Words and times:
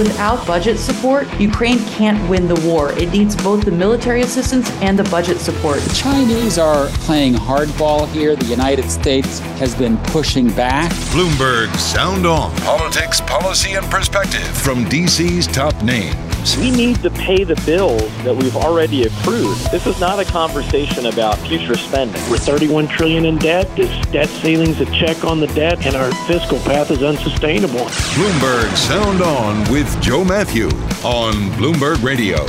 Without 0.00 0.46
budget 0.46 0.78
support, 0.78 1.28
Ukraine 1.38 1.78
can't 1.80 2.26
win 2.30 2.48
the 2.48 2.58
war. 2.66 2.90
It 2.92 3.12
needs 3.12 3.36
both 3.36 3.66
the 3.66 3.70
military 3.70 4.22
assistance 4.22 4.70
and 4.80 4.98
the 4.98 5.04
budget 5.10 5.36
support. 5.40 5.78
The 5.80 5.94
Chinese 5.94 6.56
are 6.56 6.86
playing 7.04 7.34
hardball 7.34 8.08
here. 8.08 8.34
The 8.34 8.46
United 8.46 8.90
States 8.90 9.40
has 9.60 9.74
been 9.74 9.98
pushing 10.04 10.48
back. 10.54 10.90
Bloomberg 11.12 11.76
Sound 11.76 12.24
On. 12.24 12.50
Politics, 12.62 13.20
policy, 13.20 13.74
and 13.74 13.84
perspective 13.90 14.48
from 14.56 14.86
DC's 14.86 15.46
top 15.46 15.74
names. 15.82 16.56
We 16.56 16.70
need 16.70 17.02
to 17.02 17.10
pay 17.10 17.44
the 17.44 17.60
bills 17.66 18.00
that 18.24 18.34
we've 18.34 18.56
already 18.56 19.02
accrued. 19.02 19.58
This 19.70 19.86
is 19.86 20.00
not 20.00 20.18
a 20.18 20.24
conversation 20.24 21.04
about 21.06 21.36
future 21.40 21.76
spending. 21.76 22.22
We're 22.30 22.38
31 22.38 22.88
trillion 22.88 23.26
in 23.26 23.36
debt. 23.36 23.68
This 23.76 24.06
debt 24.06 24.30
ceiling's 24.30 24.80
a 24.80 24.86
check 24.86 25.22
on 25.22 25.40
the 25.40 25.48
debt, 25.48 25.84
and 25.84 25.94
our 25.94 26.10
fiscal 26.26 26.58
path 26.60 26.90
is 26.90 27.02
unsustainable. 27.02 27.84
Bloomberg 28.16 28.74
Sound 28.74 29.20
On 29.20 29.70
with 29.70 29.89
Joe 29.98 30.24
Matthew 30.24 30.66
on 31.04 31.34
Bloomberg 31.58 32.02
Radio. 32.02 32.46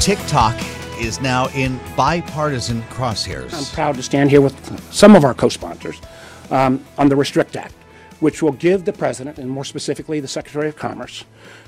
TikTok 0.00 0.56
is 1.00 1.20
now 1.20 1.48
in 1.48 1.78
bipartisan 1.96 2.82
crosshairs. 2.82 3.54
I'm 3.54 3.64
proud 3.74 3.96
to 3.96 4.02
stand 4.02 4.30
here 4.30 4.40
with 4.40 4.92
some 4.92 5.14
of 5.14 5.24
our 5.24 5.34
co 5.34 5.48
sponsors 5.48 6.00
um, 6.50 6.84
on 6.96 7.08
the 7.08 7.16
Restrict 7.16 7.54
Act, 7.56 7.74
which 8.20 8.42
will 8.42 8.52
give 8.52 8.84
the 8.84 8.92
President, 8.92 9.38
and 9.38 9.50
more 9.50 9.64
specifically 9.64 10.20
the 10.20 10.28
Secretary 10.28 10.68
of 10.68 10.76
Commerce, 10.76 11.24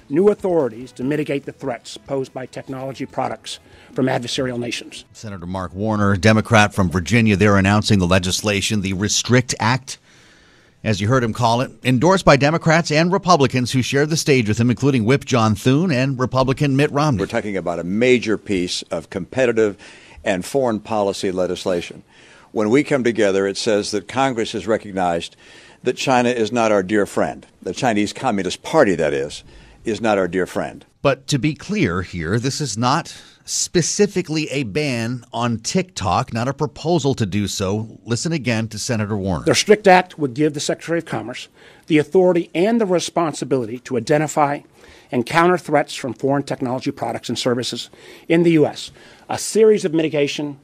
new 0.09 0.29
authorities 0.29 0.93
to 0.93 1.05
mitigate 1.05 1.45
the 1.45 1.53
threats 1.53 1.97
posed 1.97 2.33
by 2.33 2.47
technology 2.47 3.07
products 3.07 3.59
from 3.93 4.07
adversarial 4.07 4.59
nations. 4.59 5.05
Senator 5.13 5.47
Mark 5.47 5.73
Warner, 5.75 6.17
Democrat 6.17 6.75
from 6.75 6.91
Virginia, 6.91 7.37
they're 7.37 7.57
announcing 7.57 7.99
the 7.99 8.07
legislation, 8.07 8.81
the 8.81 8.93
Restrict 8.93 9.55
Act 9.61 9.99
as 10.83 11.01
you 11.01 11.09
heard 11.09 11.23
him 11.23 11.33
call 11.33 11.61
it, 11.61 11.71
endorsed 11.85 12.25
by 12.25 12.37
Democrats 12.37 12.91
and 12.91 13.13
Republicans 13.13 13.73
who 13.73 13.83
shared 13.83 14.11
the 14.11 14.17
stage 14.17 14.49
with 14.49 14.59
him, 14.59 14.71
including 14.71 15.05
Whip 15.05 15.25
John 15.25 15.55
Thune 15.55 15.93
and 15.93 16.19
Republican 16.19 16.77
Mitt 16.77 16.91
Romney. 16.91 17.21
We're 17.21 17.27
talking 17.27 17.57
about 17.57 17.79
a 17.79 17.85
major 17.85 18.39
piece 18.39 18.83
of 18.83 19.11
competitive 19.11 19.77
and 20.25 20.45
foreign 20.45 20.81
policy 20.81 21.31
legislation. 21.31 22.03
When 22.53 22.71
we 22.71 22.83
come 22.83 23.05
together, 23.05 23.47
it 23.47 23.57
says 23.57 23.91
that 23.91 24.09
Congress 24.09 24.53
has 24.53 24.67
recognized 24.67 25.37
that 25.83 25.97
China 25.97 26.31
is 26.31 26.51
not 26.53 26.73
our 26.73 26.83
dear 26.83 27.07
friend. 27.07 27.47
The 27.63 27.73
Chinese 27.73 28.13
Communist 28.13 28.63
Party, 28.63 28.95
that 28.97 29.15
is, 29.15 29.45
is 29.85 30.01
not 30.01 30.19
our 30.19 30.29
dear 30.29 30.47
friend. 30.47 30.85
But 31.03 31.27
to 31.29 31.39
be 31.39 31.55
clear 31.55 32.03
here, 32.03 32.39
this 32.39 32.61
is 32.61 32.77
not 32.77 33.17
specifically 33.45 34.49
a 34.51 34.65
ban 34.65 35.25
on 35.33 35.59
TikTok, 35.59 36.33
not 36.33 36.49
a 36.49 36.55
proposal 36.55 37.15
to 37.15 37.27
do 37.27 37.49
so. 37.49 37.99
Listen 38.05 38.33
again 38.33 38.69
to 38.69 38.79
Senator 38.79 39.17
Warner. 39.17 39.45
The 39.45 39.55
strict 39.55 39.87
Act 39.87 40.19
would 40.19 40.35
give 40.35 40.55
the 40.55 40.61
Secretary 40.61 40.99
of 40.99 41.05
Commerce 41.05 41.49
the 41.87 41.99
authority 41.99 42.51
and 42.55 42.81
the 42.81 42.87
responsibility 42.87 43.79
to 43.81 43.97
identify 43.97 44.61
and 45.13 45.27
counter 45.27 45.59
threats 45.59 45.95
from 45.95 46.15
foreign 46.15 46.43
technology 46.43 46.91
products 46.91 47.29
and 47.29 47.39
services 47.39 47.91
in 48.29 48.43
the 48.45 48.53
U.S. 48.53 48.91
A 49.29 49.39
series 49.39 49.85
of 49.85 49.93
mitigation 49.93 50.59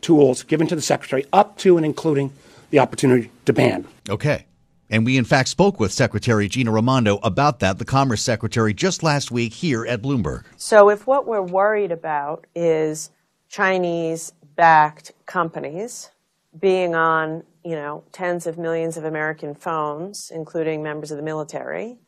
tools 0.00 0.42
given 0.42 0.66
to 0.68 0.74
the 0.74 0.82
Secretary 0.82 1.26
up 1.32 1.58
to 1.58 1.76
and 1.76 1.84
including 1.84 2.32
the 2.70 2.78
opportunity 2.78 3.30
to 3.44 3.52
ban. 3.52 3.86
Okay. 4.08 4.46
And 4.90 5.06
we, 5.06 5.16
in 5.16 5.24
fact, 5.24 5.48
spoke 5.48 5.78
with 5.78 5.92
Secretary 5.92 6.48
Gina 6.48 6.72
Raimondo 6.72 7.18
about 7.22 7.60
that, 7.60 7.78
the 7.78 7.84
Commerce 7.84 8.22
Secretary, 8.22 8.74
just 8.74 9.04
last 9.04 9.30
week 9.30 9.52
here 9.52 9.86
at 9.86 10.02
Bloomberg. 10.02 10.44
So, 10.56 10.90
if 10.90 11.06
what 11.06 11.26
we're 11.26 11.40
worried 11.40 11.92
about 11.92 12.46
is 12.56 13.10
Chinese 13.48 14.32
backed 14.56 15.12
companies 15.26 16.10
being 16.58 16.96
on, 16.96 17.44
you 17.64 17.76
know, 17.76 18.02
tens 18.10 18.48
of 18.48 18.58
millions 18.58 18.96
of 18.96 19.04
American 19.04 19.54
phones, 19.54 20.32
including 20.34 20.82
members 20.82 21.12
of 21.12 21.16
the 21.16 21.22
military, 21.22 21.98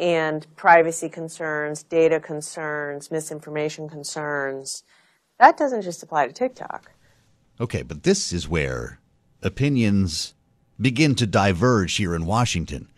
and 0.00 0.46
privacy 0.56 1.08
concerns, 1.08 1.84
data 1.84 2.18
concerns, 2.18 3.10
misinformation 3.10 3.88
concerns, 3.88 4.82
that 5.38 5.56
doesn't 5.56 5.82
just 5.82 6.02
apply 6.02 6.26
to 6.26 6.32
TikTok. 6.32 6.90
Okay, 7.60 7.82
but 7.82 8.02
this 8.02 8.32
is 8.32 8.48
where 8.48 9.00
opinions 9.42 10.34
begin 10.80 11.14
to 11.16 11.26
diverge 11.26 11.96
here 11.96 12.14
in 12.14 12.26
Washington. 12.26 12.88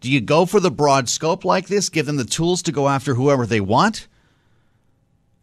Do 0.00 0.10
you 0.10 0.20
go 0.20 0.46
for 0.46 0.60
the 0.60 0.70
broad 0.70 1.08
scope 1.08 1.44
like 1.44 1.66
this, 1.66 1.88
give 1.88 2.06
them 2.06 2.16
the 2.16 2.24
tools 2.24 2.62
to 2.62 2.72
go 2.72 2.88
after 2.88 3.14
whoever 3.14 3.46
they 3.46 3.60
want? 3.60 4.06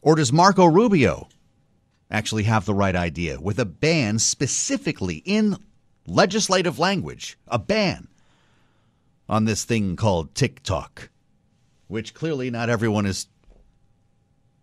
Or 0.01 0.15
does 0.15 0.31
Marco 0.31 0.65
Rubio 0.65 1.27
actually 2.09 2.43
have 2.43 2.65
the 2.65 2.73
right 2.73 2.95
idea 2.95 3.39
with 3.41 3.59
a 3.59 3.65
ban 3.65 4.19
specifically 4.19 5.23
in 5.25 5.57
legislative 6.07 6.79
language, 6.79 7.37
a 7.47 7.59
ban 7.59 8.07
on 9.27 9.45
this 9.45 9.63
thing 9.63 9.95
called 9.95 10.35
TikTok, 10.35 11.09
which 11.87 12.13
clearly 12.13 12.49
not 12.51 12.69
everyone 12.69 13.05
is 13.05 13.27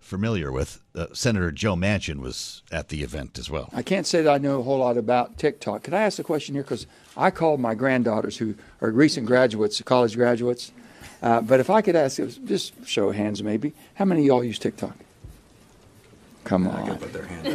familiar 0.03 0.53
with. 0.53 0.83
Uh, 0.95 1.07
Senator 1.15 1.51
Joe 1.51 1.75
Manchin 1.75 2.21
was 2.21 2.63
at 2.71 2.89
the 2.89 3.03
event 3.03 3.39
as 3.39 3.49
well. 3.49 3.71
I 3.73 3.83
can't 3.83 4.07
say 4.07 4.21
that 4.23 4.31
I 4.31 4.39
know 4.39 4.61
a 4.61 4.63
whole 4.63 4.79
lot 4.79 4.99
about 4.99 5.39
TikTok. 5.39 5.85
Can 5.85 5.95
I 5.95 6.03
ask 6.03 6.19
a 6.19 6.25
question 6.25 6.55
here? 6.55 6.63
Because 6.63 6.87
I 7.17 7.31
called 7.31 7.61
my 7.61 7.75
granddaughters, 7.75 8.37
who 8.37 8.55
are 8.83 8.91
recent 8.91 9.27
graduates, 9.27 9.81
college 9.83 10.17
graduates. 10.17 10.73
Uh, 11.23 11.41
but 11.41 11.61
if 11.61 11.71
I 11.71 11.81
could 11.81 11.97
ask, 11.97 12.21
just 12.45 12.87
show 12.87 13.09
of 13.09 13.15
hands 13.15 13.43
maybe, 13.43 13.73
how 13.95 14.05
many 14.05 14.23
of 14.23 14.27
y'all 14.27 14.45
use 14.45 14.59
TikTok? 14.59 14.97
Come 16.45 16.67
on. 16.67 16.99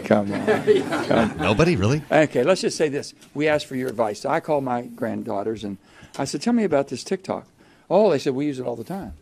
Come 0.05 0.31
on. 0.31 0.49
Come. 1.07 1.37
Nobody, 1.37 1.75
really? 1.75 2.01
Okay, 2.09 2.43
let's 2.43 2.61
just 2.61 2.77
say 2.77 2.87
this. 2.87 3.13
We 3.33 3.47
asked 3.47 3.65
for 3.65 3.75
your 3.75 3.89
advice. 3.89 4.25
I 4.25 4.39
called 4.39 4.63
my 4.63 4.83
granddaughters 4.83 5.63
and 5.63 5.77
I 6.17 6.23
said, 6.25 6.41
Tell 6.41 6.53
me 6.53 6.63
about 6.63 6.87
this 6.87 7.03
TikTok. 7.03 7.45
Oh, 7.89 8.09
they 8.09 8.19
said, 8.19 8.33
We 8.33 8.45
use 8.45 8.59
it 8.59 8.65
all 8.65 8.77
the 8.77 8.85
time. 8.85 9.13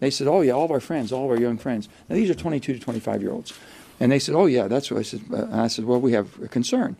They 0.00 0.10
said, 0.10 0.26
"Oh 0.26 0.40
yeah, 0.40 0.52
all 0.52 0.64
of 0.64 0.70
our 0.70 0.80
friends, 0.80 1.12
all 1.12 1.24
of 1.26 1.30
our 1.30 1.40
young 1.40 1.58
friends." 1.58 1.88
Now 2.08 2.16
these 2.16 2.30
are 2.30 2.34
22 2.34 2.74
to 2.74 2.78
25 2.80 3.22
year 3.22 3.30
olds, 3.30 3.52
and 4.00 4.10
they 4.10 4.18
said, 4.18 4.34
"Oh 4.34 4.46
yeah, 4.46 4.66
that's 4.66 4.90
what 4.90 4.98
I 4.98 5.02
said." 5.02 5.20
Uh, 5.32 5.46
I 5.52 5.68
said, 5.68 5.84
"Well, 5.84 6.00
we 6.00 6.12
have 6.12 6.28
a 6.42 6.48
concern." 6.48 6.96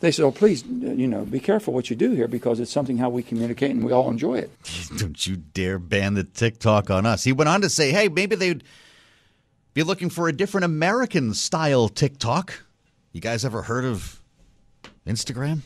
They 0.00 0.10
said, 0.10 0.24
"Oh, 0.24 0.32
please, 0.32 0.64
uh, 0.64 0.90
you 0.90 1.06
know, 1.06 1.24
be 1.24 1.38
careful 1.38 1.72
what 1.72 1.88
you 1.88 1.94
do 1.94 2.10
here 2.10 2.26
because 2.26 2.58
it's 2.58 2.72
something 2.72 2.98
how 2.98 3.08
we 3.08 3.22
communicate 3.22 3.70
and 3.70 3.84
we 3.84 3.92
all 3.92 4.10
enjoy 4.10 4.38
it." 4.38 4.50
Don't 4.98 5.24
you 5.26 5.36
dare 5.36 5.78
ban 5.78 6.14
the 6.14 6.24
TikTok 6.24 6.90
on 6.90 7.06
us. 7.06 7.22
He 7.24 7.32
went 7.32 7.48
on 7.48 7.62
to 7.62 7.70
say, 7.70 7.92
"Hey, 7.92 8.08
maybe 8.08 8.34
they'd 8.34 8.64
be 9.74 9.84
looking 9.84 10.10
for 10.10 10.28
a 10.28 10.32
different 10.32 10.64
American 10.64 11.32
style 11.34 11.88
TikTok." 11.88 12.64
You 13.12 13.20
guys 13.20 13.44
ever 13.44 13.62
heard 13.62 13.84
of 13.84 14.20
Instagram? 15.06 15.60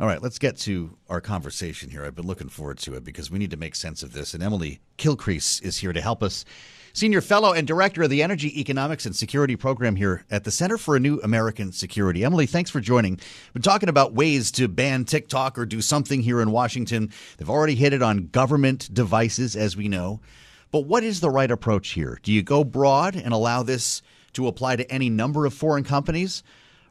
All 0.00 0.06
right, 0.06 0.22
let's 0.22 0.38
get 0.38 0.56
to 0.60 0.96
our 1.10 1.20
conversation 1.20 1.90
here. 1.90 2.06
I've 2.06 2.14
been 2.14 2.26
looking 2.26 2.48
forward 2.48 2.78
to 2.78 2.94
it 2.94 3.04
because 3.04 3.30
we 3.30 3.38
need 3.38 3.50
to 3.50 3.58
make 3.58 3.74
sense 3.74 4.02
of 4.02 4.14
this. 4.14 4.32
And 4.32 4.42
Emily 4.42 4.80
Kilcrease 4.96 5.62
is 5.62 5.76
here 5.76 5.92
to 5.92 6.00
help 6.00 6.22
us. 6.22 6.46
Senior 6.94 7.20
Fellow 7.20 7.52
and 7.52 7.66
Director 7.66 8.04
of 8.04 8.08
the 8.08 8.22
Energy 8.22 8.58
Economics 8.58 9.04
and 9.04 9.14
Security 9.14 9.56
Program 9.56 9.96
here 9.96 10.24
at 10.30 10.44
the 10.44 10.50
Center 10.50 10.78
for 10.78 10.96
a 10.96 11.00
New 11.00 11.20
American 11.20 11.70
Security. 11.70 12.24
Emily, 12.24 12.46
thanks 12.46 12.70
for 12.70 12.80
joining. 12.80 13.20
Been 13.52 13.60
talking 13.60 13.90
about 13.90 14.14
ways 14.14 14.50
to 14.52 14.68
ban 14.68 15.04
TikTok 15.04 15.58
or 15.58 15.66
do 15.66 15.82
something 15.82 16.22
here 16.22 16.40
in 16.40 16.50
Washington. 16.50 17.12
They've 17.36 17.50
already 17.50 17.74
hit 17.74 17.92
it 17.92 18.00
on 18.00 18.28
government 18.28 18.88
devices, 18.94 19.54
as 19.54 19.76
we 19.76 19.88
know. 19.88 20.22
But 20.70 20.86
what 20.86 21.04
is 21.04 21.20
the 21.20 21.28
right 21.28 21.50
approach 21.50 21.90
here? 21.90 22.18
Do 22.22 22.32
you 22.32 22.42
go 22.42 22.64
broad 22.64 23.16
and 23.16 23.34
allow 23.34 23.62
this 23.62 24.00
to 24.32 24.46
apply 24.46 24.76
to 24.76 24.90
any 24.90 25.10
number 25.10 25.44
of 25.44 25.52
foreign 25.52 25.84
companies? 25.84 26.42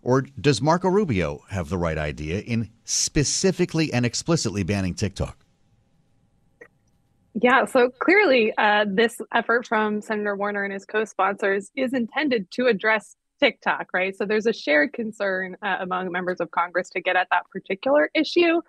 Or 0.01 0.22
does 0.22 0.62
Marco 0.62 0.90
Rubio 0.90 1.44
have 1.50 1.69
the 1.69 1.78
right 1.78 1.98
idea 1.98 2.40
in 2.40 2.69
specifically 2.86 3.92
and 3.92 4.06
explicitly 4.06 4.63
banning 4.63 4.94
TikTok? 4.94 5.38
Yeah, 7.42 7.66
so 7.66 7.90
clearly, 8.00 8.54
uh, 8.57 8.86
this 8.88 9.22
effort 9.34 9.68
from 9.68 10.01
Senator 10.01 10.36
Warner 10.36 10.63
and 10.63 10.74
his 10.74 10.86
co 10.86 11.06
sponsors 11.06 11.69
is 11.75 11.94
intended 11.94 12.50
to 12.51 12.68
address 12.68 13.16
TikTok, 13.40 13.88
right? 13.94 14.16
So 14.16 14.25
there's 14.25 14.46
a 14.46 14.54
shared 14.54 14.94
concern 14.94 15.56
uh, 15.62 15.78
among 15.80 16.12
members 16.12 16.40
of 16.40 16.51
Congress 16.51 16.90
to 16.92 17.01
get 17.01 17.16
at 17.16 17.28
that 17.31 17.44
particular 17.51 18.10
issue. 18.13 18.62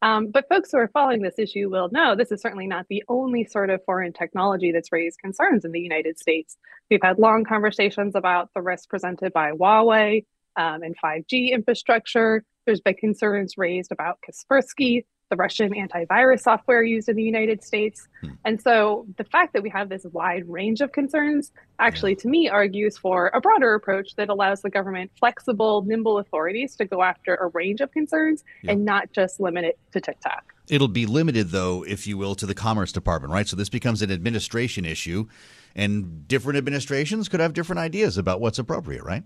Um, 0.00 0.28
but 0.30 0.48
folks 0.48 0.70
who 0.70 0.78
are 0.78 0.88
following 0.88 1.22
this 1.22 1.38
issue 1.38 1.68
will 1.70 1.88
know 1.90 2.14
this 2.14 2.30
is 2.30 2.40
certainly 2.40 2.68
not 2.68 2.86
the 2.88 3.02
only 3.08 3.44
sort 3.44 3.68
of 3.70 3.84
foreign 3.84 4.12
technology 4.12 4.70
that's 4.70 4.92
raised 4.92 5.18
concerns 5.18 5.64
in 5.64 5.72
the 5.72 5.80
United 5.80 6.18
States. 6.18 6.56
We've 6.88 7.02
had 7.02 7.18
long 7.18 7.44
conversations 7.44 8.14
about 8.14 8.50
the 8.54 8.62
risks 8.62 8.86
presented 8.86 9.32
by 9.32 9.52
Huawei 9.52 10.24
um, 10.58 10.82
and 10.82 10.94
5G 11.02 11.52
infrastructure. 11.52 12.44
There's 12.66 12.82
been 12.82 12.94
concerns 12.94 13.54
raised 13.56 13.90
about 13.90 14.18
Kaspersky, 14.28 15.04
the 15.30 15.36
Russian 15.36 15.72
antivirus 15.72 16.40
software 16.40 16.82
used 16.82 17.08
in 17.08 17.16
the 17.16 17.22
United 17.22 17.62
States. 17.62 18.06
Hmm. 18.20 18.30
And 18.44 18.60
so 18.60 19.06
the 19.16 19.24
fact 19.24 19.52
that 19.52 19.62
we 19.62 19.70
have 19.70 19.88
this 19.88 20.04
wide 20.12 20.48
range 20.48 20.80
of 20.80 20.92
concerns 20.92 21.52
actually, 21.78 22.16
to 22.16 22.28
me, 22.28 22.48
argues 22.48 22.98
for 22.98 23.30
a 23.34 23.40
broader 23.40 23.74
approach 23.74 24.16
that 24.16 24.28
allows 24.28 24.62
the 24.62 24.70
government 24.70 25.10
flexible, 25.18 25.82
nimble 25.82 26.18
authorities 26.18 26.76
to 26.76 26.84
go 26.84 27.02
after 27.02 27.34
a 27.36 27.48
range 27.48 27.80
of 27.80 27.90
concerns 27.92 28.42
yeah. 28.62 28.72
and 28.72 28.84
not 28.84 29.12
just 29.12 29.38
limit 29.38 29.64
it 29.64 29.78
to 29.92 30.00
TikTok. 30.00 30.54
It'll 30.68 30.88
be 30.88 31.06
limited, 31.06 31.48
though, 31.48 31.82
if 31.84 32.06
you 32.06 32.18
will, 32.18 32.34
to 32.34 32.44
the 32.44 32.54
Commerce 32.54 32.92
Department, 32.92 33.32
right? 33.32 33.48
So 33.48 33.56
this 33.56 33.70
becomes 33.70 34.02
an 34.02 34.10
administration 34.10 34.84
issue, 34.84 35.26
and 35.74 36.28
different 36.28 36.58
administrations 36.58 37.28
could 37.28 37.40
have 37.40 37.54
different 37.54 37.80
ideas 37.80 38.18
about 38.18 38.40
what's 38.40 38.58
appropriate, 38.58 39.02
right? 39.02 39.22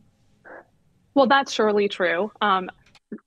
Well, 1.14 1.26
that's 1.26 1.53
surely 1.53 1.88
true. 1.88 2.32
Um, 2.41 2.70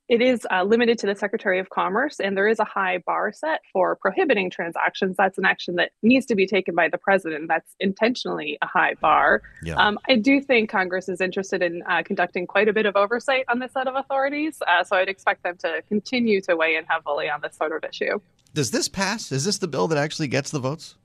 it 0.10 0.22
is 0.22 0.48
uh, 0.52 0.64
limited 0.64 0.98
to 1.00 1.08
the 1.08 1.16
Secretary 1.16 1.60
of 1.60 1.70
Commerce, 1.70 2.20
and 2.20 2.36
there 2.36 2.48
is 2.48 2.60
a 2.60 2.64
high 2.64 3.00
bar 3.06 3.32
set 3.34 3.62
for 3.72 3.96
prohibiting 3.96 4.50
transactions. 4.50 5.16
That's 5.18 5.38
an 5.38 5.46
action 5.46 5.76
that 5.76 5.92
needs 6.02 6.26
to 6.28 6.36
be 6.36 6.48
taken 6.48 6.76
by 6.76 6.90
the 6.90 6.98
president. 6.98 7.48
That's 7.48 7.76
intentionally 7.80 8.58
a 8.62 8.68
high 8.68 8.96
bar. 9.02 9.42
Yeah. 9.64 9.76
Um, 9.76 10.00
I 10.10 10.16
do 10.16 10.42
think 10.42 10.70
Congress 10.70 11.10
is 11.10 11.22
interested 11.22 11.62
in 11.62 11.84
uh, 11.90 12.04
conducting 12.04 12.48
quite 12.48 12.68
a 12.68 12.74
bit 12.74 12.86
of 12.86 12.96
oversight 12.96 13.46
on 13.48 13.60
this 13.60 13.74
set 13.74 13.88
of 13.88 13.96
authorities, 13.96 14.60
uh, 14.68 14.84
so 14.84 14.96
I'd 14.96 15.10
expect 15.10 15.44
them 15.44 15.58
to 15.58 15.82
continue 15.88 16.42
to 16.42 16.56
weigh 16.56 16.76
in 16.76 16.86
heavily 16.86 17.30
on 17.30 17.42
this 17.42 17.56
sort 17.56 17.72
of 17.72 17.88
issue. 17.88 18.20
Does 18.54 18.72
this 18.72 18.88
pass? 18.88 19.32
Is 19.32 19.46
this 19.46 19.58
the 19.58 19.68
bill 19.68 19.88
that 19.90 19.98
actually 19.98 20.28
gets 20.28 20.50
the 20.50 20.60
votes? 20.60 20.96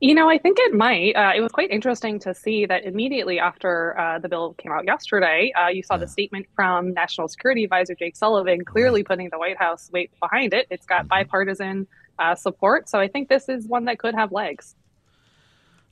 You 0.00 0.14
know, 0.14 0.28
I 0.28 0.38
think 0.38 0.58
it 0.60 0.74
might. 0.74 1.16
Uh, 1.16 1.32
it 1.34 1.40
was 1.40 1.50
quite 1.50 1.70
interesting 1.70 2.20
to 2.20 2.32
see 2.32 2.66
that 2.66 2.84
immediately 2.84 3.40
after 3.40 3.98
uh, 3.98 4.20
the 4.20 4.28
bill 4.28 4.54
came 4.54 4.70
out 4.70 4.84
yesterday, 4.84 5.52
uh, 5.60 5.68
you 5.68 5.82
saw 5.82 5.94
yeah. 5.94 6.00
the 6.00 6.06
statement 6.06 6.46
from 6.54 6.94
National 6.94 7.26
Security 7.26 7.64
Advisor 7.64 7.96
Jake 7.96 8.14
Sullivan 8.14 8.64
clearly 8.64 9.02
putting 9.02 9.28
the 9.30 9.38
White 9.38 9.58
House 9.58 9.90
weight 9.92 10.12
behind 10.20 10.54
it. 10.54 10.68
It's 10.70 10.86
got 10.86 11.00
mm-hmm. 11.00 11.08
bipartisan 11.08 11.88
uh, 12.20 12.36
support. 12.36 12.88
So 12.88 13.00
I 13.00 13.08
think 13.08 13.28
this 13.28 13.48
is 13.48 13.66
one 13.66 13.86
that 13.86 13.98
could 13.98 14.14
have 14.14 14.30
legs. 14.30 14.76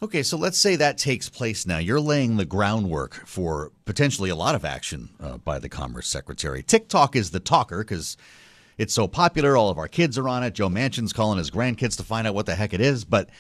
Okay, 0.03 0.23
so 0.23 0.37
let's 0.37 0.59
say 0.59 0.77
that 0.77 0.99
takes 0.99 1.29
place 1.29 1.67
now. 1.67 1.79
You're 1.79 2.01
laying 2.01 2.37
the 2.37 2.45
groundwork 2.45 3.27
for 3.27 3.73
potentially 3.87 4.31
a 4.31 4.37
lot 4.37 4.55
of 4.55 4.65
action 4.65 5.09
uh, 5.19 5.39
by 5.39 5.59
the 5.59 5.71
Commerce 5.71 6.07
Secretary. 6.07 6.63
TikTok 6.63 7.17
is 7.17 7.31
the 7.31 7.41
talker 7.41 7.79
because 7.79 8.17
it's 8.79 8.95
so 8.95 9.09
popular. 9.09 9.57
All 9.57 9.71
of 9.71 9.79
our 9.79 9.89
kids 9.89 10.19
are 10.19 10.29
on 10.29 10.45
it. 10.45 10.55
Joe 10.55 10.69
Manchin's 10.69 11.15
calling 11.15 11.39
his 11.39 11.51
grandkids 11.51 11.97
to 11.97 12.05
find 12.05 12.27
out 12.27 12.35
what 12.35 12.47
the 12.47 12.55
heck 12.55 12.75
it 12.75 12.81
is. 12.81 13.05
But 13.07 13.31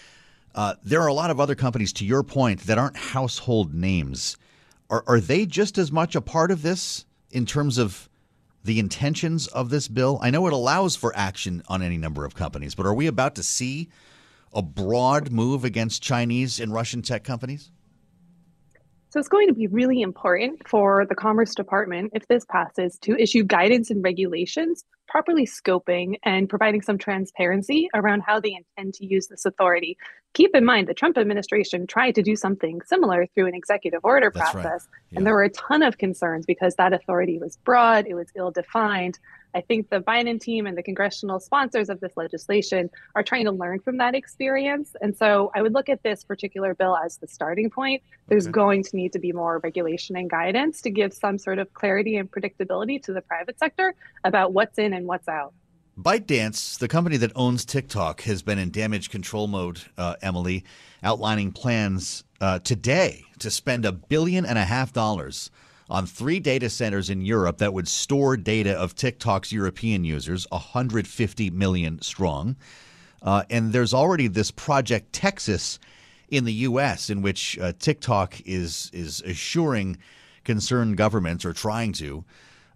uh, 0.56 0.74
there 0.82 1.02
are 1.02 1.06
a 1.06 1.12
lot 1.12 1.30
of 1.30 1.38
other 1.38 1.54
companies, 1.54 1.92
to 1.92 2.04
your 2.04 2.22
point, 2.22 2.60
that 2.62 2.78
aren't 2.78 2.96
household 2.96 3.74
names. 3.74 4.38
Are, 4.88 5.04
are 5.06 5.20
they 5.20 5.44
just 5.44 5.76
as 5.76 5.92
much 5.92 6.16
a 6.16 6.20
part 6.22 6.50
of 6.50 6.62
this 6.62 7.04
in 7.30 7.44
terms 7.44 7.76
of 7.76 8.08
the 8.64 8.78
intentions 8.78 9.46
of 9.48 9.68
this 9.68 9.86
bill? 9.86 10.18
I 10.22 10.30
know 10.30 10.46
it 10.46 10.54
allows 10.54 10.96
for 10.96 11.14
action 11.14 11.62
on 11.68 11.82
any 11.82 11.98
number 11.98 12.24
of 12.24 12.34
companies, 12.34 12.74
but 12.74 12.86
are 12.86 12.94
we 12.94 13.06
about 13.06 13.34
to 13.34 13.42
see 13.42 13.90
a 14.54 14.62
broad 14.62 15.30
move 15.30 15.64
against 15.64 16.02
Chinese 16.02 16.58
and 16.58 16.72
Russian 16.72 17.02
tech 17.02 17.22
companies? 17.22 17.70
So 19.10 19.20
it's 19.20 19.28
going 19.28 19.48
to 19.48 19.54
be 19.54 19.66
really 19.66 20.00
important 20.00 20.66
for 20.66 21.06
the 21.06 21.14
Commerce 21.14 21.54
Department, 21.54 22.12
if 22.14 22.26
this 22.28 22.44
passes, 22.46 22.98
to 23.02 23.14
issue 23.16 23.44
guidance 23.44 23.90
and 23.90 24.02
regulations, 24.02 24.84
properly 25.08 25.46
scoping 25.46 26.16
and 26.24 26.48
providing 26.48 26.82
some 26.82 26.98
transparency 26.98 27.88
around 27.94 28.20
how 28.20 28.40
they 28.40 28.54
intend 28.54 28.94
to 28.94 29.06
use 29.06 29.28
this 29.28 29.44
authority. 29.44 29.96
Keep 30.34 30.54
in 30.54 30.64
mind, 30.64 30.88
the 30.88 30.94
Trump 30.94 31.16
administration 31.16 31.86
tried 31.86 32.14
to 32.14 32.22
do 32.22 32.36
something 32.36 32.80
similar 32.84 33.26
through 33.26 33.46
an 33.46 33.54
executive 33.54 34.00
order 34.04 34.30
That's 34.34 34.52
process, 34.52 34.64
right. 34.64 35.00
yeah. 35.10 35.18
and 35.18 35.26
there 35.26 35.34
were 35.34 35.44
a 35.44 35.50
ton 35.50 35.82
of 35.82 35.98
concerns 35.98 36.44
because 36.44 36.74
that 36.76 36.92
authority 36.92 37.38
was 37.38 37.56
broad, 37.58 38.06
it 38.06 38.14
was 38.14 38.28
ill 38.36 38.50
defined, 38.50 39.18
I 39.56 39.62
think 39.62 39.88
the 39.88 40.00
Biden 40.00 40.38
team 40.38 40.66
and 40.66 40.76
the 40.76 40.82
congressional 40.82 41.40
sponsors 41.40 41.88
of 41.88 41.98
this 42.00 42.12
legislation 42.14 42.90
are 43.14 43.22
trying 43.22 43.46
to 43.46 43.52
learn 43.52 43.80
from 43.80 43.96
that 43.96 44.14
experience. 44.14 44.94
And 45.00 45.16
so 45.16 45.50
I 45.54 45.62
would 45.62 45.72
look 45.72 45.88
at 45.88 46.02
this 46.02 46.24
particular 46.24 46.74
bill 46.74 46.94
as 46.94 47.16
the 47.16 47.26
starting 47.26 47.70
point. 47.70 48.02
There's 48.26 48.46
going 48.48 48.82
to 48.82 48.94
need 48.94 49.14
to 49.14 49.18
be 49.18 49.32
more 49.32 49.58
regulation 49.60 50.14
and 50.14 50.28
guidance 50.28 50.82
to 50.82 50.90
give 50.90 51.14
some 51.14 51.38
sort 51.38 51.58
of 51.58 51.72
clarity 51.72 52.18
and 52.18 52.30
predictability 52.30 53.02
to 53.04 53.14
the 53.14 53.22
private 53.22 53.58
sector 53.58 53.94
about 54.24 54.52
what's 54.52 54.78
in 54.78 54.92
and 54.92 55.06
what's 55.06 55.26
out. 55.26 55.54
ByteDance, 55.98 56.78
the 56.78 56.88
company 56.88 57.16
that 57.16 57.32
owns 57.34 57.64
TikTok, 57.64 58.20
has 58.22 58.42
been 58.42 58.58
in 58.58 58.70
damage 58.70 59.08
control 59.08 59.46
mode, 59.46 59.80
uh, 59.96 60.16
Emily, 60.20 60.64
outlining 61.02 61.52
plans 61.52 62.24
uh, 62.42 62.58
today 62.58 63.24
to 63.38 63.50
spend 63.50 63.86
a 63.86 63.92
billion 63.92 64.44
and 64.44 64.58
a 64.58 64.64
half 64.64 64.92
dollars 64.92 65.50
on 65.88 66.06
three 66.06 66.40
data 66.40 66.68
centers 66.68 67.10
in 67.10 67.20
Europe 67.20 67.58
that 67.58 67.72
would 67.72 67.88
store 67.88 68.36
data 68.36 68.72
of 68.72 68.94
TikTok's 68.94 69.52
European 69.52 70.04
users, 70.04 70.46
150 70.50 71.50
million 71.50 72.00
strong. 72.02 72.56
Uh, 73.22 73.44
and 73.50 73.72
there's 73.72 73.94
already 73.94 74.28
this 74.28 74.50
Project 74.50 75.12
Texas 75.12 75.78
in 76.28 76.44
the 76.44 76.52
U.S. 76.52 77.10
in 77.10 77.22
which 77.22 77.58
uh, 77.58 77.72
TikTok 77.78 78.40
is 78.44 78.90
is 78.92 79.22
assuring 79.22 79.98
concerned 80.44 80.96
governments 80.96 81.44
or 81.44 81.52
trying 81.52 81.92
to 81.92 82.24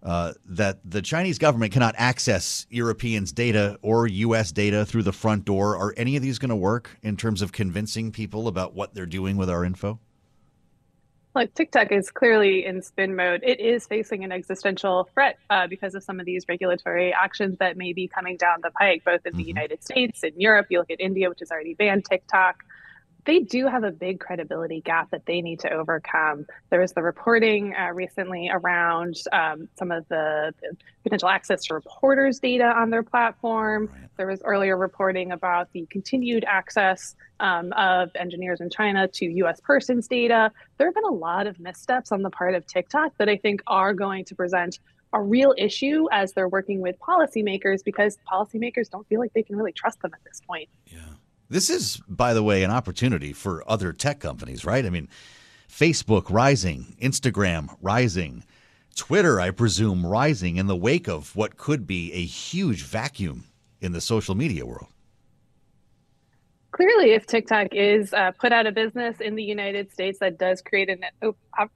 uh, 0.03 0.33
that 0.45 0.79
the 0.83 1.01
Chinese 1.01 1.37
government 1.37 1.71
cannot 1.71 1.93
access 1.97 2.65
Europeans' 2.69 3.31
data 3.31 3.77
or 3.81 4.07
U.S. 4.07 4.51
data 4.51 4.85
through 4.85 5.03
the 5.03 5.11
front 5.11 5.45
door. 5.45 5.77
Are 5.77 5.93
any 5.95 6.15
of 6.15 6.23
these 6.23 6.39
going 6.39 6.49
to 6.49 6.55
work 6.55 6.97
in 7.03 7.17
terms 7.17 7.41
of 7.41 7.51
convincing 7.51 8.11
people 8.11 8.47
about 8.47 8.73
what 8.73 8.93
they're 8.95 9.05
doing 9.05 9.37
with 9.37 9.49
our 9.49 9.63
info? 9.63 9.99
Look, 11.33 11.53
TikTok 11.53 11.93
is 11.93 12.11
clearly 12.11 12.65
in 12.65 12.81
spin 12.81 13.15
mode. 13.15 13.41
It 13.43 13.61
is 13.61 13.87
facing 13.87 14.25
an 14.25 14.33
existential 14.33 15.07
threat 15.13 15.37
uh, 15.49 15.67
because 15.67 15.95
of 15.95 16.03
some 16.03 16.19
of 16.19 16.25
these 16.25 16.45
regulatory 16.49 17.13
actions 17.13 17.57
that 17.59 17.77
may 17.77 17.93
be 17.93 18.09
coming 18.09 18.35
down 18.35 18.59
the 18.61 18.71
pike, 18.71 19.03
both 19.05 19.25
in 19.25 19.37
the 19.37 19.43
mm-hmm. 19.43 19.47
United 19.47 19.83
States 19.83 20.23
and 20.23 20.33
Europe. 20.35 20.67
You 20.69 20.79
look 20.79 20.91
at 20.91 20.99
India, 20.99 21.29
which 21.29 21.39
has 21.39 21.49
already 21.49 21.73
banned 21.73 22.03
TikTok 22.03 22.57
they 23.25 23.39
do 23.39 23.67
have 23.67 23.83
a 23.83 23.91
big 23.91 24.19
credibility 24.19 24.81
gap 24.81 25.11
that 25.11 25.25
they 25.25 25.41
need 25.41 25.59
to 25.61 25.71
overcome. 25.71 26.45
There 26.69 26.79
was 26.79 26.93
the 26.93 27.01
reporting 27.01 27.73
uh, 27.75 27.91
recently 27.93 28.49
around 28.51 29.15
um, 29.31 29.67
some 29.77 29.91
of 29.91 30.07
the 30.09 30.53
potential 31.03 31.29
access 31.29 31.65
to 31.65 31.73
reporters' 31.73 32.39
data 32.39 32.65
on 32.65 32.89
their 32.89 33.03
platform. 33.03 33.89
There 34.17 34.27
was 34.27 34.41
earlier 34.43 34.77
reporting 34.77 35.31
about 35.31 35.71
the 35.73 35.85
continued 35.89 36.45
access 36.47 37.15
um, 37.39 37.73
of 37.73 38.09
engineers 38.15 38.61
in 38.61 38.69
China 38.69 39.07
to 39.07 39.25
US 39.25 39.59
persons' 39.61 40.07
data. 40.07 40.51
There 40.77 40.87
have 40.87 40.95
been 40.95 41.05
a 41.05 41.13
lot 41.13 41.47
of 41.47 41.59
missteps 41.59 42.11
on 42.11 42.21
the 42.21 42.29
part 42.29 42.55
of 42.55 42.65
TikTok 42.65 43.17
that 43.17 43.29
I 43.29 43.37
think 43.37 43.61
are 43.67 43.93
going 43.93 44.25
to 44.25 44.35
present 44.35 44.79
a 45.13 45.21
real 45.21 45.53
issue 45.57 46.07
as 46.11 46.33
they're 46.33 46.47
working 46.47 46.81
with 46.81 46.97
policymakers 46.99 47.83
because 47.83 48.17
policymakers 48.31 48.89
don't 48.89 49.07
feel 49.07 49.19
like 49.19 49.33
they 49.33 49.43
can 49.43 49.57
really 49.57 49.73
trust 49.73 50.01
them 50.01 50.11
at 50.13 50.23
this 50.23 50.41
point. 50.47 50.69
Yeah. 50.87 50.99
This 51.51 51.69
is, 51.69 52.01
by 52.07 52.33
the 52.33 52.41
way, 52.41 52.63
an 52.63 52.71
opportunity 52.71 53.33
for 53.33 53.69
other 53.69 53.91
tech 53.91 54.21
companies, 54.21 54.63
right? 54.63 54.85
I 54.85 54.89
mean, 54.89 55.09
Facebook 55.69 56.29
rising, 56.29 56.95
Instagram 57.01 57.75
rising, 57.81 58.45
Twitter, 58.95 59.37
I 59.41 59.51
presume, 59.51 60.05
rising 60.05 60.55
in 60.55 60.67
the 60.67 60.77
wake 60.77 61.09
of 61.09 61.35
what 61.35 61.57
could 61.57 61.85
be 61.85 62.13
a 62.13 62.23
huge 62.23 62.83
vacuum 62.83 63.43
in 63.81 63.91
the 63.91 63.99
social 63.99 64.33
media 64.33 64.65
world 64.65 64.87
clearly 66.71 67.11
if 67.11 67.25
tiktok 67.25 67.67
is 67.71 68.13
uh, 68.13 68.31
put 68.39 68.51
out 68.51 68.65
of 68.65 68.73
business 68.73 69.19
in 69.19 69.35
the 69.35 69.43
united 69.43 69.91
states 69.91 70.19
that 70.19 70.37
does 70.37 70.61
create 70.61 70.89
an 70.89 71.03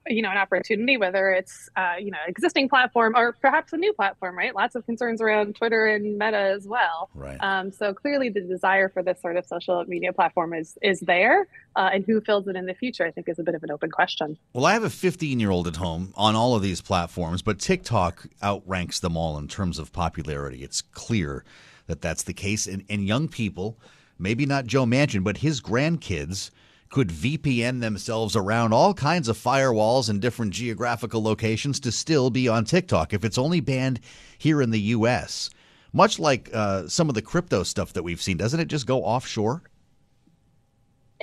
you 0.07 0.21
know 0.21 0.31
an 0.31 0.37
opportunity 0.37 0.97
whether 0.97 1.31
it's 1.31 1.69
uh, 1.75 1.95
you 1.99 2.11
know 2.11 2.17
existing 2.27 2.69
platform 2.69 3.13
or 3.15 3.33
perhaps 3.33 3.73
a 3.73 3.77
new 3.77 3.93
platform 3.93 4.37
right? 4.37 4.55
Lots 4.55 4.75
of 4.75 4.85
concerns 4.85 5.21
around 5.21 5.55
twitter 5.55 5.85
and 5.85 6.17
meta 6.17 6.37
as 6.37 6.67
well. 6.67 7.09
Right. 7.13 7.37
Um, 7.41 7.71
so 7.71 7.93
clearly 7.93 8.29
the 8.29 8.41
desire 8.41 8.89
for 8.89 9.03
this 9.03 9.21
sort 9.21 9.37
of 9.37 9.45
social 9.45 9.83
media 9.85 10.13
platform 10.13 10.53
is 10.53 10.77
is 10.81 10.99
there 11.01 11.47
uh, 11.75 11.89
and 11.93 12.05
who 12.05 12.21
fills 12.21 12.47
it 12.47 12.55
in 12.55 12.65
the 12.65 12.73
future 12.73 13.05
i 13.05 13.11
think 13.11 13.27
is 13.29 13.39
a 13.39 13.43
bit 13.43 13.55
of 13.55 13.63
an 13.63 13.71
open 13.71 13.91
question. 13.91 14.37
Well 14.53 14.65
i 14.65 14.73
have 14.73 14.83
a 14.83 14.89
15 14.89 15.39
year 15.39 15.51
old 15.51 15.67
at 15.67 15.75
home 15.77 16.13
on 16.15 16.35
all 16.35 16.55
of 16.55 16.61
these 16.61 16.81
platforms 16.81 17.41
but 17.41 17.59
tiktok 17.59 18.27
outranks 18.41 18.99
them 18.99 19.17
all 19.17 19.37
in 19.37 19.47
terms 19.47 19.79
of 19.79 19.91
popularity. 19.91 20.63
It's 20.63 20.81
clear 20.81 21.43
that 21.87 22.01
that's 22.01 22.23
the 22.23 22.33
case 22.33 22.67
and, 22.67 22.83
and 22.89 23.05
young 23.05 23.27
people 23.27 23.77
maybe 24.17 24.45
not 24.45 24.65
Joe 24.65 24.85
Manchin, 24.85 25.23
but 25.23 25.37
his 25.37 25.61
grandkids 25.61 26.51
could 26.89 27.09
VPN 27.09 27.81
themselves 27.81 28.35
around 28.35 28.73
all 28.73 28.93
kinds 28.93 29.27
of 29.27 29.37
firewalls 29.37 30.09
in 30.09 30.19
different 30.19 30.53
geographical 30.53 31.21
locations 31.21 31.79
to 31.81 31.91
still 31.91 32.29
be 32.29 32.47
on 32.47 32.63
TikTok 32.63 33.13
if 33.13 33.25
it's 33.25 33.37
only 33.37 33.59
banned 33.59 33.99
here 34.37 34.61
in 34.61 34.71
the 34.71 34.79
U.S. 34.79 35.49
Much 35.91 36.19
like 36.19 36.49
uh, 36.53 36.87
some 36.87 37.09
of 37.09 37.15
the 37.15 37.21
crypto 37.21 37.63
stuff 37.63 37.93
that 37.93 38.03
we've 38.03 38.21
seen, 38.21 38.37
doesn't 38.37 38.59
it 38.59 38.67
just 38.67 38.85
go 38.87 39.03
offshore? 39.03 39.63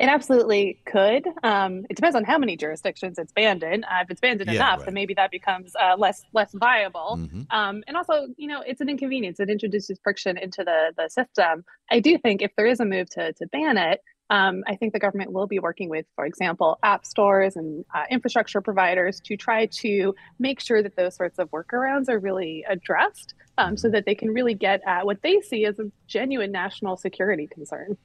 It 0.02 0.08
absolutely 0.08 0.80
could. 0.84 1.28
Um, 1.44 1.86
it 1.88 1.94
depends 1.94 2.16
on 2.16 2.24
how 2.24 2.36
many 2.36 2.56
jurisdictions 2.56 3.18
it's 3.20 3.32
banned 3.32 3.62
in. 3.62 3.84
Uh, 3.84 4.00
if 4.02 4.10
it's 4.10 4.20
banned 4.20 4.40
in 4.40 4.48
Yeah, 4.48 4.54
enough, 4.54 4.78
right. 4.78 4.86
then 4.86 4.94
maybe 4.94 5.14
that 5.14 5.30
becomes 5.30 5.76
uh, 5.80 5.94
less 5.96 6.24
less 6.32 6.50
viable. 6.54 7.18
Mhm. 7.20 7.46
Um, 7.50 7.84
and 7.86 7.96
also, 7.96 8.26
you 8.36 8.48
know, 8.48 8.62
it's 8.66 8.80
an 8.80 8.88
inconvenience. 8.88 9.38
It 9.38 9.48
introduces 9.48 10.00
friction 10.02 10.36
into 10.36 10.64
the 10.64 10.92
the 10.96 11.08
system. 11.08 11.64
I 11.88 12.00
do 12.00 12.18
think 12.18 12.42
if 12.42 12.50
there 12.56 12.66
is 12.66 12.80
a 12.80 12.84
move 12.84 13.10
to 13.10 13.32
to 13.32 13.46
ban 13.46 13.78
it, 13.78 14.00
um, 14.28 14.64
I 14.66 14.74
think 14.74 14.92
the 14.92 14.98
government 14.98 15.30
will 15.32 15.46
be 15.46 15.60
working 15.60 15.88
with, 15.88 16.06
for 16.16 16.26
example, 16.26 16.80
app 16.82 17.06
stores 17.06 17.54
and 17.54 17.84
uh, 17.94 18.02
infrastructure 18.10 18.60
providers 18.60 19.20
to 19.26 19.36
try 19.36 19.66
to 19.66 20.16
make 20.40 20.58
sure 20.58 20.82
that 20.82 20.96
those 20.96 21.14
sorts 21.14 21.38
of 21.38 21.48
workarounds 21.52 22.08
are 22.08 22.18
really 22.18 22.64
addressed, 22.68 23.34
um, 23.56 23.76
so 23.76 23.88
that 23.88 24.04
they 24.04 24.16
can 24.16 24.30
really 24.30 24.54
get 24.54 24.80
at 24.84 25.06
what 25.06 25.22
they 25.22 25.40
see 25.42 25.64
as 25.64 25.78
a 25.78 25.84
genuine 26.08 26.50
national 26.50 26.96
security 26.96 27.46
concern. 27.46 27.96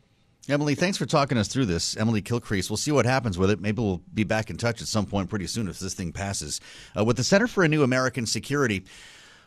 Emily, 0.49 0.75
thanks 0.75 0.97
for 0.97 1.05
talking 1.05 1.37
us 1.37 1.49
through 1.49 1.65
this. 1.65 1.97
Emily 1.97 2.21
Kilcrease. 2.21 2.69
We'll 2.69 2.77
see 2.77 2.91
what 2.91 3.05
happens 3.05 3.37
with 3.37 3.51
it. 3.51 3.59
Maybe 3.59 3.81
we'll 3.81 4.01
be 4.13 4.23
back 4.23 4.49
in 4.49 4.55
touch 4.55 4.81
at 4.81 4.87
some 4.87 5.05
point 5.05 5.29
pretty 5.29 5.47
soon 5.47 5.67
if 5.67 5.77
this 5.77 5.93
thing 5.93 6.13
passes. 6.13 6.61
Uh, 6.97 7.03
with 7.03 7.17
the 7.17 7.23
Center 7.23 7.47
for 7.47 7.65
a 7.65 7.67
New 7.67 7.83
American 7.83 8.25
Security 8.25 8.85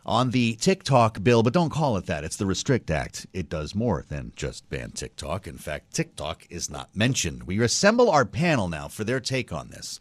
on 0.05 0.29
the 0.29 0.55
TikTok 0.55 1.23
bill, 1.23 1.41
but 1.41 1.53
don't 1.53 1.71
call 1.71 1.97
it 1.97 2.05
that. 2.05 2.23
It's 2.23 2.37
the 2.37 2.45
Restrict 2.45 2.91
Act. 2.91 3.25
It 3.33 3.49
does 3.49 3.73
more 3.73 4.05
than 4.09 4.31
just 4.35 4.69
ban 4.69 4.91
TikTok. 4.91 5.47
In 5.47 5.57
fact, 5.57 5.91
TikTok 5.91 6.45
is 6.51 6.69
not 6.69 6.95
mentioned. 6.95 7.43
We 7.43 7.59
assemble 7.63 8.11
our 8.11 8.25
panel 8.25 8.67
now 8.67 8.87
for 8.87 9.03
their 9.03 9.19
take 9.19 9.51
on 9.51 9.69
this. 9.69 9.99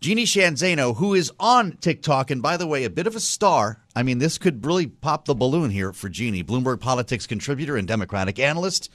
Jeannie 0.00 0.24
Sheehan 0.24 0.54
Zaino, 0.54 0.96
who 0.96 1.14
is 1.14 1.32
on 1.38 1.76
TikTok, 1.76 2.32
and 2.32 2.42
by 2.42 2.56
the 2.56 2.66
way, 2.66 2.82
a 2.82 2.90
bit 2.90 3.06
of 3.06 3.14
a 3.14 3.20
star. 3.20 3.80
I 3.94 4.02
mean, 4.02 4.18
this 4.18 4.38
could 4.38 4.66
really 4.66 4.88
pop 4.88 5.24
the 5.24 5.34
balloon 5.36 5.70
here 5.70 5.92
for 5.92 6.08
Jeannie, 6.08 6.44
Bloomberg 6.44 6.80
politics 6.80 7.28
contributor 7.28 7.76
and 7.76 7.86
Democratic 7.86 8.40
analyst. 8.40 8.90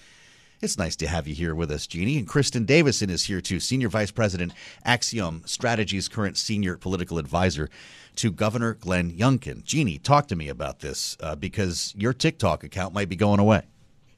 It's 0.61 0.77
nice 0.77 0.95
to 0.97 1.07
have 1.07 1.27
you 1.27 1.33
here 1.33 1.55
with 1.55 1.71
us, 1.71 1.87
Jeannie. 1.87 2.19
And 2.19 2.27
Kristen 2.27 2.65
Davison 2.65 3.09
is 3.09 3.25
here 3.25 3.41
too, 3.41 3.59
Senior 3.59 3.89
Vice 3.89 4.11
President, 4.11 4.53
Axiom 4.85 5.41
Strategies, 5.47 6.07
current 6.07 6.37
Senior 6.37 6.77
Political 6.77 7.17
Advisor 7.17 7.67
to 8.17 8.31
Governor 8.31 8.75
Glenn 8.75 9.11
Youngkin. 9.11 9.63
Jeannie, 9.63 9.97
talk 9.97 10.27
to 10.27 10.35
me 10.35 10.49
about 10.49 10.79
this 10.81 11.17
uh, 11.19 11.35
because 11.35 11.95
your 11.97 12.13
TikTok 12.13 12.63
account 12.63 12.93
might 12.93 13.09
be 13.09 13.15
going 13.15 13.39
away. 13.39 13.63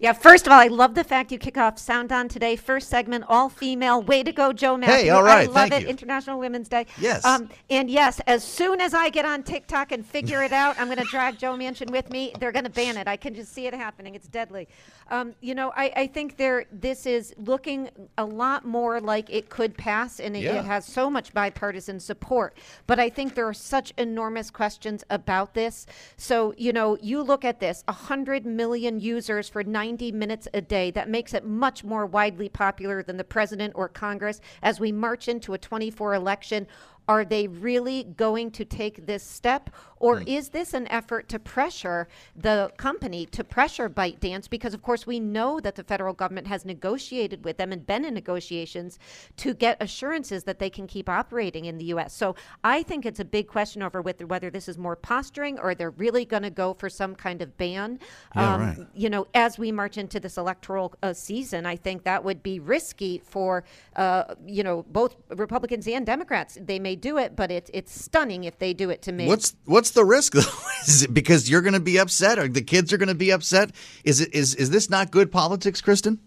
Yeah, 0.03 0.11
first 0.11 0.47
of 0.47 0.51
all, 0.51 0.59
I 0.59 0.67
love 0.67 0.95
the 0.95 1.03
fact 1.05 1.31
you 1.31 1.39
kick 1.39 1.55
off 1.55 1.79
Sound 1.79 2.11
On 2.11 2.27
today. 2.27 2.57
First 2.57 2.89
segment, 2.89 3.23
all 3.29 3.47
female. 3.47 4.01
Way 4.01 4.21
to 4.23 4.33
go, 4.33 4.51
Joe 4.51 4.75
Matthew. 4.75 5.09
all 5.13 5.23
right, 5.23 5.47
I 5.47 5.51
love 5.53 5.69
thank 5.69 5.73
it. 5.75 5.81
you. 5.83 5.87
International 5.87 6.37
Women's 6.37 6.67
Day. 6.67 6.87
Yes. 6.99 7.23
Um, 7.23 7.47
and 7.69 7.89
yes, 7.89 8.19
as 8.27 8.43
soon 8.43 8.81
as 8.81 8.93
I 8.93 9.09
get 9.09 9.23
on 9.23 9.43
TikTok 9.43 9.93
and 9.93 10.05
figure 10.05 10.43
it 10.43 10.51
out, 10.51 10.77
I'm 10.77 10.87
going 10.87 10.97
to 10.97 11.05
drag 11.05 11.37
Joe 11.39 11.53
Manchin 11.53 11.89
with 11.89 12.09
me. 12.09 12.33
They're 12.37 12.51
going 12.51 12.65
to 12.65 12.69
ban 12.69 12.97
it. 12.97 13.07
I 13.07 13.15
can 13.15 13.33
just 13.33 13.53
see 13.53 13.65
it 13.65 13.73
happening. 13.73 14.13
It's 14.13 14.27
deadly. 14.27 14.67
Um, 15.13 15.35
you 15.41 15.53
know, 15.53 15.71
I, 15.75 15.93
I 15.95 16.07
think 16.07 16.37
there. 16.37 16.65
This 16.71 17.05
is 17.05 17.35
looking 17.37 17.87
a 18.17 18.25
lot 18.25 18.65
more 18.65 18.99
like 18.99 19.29
it 19.29 19.47
could 19.47 19.77
pass, 19.77 20.19
and 20.19 20.35
it, 20.35 20.41
Yeah. 20.41 20.55
it 20.55 20.65
has 20.65 20.87
so 20.87 21.07
much 21.07 21.35
bipartisan 21.35 21.99
support. 21.99 22.57
But 22.87 22.99
I 22.99 23.09
think 23.11 23.35
there 23.35 23.47
are 23.47 23.53
such 23.53 23.93
enormous 23.99 24.49
questions 24.49 25.03
about 25.11 25.53
this. 25.53 25.85
So, 26.17 26.55
you 26.57 26.73
know, 26.73 26.97
you 26.99 27.21
look 27.21 27.45
at 27.45 27.59
this 27.59 27.83
100 27.87 28.43
million 28.47 28.99
users 28.99 29.47
for 29.47 29.63
90 29.63 30.11
minutes 30.13 30.47
a 30.51 30.61
day. 30.61 30.89
That 30.89 31.07
makes 31.09 31.35
it 31.35 31.45
much 31.45 31.83
more 31.83 32.07
widely 32.07 32.49
popular 32.49 33.03
than 33.03 33.17
the 33.17 33.23
president 33.23 33.73
or 33.75 33.87
Congress 33.89 34.41
as 34.63 34.79
we 34.79 34.91
march 34.91 35.27
into 35.27 35.53
a 35.53 35.59
24 35.59 36.15
election. 36.15 36.65
Are 37.07 37.25
they 37.25 37.47
really 37.47 38.03
going 38.03 38.51
to 38.51 38.65
take 38.65 39.05
this 39.05 39.23
step? 39.23 39.69
Or 40.03 40.21
is 40.27 40.49
this 40.49 40.73
an 40.73 40.85
effort 40.89 41.29
to 41.29 41.39
pressure 41.39 42.09
the 42.35 42.73
company, 42.75 43.25
to 43.27 43.41
pressure 43.41 43.89
ByteDance? 43.89 44.49
Because, 44.49 44.73
of 44.73 44.81
course, 44.81 45.07
we 45.07 45.17
know 45.17 45.61
that 45.61 45.75
the 45.75 45.83
federal 45.83 46.13
government 46.13 46.47
has 46.47 46.65
negotiated 46.65 47.45
with 47.45 47.55
them 47.55 47.71
and 47.71 47.87
been 47.87 48.03
in 48.03 48.13
negotiations 48.13 48.99
to 49.37 49.53
get 49.53 49.81
assurances 49.81 50.43
that 50.43 50.59
they 50.59 50.69
can 50.69 50.87
keep 50.87 51.07
operating 51.07 51.65
in 51.65 51.77
the 51.77 51.85
U.S. 51.85 52.13
So 52.13 52.35
I 52.65 52.83
think 52.83 53.05
it's 53.05 53.21
a 53.21 53.25
big 53.25 53.47
question 53.47 53.81
over 53.81 54.01
whether, 54.01 54.27
whether 54.27 54.49
this 54.49 54.67
is 54.67 54.77
more 54.77 54.97
posturing 54.97 55.57
or 55.57 55.73
they're 55.73 55.91
really 55.91 56.25
going 56.25 56.43
to 56.43 56.49
go 56.49 56.73
for 56.73 56.89
some 56.89 57.15
kind 57.15 57.41
of 57.41 57.55
ban. 57.57 57.97
Yeah, 58.35 58.57
right. 58.57 58.87
You 58.93 59.09
know, 59.09 59.27
as 59.33 59.57
we 59.57 59.71
march 59.71 59.97
into 59.97 60.19
this 60.19 60.35
electoral 60.35 60.95
uh, 61.01 61.13
season, 61.13 61.65
I 61.65 61.77
think 61.77 62.03
that 62.03 62.21
would 62.25 62.43
be 62.43 62.59
risky 62.59 63.21
for, 63.23 63.63
uh, 63.95 64.35
you 64.45 64.63
know, 64.63 64.83
both 64.89 65.15
Republicans 65.29 65.87
and 65.87 66.05
Democrats. 66.05 66.57
They 66.59 66.77
may 66.77 66.92
do 66.95 67.17
it, 67.17 67.35
but 67.35 67.51
it's 67.51 67.69
it's 67.73 67.99
stunning 67.99 68.43
if 68.43 68.59
they 68.59 68.73
do 68.73 68.89
it 68.89 69.01
to 69.03 69.11
me. 69.11 69.27
What's 69.27 69.55
what's 69.65 69.91
the 69.91 70.05
risk 70.05 70.33
though? 70.33 70.41
is 70.87 71.03
it 71.03 71.13
because 71.13 71.49
you're 71.49 71.61
going 71.61 71.73
to 71.73 71.79
be 71.79 71.97
upset 71.97 72.39
or 72.39 72.47
the 72.47 72.61
kids 72.61 72.91
are 72.93 72.97
going 72.97 73.09
to 73.09 73.15
be 73.15 73.31
upset? 73.31 73.71
Is 74.03 74.21
it 74.21 74.33
is 74.33 74.55
is 74.55 74.69
this 74.69 74.89
not 74.89 75.11
good 75.11 75.31
politics, 75.31 75.81
Kristen? 75.81 76.19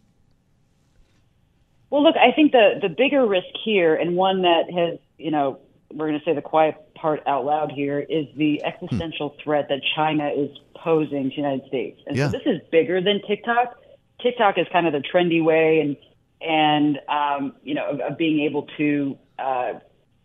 Well, 1.91 2.03
look, 2.03 2.17
I 2.17 2.33
think 2.33 2.53
the 2.53 2.79
the 2.83 2.89
bigger 2.89 3.27
risk 3.27 3.47
here, 3.65 3.95
and 3.95 4.17
one 4.17 4.43
that 4.43 4.65
has, 4.71 4.99
you 5.19 5.31
know, 5.31 5.61
we're 5.93 6.09
going 6.09 6.19
to 6.19 6.25
say 6.25 6.35
the 6.35 6.43
quiet 6.43 6.75
part 6.95 7.23
out 7.27 7.45
loud 7.45 7.71
here, 7.73 8.01
is 8.01 8.27
the 8.37 8.65
existential 8.65 9.37
threat 9.43 9.69
that 9.69 9.81
China 9.95 10.29
is 10.29 10.51
posing 10.75 11.25
to 11.25 11.29
the 11.31 11.37
United 11.37 11.67
States. 11.69 12.01
And 12.07 12.17
Yeah. 12.17 12.31
so 12.31 12.39
this 12.39 12.47
is 12.47 12.61
bigger 12.71 13.01
than 13.01 13.23
TikTok. 13.27 13.79
TikTok 14.21 14.59
is 14.59 14.67
kind 14.73 14.87
of 14.87 14.93
the 14.93 15.03
trendy 15.03 15.43
way, 15.43 15.81
and 15.81 15.97
and 16.41 16.99
um, 17.09 17.55
you 17.63 17.75
know, 17.75 17.89
of, 17.89 18.01
of 18.01 18.19
being 18.19 18.41
able 18.41 18.67
to 18.79 19.17
uh, 19.39 19.75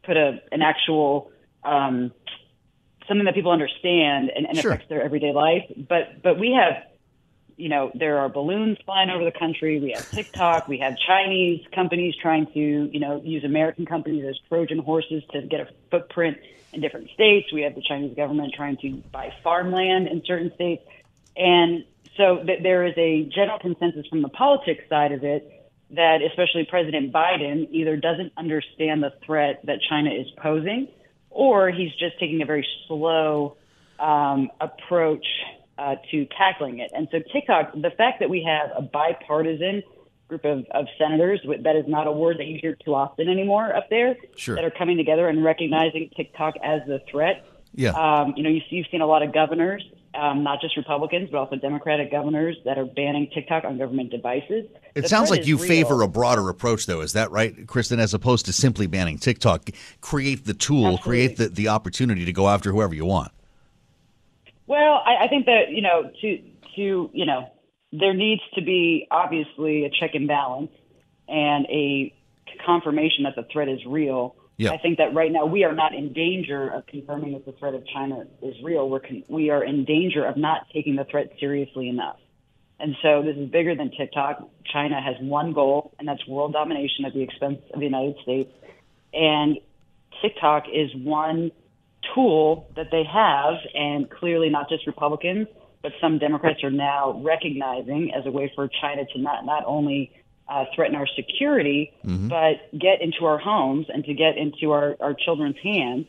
put 0.04 0.18
a 0.18 0.42
an 0.52 0.62
actual 0.62 1.32
um, 1.64 2.12
something 3.08 3.26
that 3.26 3.36
people 3.36 3.52
understand 3.52 4.32
and, 4.36 4.46
and 4.48 4.58
Sure. 4.58 4.72
affects 4.72 4.90
their 4.90 5.02
everyday 5.04 5.32
life. 5.34 5.64
But 5.78 6.22
but 6.24 6.40
we 6.40 6.52
have 6.54 6.84
you 7.58 7.70
know, 7.70 7.92
there 7.94 8.18
are 8.18 8.28
balloons 8.28 8.80
flying 8.86 9.12
over 9.12 9.24
the 9.24 9.32
country. 9.38 9.80
We 9.80 9.92
have 9.92 10.10
TikTok. 10.10 10.68
we 10.68 10.80
have 10.80 10.96
Chinese 10.98 11.64
companies 11.76 12.16
trying 12.20 12.48
to, 12.54 12.60
you 12.60 13.00
know, 13.00 13.22
use 13.24 13.44
American 13.44 13.86
companies 13.86 14.26
as 14.28 14.36
Trojan 14.50 14.80
horses 14.80 15.22
to 15.32 15.44
get 15.44 15.60
a 15.60 15.68
footprint 15.92 16.38
in 16.74 16.82
different 16.82 17.12
states. 17.12 17.54
We 17.54 17.62
have 17.62 17.76
the 17.76 17.84
Chinese 17.88 18.16
government 18.16 18.54
trying 18.58 18.78
to 18.78 19.04
buy 19.12 19.32
farmland 19.44 20.08
in 20.08 20.24
certain 20.26 20.52
states. 20.56 20.84
And 21.38 21.86
so 22.18 22.44
th- 22.44 22.64
there 22.64 22.84
is 22.86 22.94
a 22.98 23.26
general 23.26 23.60
consensus 23.60 24.08
from 24.08 24.24
the 24.24 24.30
politics 24.30 24.84
side 24.90 25.12
of 25.12 25.24
it 25.24 25.61
that 25.96 26.20
especially 26.22 26.66
President 26.70 27.12
Biden 27.12 27.68
either 27.72 27.98
doesn't 27.98 28.32
understand 28.38 29.04
the 29.04 29.14
threat 29.26 29.62
that 29.66 29.80
China 29.90 30.10
is 30.10 30.28
posing 30.42 30.88
or 31.30 31.70
he's 31.70 31.92
just 31.92 32.20
taking 32.20 32.42
a 32.42 32.46
very 32.46 32.66
slow 32.88 33.58
um, 34.00 34.50
approach 34.60 35.26
uh, 35.78 35.96
to 36.12 36.26
tackling 36.38 36.80
it. 36.80 36.92
And 36.94 37.08
so 37.12 37.20
TikTok, 37.34 37.74
the 37.74 37.92
fact 37.98 38.20
that 38.20 38.30
we 38.30 38.44
have 38.44 38.70
a 38.76 38.82
bipartisan 38.82 39.84
group 40.28 40.46
of, 40.46 40.66
of 40.72 40.86
senators, 40.98 41.42
that 41.64 41.76
is 41.76 41.86
not 41.88 42.08
a 42.08 42.12
word 42.12 42.38
that 42.40 42.46
you 42.46 42.58
hear 42.62 42.78
too 42.86 42.96
often 42.96 43.28
anymore 43.28 43.76
up 43.76 43.90
there, 43.90 44.16
Sure. 44.36 44.56
that 44.56 44.64
are 44.64 44.72
coming 44.72 44.98
together 44.98 45.28
and 45.28 45.44
recognizing 45.44 46.10
TikTok 46.16 46.56
as 46.64 46.82
the 46.88 47.02
threat. 47.10 47.46
Yeah. 47.74 47.92
Um, 47.92 48.34
you 48.38 48.44
know, 48.44 48.50
you 48.50 48.62
see, 48.70 48.78
you've 48.78 48.88
seen 48.92 49.02
a 49.02 49.06
lot 49.08 49.24
of 49.24 49.34
governors, 49.34 49.84
um, 50.14 50.44
not 50.44 50.60
just 50.62 50.76
Republicans, 50.76 51.30
but 51.32 51.38
also 51.38 51.56
Democratic 51.56 52.12
governors 52.12 52.58
that 52.66 52.78
are 52.78 52.86
banning 52.86 53.30
TikTok 53.34 53.64
on 53.64 53.78
government 53.78 54.10
devices. 54.12 54.66
It 54.96 55.02
The 55.02 55.08
sounds 55.08 55.30
like 55.30 55.46
you 55.48 55.58
real. 55.58 55.68
favor 55.68 56.02
a 56.02 56.08
broader 56.08 56.50
approach, 56.50 56.86
though. 56.86 57.02
Is 57.02 57.14
that 57.14 57.32
right, 57.32 57.66
Kristen? 57.68 58.00
As 58.00 58.14
opposed 58.14 58.46
to 58.48 58.54
simply 58.54 58.88
banning 58.88 59.18
TikTok, 59.18 59.70
create 60.02 60.46
the 60.46 60.54
tool, 60.54 60.98
create 60.98 61.38
the, 61.38 61.48
the 61.48 61.70
opportunity 61.70 62.26
to 62.26 62.34
go 62.34 62.50
after 62.50 62.72
whoever 62.72 62.94
you 62.94 63.06
want. 63.06 63.32
Well, 64.68 65.02
I, 65.06 65.26
I 65.26 65.28
think 65.28 65.46
that 65.46 65.70
you 65.70 65.82
know 65.82 66.12
to 66.22 66.38
to 66.76 67.10
you 67.14 67.26
know 67.26 67.50
there 67.92 68.14
needs 68.14 68.42
to 68.56 68.62
be 68.62 69.08
obviously 69.12 69.86
a 69.86 69.90
check 69.90 70.12
and 70.14 70.28
balance 70.28 70.72
and 71.28 71.66
a 71.68 72.14
confirmation 72.66 73.24
that 73.24 73.36
the 73.36 73.44
threat 73.52 73.68
is 73.70 73.80
real. 73.86 74.36
Yeah. 74.62 74.74
I 74.74 74.78
think 74.78 75.00
that 75.00 75.16
right 75.16 75.32
now 75.32 75.48
we 75.48 75.64
are 75.64 75.74
not 75.74 75.96
in 75.96 76.14
danger 76.14 76.70
of 76.70 76.86
confirming 76.86 77.34
that 77.34 77.48
the 77.48 77.54
threat 77.54 77.74
of 77.74 77.84
China 77.88 78.26
is 78.44 78.54
real. 78.64 78.88
We're 78.88 79.00
con- 79.00 79.24
we 79.28 79.50
are 79.50 79.64
in 79.64 79.86
danger 79.86 80.24
of 80.24 80.38
not 80.38 80.68
taking 80.72 80.96
the 80.96 81.04
threat 81.04 81.32
seriously 81.40 81.90
enough. 81.90 82.18
And 82.80 82.96
so 83.02 83.24
this 83.24 83.36
is 83.38 83.50
bigger 83.50 83.76
than 83.76 83.90
TikTok. 83.90 84.48
China 84.72 85.02
has 85.02 85.16
one 85.20 85.54
goal, 85.54 85.94
and 85.98 86.08
that's 86.08 86.26
world 86.28 86.54
domination 86.54 87.06
at 87.06 87.14
the 87.14 87.22
expense 87.22 87.60
of 87.74 87.80
the 87.80 87.86
United 87.86 88.18
States. 88.22 88.52
And 89.14 89.58
TikTok 90.22 90.66
is 90.72 90.92
one 90.96 91.52
tool 92.14 92.70
that 92.76 92.88
they 92.92 93.04
have, 93.04 93.56
and 93.74 94.10
clearly 94.12 94.50
not 94.50 94.70
just 94.70 94.86
Republicans, 94.86 95.48
but 95.82 95.92
some 96.00 96.20
Democrats 96.20 96.64
are 96.64 96.70
now 96.70 97.20
recognizing 97.24 98.12
as 98.16 98.28
a 98.28 98.32
way 98.32 98.52
for 98.56 98.70
China 98.80 99.06
to 99.14 99.20
not 99.20 99.44
not 99.44 99.64
only 99.66 100.12
uh, 100.52 100.66
threaten 100.76 100.96
our 100.96 101.08
security, 101.16 101.92
Mhm. 102.06 102.28
but 102.30 102.56
get 102.78 103.02
into 103.02 103.26
our 103.26 103.38
homes 103.38 103.86
and 103.94 104.04
to 104.06 104.14
get 104.14 104.38
into 104.38 104.72
our, 104.72 104.98
our 105.00 105.14
children's 105.14 105.58
hands. 105.64 106.06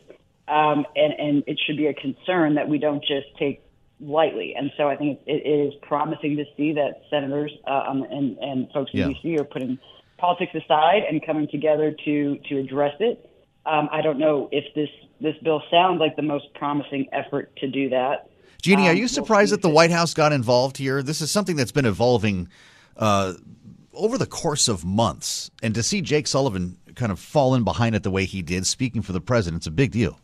Um, 0.49 0.84
and, 0.96 1.12
and 1.26 1.44
it 1.46 1.58
should 1.64 1.76
be 1.76 1.87
a 1.87 1.94
concern 1.94 2.54
that 2.56 2.68
we 2.68 2.78
don't 2.78 3.02
just 3.04 3.28
take 3.38 3.62
lightly. 4.00 4.54
And 4.58 4.72
so 4.76 4.88
I 4.88 4.96
think 4.96 5.20
it, 5.26 5.46
it 5.46 5.49
is 5.68 5.75
promising 5.82 6.37
to 6.38 6.44
see 6.56 6.72
that 6.72 7.02
senators 7.08 7.52
uh, 7.66 7.84
um, 7.88 8.02
and, 8.02 8.37
and 8.38 8.58
folks 8.72 8.90
in 8.92 8.99
Yeah. 9.00 9.08
D.C. 9.08 9.38
are 9.38 9.44
putting 9.44 9.78
politics 10.18 10.52
aside 10.54 11.02
and 11.08 11.25
coming 11.25 11.46
together 11.49 11.94
to, 12.04 12.38
to 12.49 12.58
address 12.58 12.96
it. 12.99 13.30
Um, 13.64 13.88
I 13.92 14.02
don't 14.02 14.18
know 14.18 14.49
if 14.50 14.64
this, 14.75 14.88
this 15.20 15.37
bill 15.44 15.62
sounds 15.70 16.00
like 16.00 16.16
the 16.16 16.22
most 16.22 16.52
promising 16.54 17.06
effort 17.12 17.54
to 17.58 17.68
do 17.68 17.90
that. 17.90 18.28
Jeannie, 18.61 18.88
are 18.88 18.90
Um, 18.90 18.96
you 18.96 19.02
we'll 19.02 19.08
surprised 19.08 19.52
that 19.52 19.62
the 19.62 19.68
White 19.68 19.92
House 19.92 20.14
got 20.14 20.32
involved 20.32 20.78
here? 20.78 21.00
This 21.02 21.20
is 21.20 21.30
something 21.30 21.54
that's 21.54 21.72
been 21.72 21.87
evolving 21.87 22.49
uh, 22.96 23.34
over 23.94 24.18
the 24.18 24.26
course 24.26 24.68
of 24.68 24.84
months, 24.84 25.50
and 25.62 25.75
to 25.75 25.82
see 25.82 26.00
Jake 26.00 26.26
Sullivan 26.26 26.78
kind 26.94 27.12
of 27.12 27.18
fall 27.18 27.54
in 27.54 27.64
behind 27.64 27.94
it 27.94 28.02
the 28.02 28.11
way 28.11 28.25
he 28.25 28.42
did, 28.42 28.66
speaking 28.66 29.02
for 29.02 29.12
the 29.12 29.20
president, 29.20 29.61
it's 29.61 29.66
a 29.66 29.70
big 29.70 29.92
deal. 29.92 30.18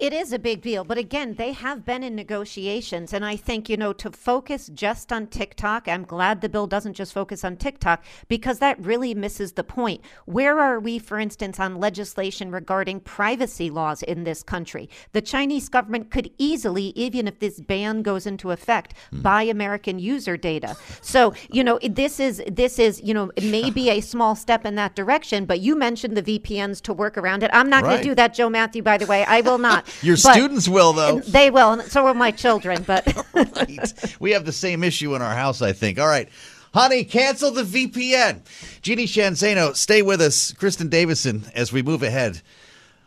It 0.00 0.14
is 0.14 0.32
a 0.32 0.38
big 0.38 0.62
deal. 0.62 0.82
But 0.82 0.96
again, 0.96 1.34
they 1.34 1.52
have 1.52 1.84
been 1.84 2.02
in 2.02 2.14
negotiations. 2.14 3.12
And 3.12 3.22
I 3.22 3.36
think, 3.36 3.68
you 3.68 3.76
know, 3.76 3.92
to 3.92 4.10
focus 4.10 4.70
just 4.72 5.12
on 5.12 5.26
TikTok, 5.26 5.86
I'm 5.88 6.04
glad 6.04 6.40
the 6.40 6.48
bill 6.48 6.66
doesn't 6.66 6.94
just 6.94 7.12
focus 7.12 7.44
on 7.44 7.58
TikTok 7.58 8.02
because 8.26 8.60
that 8.60 8.82
really 8.82 9.14
misses 9.14 9.52
the 9.52 9.62
point. 9.62 10.00
Where 10.24 10.58
are 10.58 10.80
we, 10.80 10.98
for 10.98 11.18
instance, 11.18 11.60
on 11.60 11.76
legislation 11.76 12.50
regarding 12.50 13.00
privacy 13.00 13.68
laws 13.68 14.02
in 14.02 14.24
this 14.24 14.42
country? 14.42 14.88
The 15.12 15.20
Chinese 15.20 15.68
government 15.68 16.10
could 16.10 16.30
easily, 16.38 16.94
even 16.96 17.28
if 17.28 17.38
this 17.38 17.60
ban 17.60 18.00
goes 18.00 18.26
into 18.26 18.52
effect, 18.52 18.94
mm. 19.12 19.22
buy 19.22 19.42
American 19.42 19.98
user 19.98 20.38
data. 20.38 20.78
So, 21.02 21.34
you 21.52 21.62
know, 21.62 21.78
this 21.82 22.18
is, 22.18 22.42
this 22.50 22.78
is, 22.78 23.02
you 23.02 23.12
know, 23.12 23.30
maybe 23.42 23.90
a 23.90 24.00
small 24.00 24.34
step 24.34 24.64
in 24.64 24.76
that 24.76 24.96
direction. 24.96 25.44
But 25.44 25.60
you 25.60 25.76
mentioned 25.76 26.16
the 26.16 26.22
VPNs 26.22 26.80
to 26.82 26.94
work 26.94 27.18
around 27.18 27.42
it. 27.42 27.50
I'm 27.52 27.68
not 27.68 27.82
right. 27.82 27.90
going 27.90 27.98
to 27.98 28.08
do 28.08 28.14
that, 28.14 28.32
Joe 28.32 28.48
Matthew, 28.48 28.82
by 28.82 28.96
the 28.96 29.04
way. 29.04 29.26
I 29.26 29.42
will 29.42 29.58
not. 29.58 29.89
Your 30.02 30.16
but 30.16 30.32
students 30.34 30.68
will, 30.68 30.92
though. 30.92 31.20
They 31.30 31.50
will, 31.50 31.72
and 31.72 31.82
so 31.90 32.04
will 32.04 32.14
my 32.14 32.30
children. 32.30 32.82
But 32.82 33.06
right. 33.34 34.16
we 34.20 34.32
have 34.32 34.44
the 34.44 34.52
same 34.52 34.82
issue 34.84 35.14
in 35.14 35.22
our 35.22 35.34
house, 35.34 35.62
I 35.62 35.72
think. 35.72 35.98
All 35.98 36.06
right. 36.06 36.28
Honey, 36.72 37.04
cancel 37.04 37.50
the 37.50 37.64
VPN. 37.64 38.42
Jeannie 38.80 39.06
Sheehan 39.06 39.34
Zaino, 39.34 39.74
stay 39.74 40.02
with 40.02 40.20
us. 40.20 40.52
Kristen 40.52 40.88
Davison, 40.88 41.44
as 41.54 41.72
we 41.72 41.82
move 41.82 42.02
ahead 42.02 42.42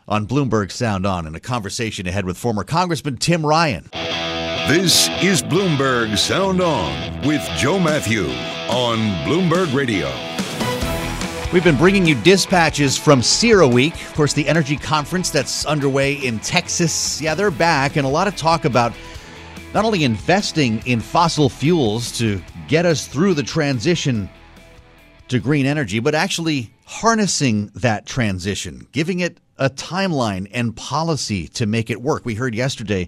on 0.06 0.26
Bloomberg 0.26 0.70
Sound 0.70 1.06
On 1.06 1.26
in 1.26 1.34
a 1.34 1.40
conversation 1.40 2.06
ahead 2.06 2.26
with 2.26 2.36
former 2.36 2.64
Congressman 2.64 3.16
Tim 3.16 3.44
Ryan. 3.44 3.88
This 3.92 5.08
is 5.22 5.42
Bloomberg 5.42 6.16
Sound 6.18 6.60
On 6.60 7.26
with 7.26 7.42
Joe 7.56 7.78
Matthew 7.78 8.26
on 8.68 8.98
Bloomberg 9.26 9.74
Radio. 9.74 10.33
We've 11.54 11.62
been 11.62 11.76
bringing 11.76 12.04
you 12.04 12.16
dispatches 12.16 12.98
from 12.98 13.20
CERAWeek, 13.20 13.92
of 14.08 14.14
course, 14.14 14.32
the 14.32 14.48
energy 14.48 14.76
conference 14.76 15.30
that's 15.30 15.64
underway 15.64 16.14
in 16.14 16.40
Texas. 16.40 17.22
Yeah, 17.22 17.36
they're 17.36 17.52
back, 17.52 17.94
and 17.94 18.04
a 18.04 18.08
lot 18.08 18.26
of 18.26 18.34
talk 18.34 18.64
about 18.64 18.92
not 19.72 19.84
only 19.84 20.02
investing 20.02 20.84
in 20.84 20.98
fossil 20.98 21.48
fuels 21.48 22.10
to 22.18 22.42
get 22.66 22.86
us 22.86 23.06
through 23.06 23.34
the 23.34 23.44
transition 23.44 24.28
to 25.28 25.38
green 25.38 25.64
energy, 25.64 26.00
but 26.00 26.12
actually 26.12 26.72
harnessing 26.86 27.70
that 27.76 28.04
transition, 28.04 28.88
giving 28.90 29.20
it 29.20 29.38
a 29.56 29.70
timeline 29.70 30.50
and 30.52 30.74
policy 30.74 31.46
to 31.46 31.66
make 31.66 31.88
it 31.88 32.02
work. 32.02 32.24
We 32.24 32.34
heard 32.34 32.56
yesterday 32.56 33.06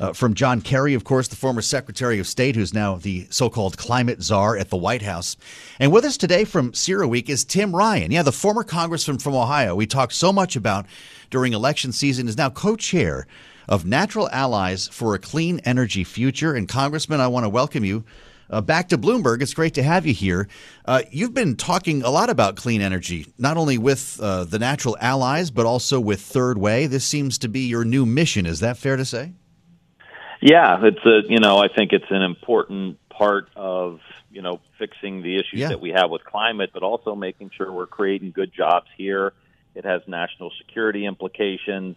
uh, 0.00 0.14
from 0.14 0.34
John 0.34 0.62
Kerry, 0.62 0.94
of 0.94 1.04
course, 1.04 1.28
the 1.28 1.36
former 1.36 1.60
Secretary 1.60 2.18
of 2.18 2.26
State, 2.26 2.56
who's 2.56 2.72
now 2.72 2.96
the 2.96 3.26
so 3.30 3.50
called 3.50 3.76
climate 3.76 4.22
czar 4.22 4.56
at 4.56 4.70
the 4.70 4.76
White 4.76 5.02
House. 5.02 5.36
And 5.78 5.92
with 5.92 6.04
us 6.04 6.16
today 6.16 6.44
from 6.44 6.72
Sierra 6.72 7.06
CERAWeek 7.06 7.28
is 7.28 7.44
Tim 7.44 7.76
Ryan. 7.76 8.10
Yeah, 8.10 8.22
the 8.22 8.32
former 8.32 8.64
congressman 8.64 9.18
from 9.18 9.34
Ohio 9.34 9.74
we 9.74 9.86
talked 9.86 10.14
so 10.14 10.32
much 10.32 10.56
about 10.56 10.86
during 11.28 11.52
election 11.52 11.92
season 11.92 12.28
is 12.28 12.36
now 12.36 12.48
co 12.50 12.76
chair 12.76 13.26
of 13.68 13.84
Natural 13.84 14.28
Allies 14.30 14.88
for 14.88 15.14
a 15.14 15.18
Clean 15.18 15.60
Energy 15.60 16.02
Future. 16.02 16.54
And, 16.54 16.68
Congressman, 16.68 17.20
I 17.20 17.28
want 17.28 17.44
to 17.44 17.50
welcome 17.50 17.84
you. 17.84 18.04
Uh, 18.48 18.60
back 18.60 18.88
to 18.88 18.98
Bloomberg. 18.98 19.42
It's 19.42 19.54
great 19.54 19.74
to 19.74 19.82
have 19.82 20.06
you 20.06 20.12
here. 20.12 20.48
Uh, 20.84 21.02
you've 21.12 21.34
been 21.34 21.54
talking 21.54 22.02
a 22.02 22.10
lot 22.10 22.30
about 22.30 22.56
clean 22.56 22.80
energy, 22.80 23.28
not 23.38 23.56
only 23.56 23.78
with 23.78 24.18
uh, 24.20 24.42
the 24.42 24.58
natural 24.58 24.96
allies, 25.00 25.52
but 25.52 25.66
also 25.66 26.00
with 26.00 26.20
Third 26.20 26.58
Way. 26.58 26.88
This 26.88 27.04
seems 27.04 27.38
to 27.38 27.48
be 27.48 27.60
your 27.60 27.84
new 27.84 28.04
mission. 28.04 28.46
Is 28.46 28.58
that 28.58 28.76
fair 28.76 28.96
to 28.96 29.04
say? 29.04 29.34
Yeah, 30.40 30.78
it's 30.82 31.04
a 31.04 31.20
you 31.28 31.38
know 31.38 31.58
I 31.58 31.68
think 31.68 31.92
it's 31.92 32.10
an 32.10 32.22
important 32.22 32.98
part 33.10 33.48
of 33.54 34.00
you 34.30 34.40
know 34.40 34.60
fixing 34.78 35.22
the 35.22 35.36
issues 35.36 35.60
yeah. 35.60 35.68
that 35.68 35.80
we 35.80 35.90
have 35.90 36.10
with 36.10 36.24
climate, 36.24 36.70
but 36.72 36.82
also 36.82 37.14
making 37.14 37.50
sure 37.56 37.70
we're 37.70 37.86
creating 37.86 38.30
good 38.30 38.52
jobs 38.52 38.86
here. 38.96 39.34
It 39.74 39.84
has 39.84 40.00
national 40.06 40.50
security 40.58 41.04
implications. 41.04 41.96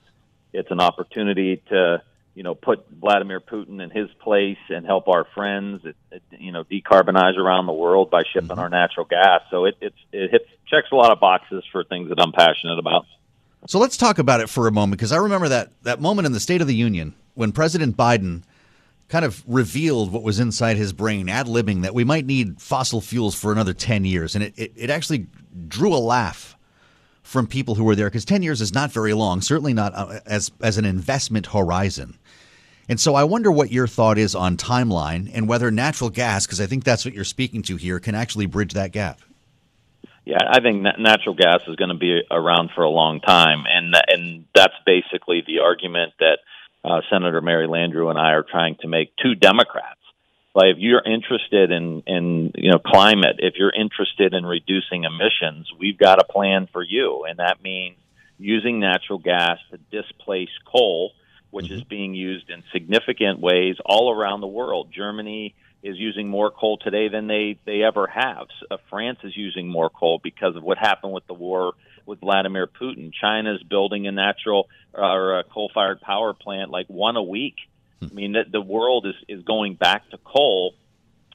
It's 0.52 0.70
an 0.72 0.82
opportunity 0.82 1.64
to 1.70 2.04
you 2.36 2.44
know 2.44 2.54
put 2.54 2.86
Vladimir 2.90 3.40
Putin 3.40 3.82
in 3.82 3.90
his 3.90 4.10
place 4.20 4.58
and 4.70 4.86
help 4.86 5.08
our 5.08 5.26
friends. 5.34 5.86
It, 5.86 5.96
it, 6.12 6.24
you 6.38 6.52
know 6.52 6.66
decarbonize 6.66 7.38
around 7.38 7.68
the 7.68 7.74
world 7.74 8.12
by 8.12 8.24
shipping 8.34 8.50
mm-hmm. 8.50 8.60
our 8.60 8.70
natural 8.70 9.06
gas. 9.06 9.42
So 9.52 9.66
it 9.66 9.76
it's, 9.80 9.96
it 10.12 10.32
hits 10.32 10.50
checks 10.68 10.88
a 10.92 10.96
lot 10.96 11.12
of 11.12 11.22
boxes 11.22 11.64
for 11.72 11.86
things 11.86 12.10
that 12.10 12.20
I'm 12.20 12.34
passionate 12.34 12.78
about. 12.78 13.06
So 13.68 13.80
let's 13.80 13.96
talk 13.96 14.20
about 14.20 14.42
it 14.42 14.50
for 14.50 14.68
a 14.68 14.72
moment 14.72 15.00
because 15.00 15.14
I 15.14 15.18
remember 15.18 15.48
that 15.48 15.70
that 15.84 16.02
moment 16.02 16.26
in 16.26 16.34
the 16.34 16.42
State 16.42 16.60
of 16.60 16.68
the 16.68 16.76
Union 16.76 17.16
when 17.36 17.52
President 17.52 17.98
Biden 17.98 18.44
kind 19.10 19.26
of 19.26 19.44
revealed 19.48 20.12
what 20.12 20.24
was 20.24 20.40
inside 20.40 20.78
his 20.78 20.94
brain, 20.94 21.30
ad 21.30 21.46
libbing 21.46 21.84
that 21.84 21.94
we 21.94 22.04
might 22.04 22.26
need 22.26 22.60
fossil 22.60 23.02
fuels 23.02 23.36
for 23.36 23.52
another 23.52 23.74
10 23.74 24.06
years. 24.06 24.36
And 24.36 24.44
it, 24.44 24.54
it, 24.58 24.72
it 24.76 24.90
actually 24.90 25.28
drew 25.68 25.94
a 25.94 25.98
laugh 25.98 26.58
from 27.22 27.48
people 27.48 27.76
who 27.76 27.84
were 27.84 27.96
there 27.96 28.08
because 28.08 28.26
10 28.26 28.44
years 28.44 28.62
is 28.62 28.74
not 28.74 28.92
very 28.92 29.14
long, 29.14 29.42
certainly 29.42 29.74
not 29.74 29.94
uh, 29.94 30.20
as, 30.26 30.52
as 30.62 30.78
an 30.78 30.86
investment 30.86 31.48
horizon. 31.48 32.18
And 32.90 33.00
so 33.00 33.16
I 33.16 33.24
wonder 33.24 33.52
what 33.52 33.72
your 33.72 33.88
thought 33.88 34.18
is 34.18 34.36
on 34.36 34.58
timeline 34.58 35.30
and 35.34 35.48
whether 35.48 35.72
natural 35.72 36.10
gas, 36.10 36.46
because 36.46 36.60
I 36.60 36.66
think 36.66 36.84
that's 36.84 37.06
what 37.06 37.14
you're 37.14 37.24
speaking 37.24 37.62
to 37.64 37.78
here, 37.78 38.00
can 38.00 38.16
actually 38.16 38.46
bridge 38.46 38.74
that 38.74 38.92
gap. 38.92 39.22
Yeah, 40.26 40.38
I 40.50 40.62
think 40.62 40.82
natural 41.00 41.36
gas 41.36 41.62
is 41.68 41.76
going 41.76 41.90
to 41.90 41.98
be 41.98 42.22
around 42.32 42.72
for 42.74 42.84
a 42.84 42.90
long 42.90 43.20
time, 43.20 43.66
and 43.68 43.94
and 44.08 44.46
that's 44.56 44.74
basically 44.86 45.44
the 45.46 45.60
argument 45.60 46.14
that 46.20 46.40
uh, 46.84 47.02
Senator 47.10 47.42
Mary 47.42 47.68
Landrieu 47.68 48.10
and 48.10 48.20
I 48.20 48.32
are 48.32 48.46
trying 48.50 48.76
to 48.82 48.88
make 48.88 49.16
to 49.18 49.36
Democrats. 49.36 50.00
Like 50.56 50.76
if 50.76 50.78
you're 50.78 51.04
interested 51.04 51.72
in 51.72 52.04
in 52.06 52.52
you 52.56 52.72
know 52.72 52.80
climate, 52.80 53.38
if 53.40 53.56
you're 53.58 53.74
interested 53.74 54.34
in 54.34 54.46
reducing 54.46 55.04
emissions, 55.04 55.72
we've 55.80 55.98
got 55.98 56.20
a 56.20 56.26
plan 56.26 56.68
for 56.72 56.84
you, 56.84 57.26
and 57.28 57.40
that 57.40 57.64
means 57.64 57.98
using 58.38 58.80
natural 58.80 59.20
gas 59.20 59.58
to 59.72 59.78
displace 59.92 60.50
coal, 60.72 61.12
which 61.50 61.68
mm-hmm. 61.68 61.76
is 61.76 61.84
being 61.84 62.14
used 62.14 62.50
in 62.50 62.64
significant 62.72 63.40
ways 63.40 63.78
all 63.84 64.12
around 64.12 64.42
the 64.42 64.48
world. 64.48 64.90
Germany 64.94 65.56
is 65.82 65.98
using 65.98 66.28
more 66.30 66.52
coal 66.52 66.78
today 66.78 67.08
than 67.08 67.28
they 67.28 67.58
they 67.66 67.82
ever 67.82 68.06
have. 68.06 68.48
Uh, 68.70 68.78
France 68.90 69.20
is 69.24 69.36
using 69.36 69.68
more 69.68 69.90
coal 69.90 70.20
because 70.24 70.56
of 70.56 70.62
what 70.62 70.78
happened 70.78 71.14
with 71.14 71.26
the 71.26 71.34
war 71.34 71.74
with 72.06 72.20
Vladimir 72.20 72.68
Putin. 72.68 73.12
China 73.14 73.56
is 73.56 73.64
building 73.64 74.08
a 74.08 74.12
natural 74.12 74.70
or 74.94 75.40
a 75.40 75.44
coal-fired 75.44 76.02
power 76.02 76.34
plant 76.34 76.70
like 76.70 76.88
one 76.88 77.16
a 77.16 77.24
week. 77.24 77.56
Hmm. 78.00 78.08
I 78.12 78.14
mean, 78.14 78.32
the, 78.34 78.44
the 78.52 78.62
world 78.62 79.06
is 79.08 79.16
is 79.28 79.44
going 79.44 79.76
back 79.76 80.10
to 80.10 80.18
coal, 80.18 80.76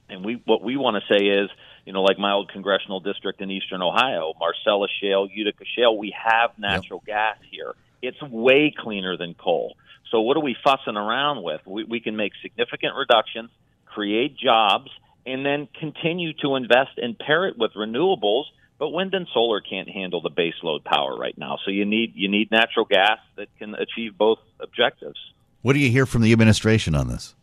and 0.09 0.23
we 0.23 0.41
what 0.45 0.63
we 0.63 0.77
want 0.77 1.01
to 1.01 1.13
say 1.13 1.25
is, 1.25 1.49
you 1.85 1.93
know, 1.93 2.03
like 2.03 2.19
my 2.19 2.33
old 2.33 2.49
congressional 2.51 2.99
district 2.99 3.41
in 3.41 3.51
eastern 3.51 3.81
Ohio, 3.81 4.33
Marcellus 4.39 4.91
Shale, 5.01 5.27
Utica 5.31 5.65
Shale, 5.75 5.97
we 5.97 6.13
have 6.17 6.51
natural 6.57 7.03
yep. 7.07 7.15
gas 7.15 7.37
here. 7.49 7.73
It's 8.01 8.21
way 8.21 8.73
cleaner 8.77 9.17
than 9.17 9.33
coal. 9.33 9.75
So 10.11 10.21
what 10.21 10.37
are 10.37 10.43
we 10.43 10.55
fussing 10.63 10.95
around 10.95 11.43
with? 11.43 11.61
We, 11.65 11.83
we 11.83 11.99
can 11.99 12.15
make 12.15 12.31
significant 12.41 12.95
reductions, 12.95 13.49
create 13.85 14.37
jobs, 14.37 14.89
and 15.25 15.45
then 15.45 15.67
continue 15.79 16.33
to 16.41 16.55
invest 16.55 16.97
and 16.97 17.17
pair 17.17 17.47
it 17.47 17.57
with 17.57 17.73
renewables 17.73 18.45
but 18.79 18.89
wind 18.89 19.13
and 19.13 19.27
solar 19.33 19.59
can't 19.59 19.89
handle 19.89 20.21
the 20.21 20.29
base 20.29 20.55
load 20.63 20.83
power 20.83 21.15
right 21.15 21.37
now. 21.37 21.57
So 21.65 21.71
you 21.71 21.85
need 21.85 22.13
you 22.15 22.29
need 22.29 22.49
natural 22.49 22.85
gas 22.85 23.19
that 23.35 23.49
can 23.59 23.75
achieve 23.75 24.17
both 24.17 24.39
objectives. 24.59 25.19
What 25.61 25.73
do 25.73 25.79
you 25.79 25.91
hear 25.91 26.05
from 26.05 26.21
the 26.21 26.31
administration 26.31 26.95
on 26.95 27.09
this? 27.09 27.35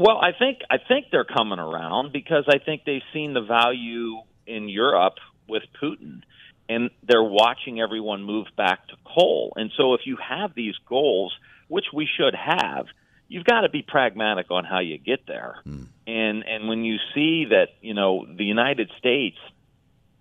Well, 0.00 0.18
I 0.18 0.30
think 0.38 0.60
I 0.70 0.78
think 0.78 1.06
they're 1.10 1.24
coming 1.24 1.58
around 1.58 2.12
because 2.12 2.44
I 2.48 2.58
think 2.58 2.82
they've 2.86 3.02
seen 3.12 3.34
the 3.34 3.42
value 3.42 4.22
in 4.46 4.68
Europe 4.68 5.16
with 5.48 5.64
Putin 5.82 6.22
and 6.68 6.90
they're 7.06 7.22
watching 7.22 7.80
everyone 7.80 8.22
move 8.22 8.46
back 8.56 8.86
to 8.88 8.94
coal. 9.04 9.52
And 9.56 9.70
so 9.76 9.94
if 9.94 10.02
you 10.04 10.16
have 10.16 10.54
these 10.54 10.74
goals, 10.88 11.34
which 11.68 11.86
we 11.92 12.08
should 12.16 12.34
have, 12.34 12.86
you've 13.28 13.44
got 13.44 13.62
to 13.62 13.68
be 13.68 13.82
pragmatic 13.82 14.50
on 14.50 14.64
how 14.64 14.78
you 14.78 14.98
get 14.98 15.26
there. 15.26 15.56
Mm. 15.66 15.88
And 16.06 16.44
and 16.46 16.68
when 16.68 16.84
you 16.84 16.96
see 17.14 17.46
that, 17.50 17.68
you 17.80 17.94
know, 17.94 18.26
the 18.26 18.44
United 18.44 18.90
States 18.98 19.36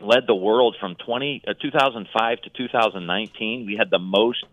led 0.02 0.28
the 0.28 0.36
world 0.36 0.76
from 0.80 0.96
20, 0.96 1.44
uh, 1.48 1.54
2005 1.62 2.42
to 2.42 2.50
2019. 2.50 3.66
We 3.66 3.76
had 3.78 3.90
the 3.90 4.00
most 4.00 4.44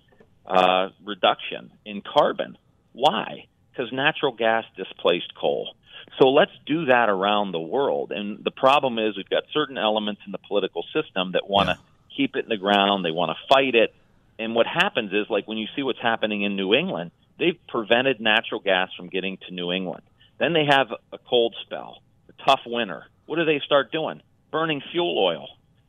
uh, 0.47 0.89
reduction 1.05 1.71
in 1.85 2.03
carbon. 2.03 2.57
Why? 2.93 3.47
Because 3.71 3.93
natural 3.93 4.33
gas 4.33 4.65
displaced 4.77 5.35
coal. 5.35 5.75
So 6.21 6.29
let's 6.29 6.53
do 6.67 6.87
that 6.87 7.09
around 7.09 7.53
the 7.53 7.61
world. 7.61 8.13
And 8.13 8.43
the 8.43 8.51
problem 8.51 8.99
is 8.99 9.17
we've 9.17 9.29
got 9.29 9.45
certain 9.53 9.79
elements 9.79 10.23
in 10.27 10.33
the 10.33 10.39
political 10.39 10.85
system 10.95 11.33
that 11.33 11.49
want 11.49 11.69
to 11.69 11.75
yeah. 11.75 12.17
keep 12.17 12.37
it 12.37 12.45
in 12.45 12.49
the 12.49 12.57
ground. 12.57 13.05
They 13.05 13.11
want 13.11 13.31
to 13.37 13.55
fight 13.55 13.75
it. 13.75 13.95
And 14.39 14.55
what 14.55 14.67
happens 14.67 15.13
is, 15.13 15.27
like 15.29 15.47
when 15.47 15.59
you 15.59 15.67
see 15.77 15.83
what's 15.83 16.01
happening 16.01 16.43
in 16.43 16.57
New 16.57 16.75
England, 16.75 17.11
they've 17.39 17.59
prevented 17.69 18.21
natural 18.21 18.61
gas 18.61 18.89
from 18.97 19.09
getting 19.09 19.39
to 19.49 19.55
New 19.55 19.73
England. 19.73 20.03
Then 20.39 20.53
they 20.53 20.65
have 20.69 20.89
a 21.13 21.19
cold 21.19 21.55
spell, 21.65 22.03
a 22.29 22.45
tough 22.45 22.61
winter. 22.65 23.05
What 23.27 23.37
do 23.37 23.45
they 23.45 23.61
start 23.65 23.91
doing? 23.93 24.23
Burning 24.51 24.83
fuel 24.93 25.19
oil. 25.19 25.47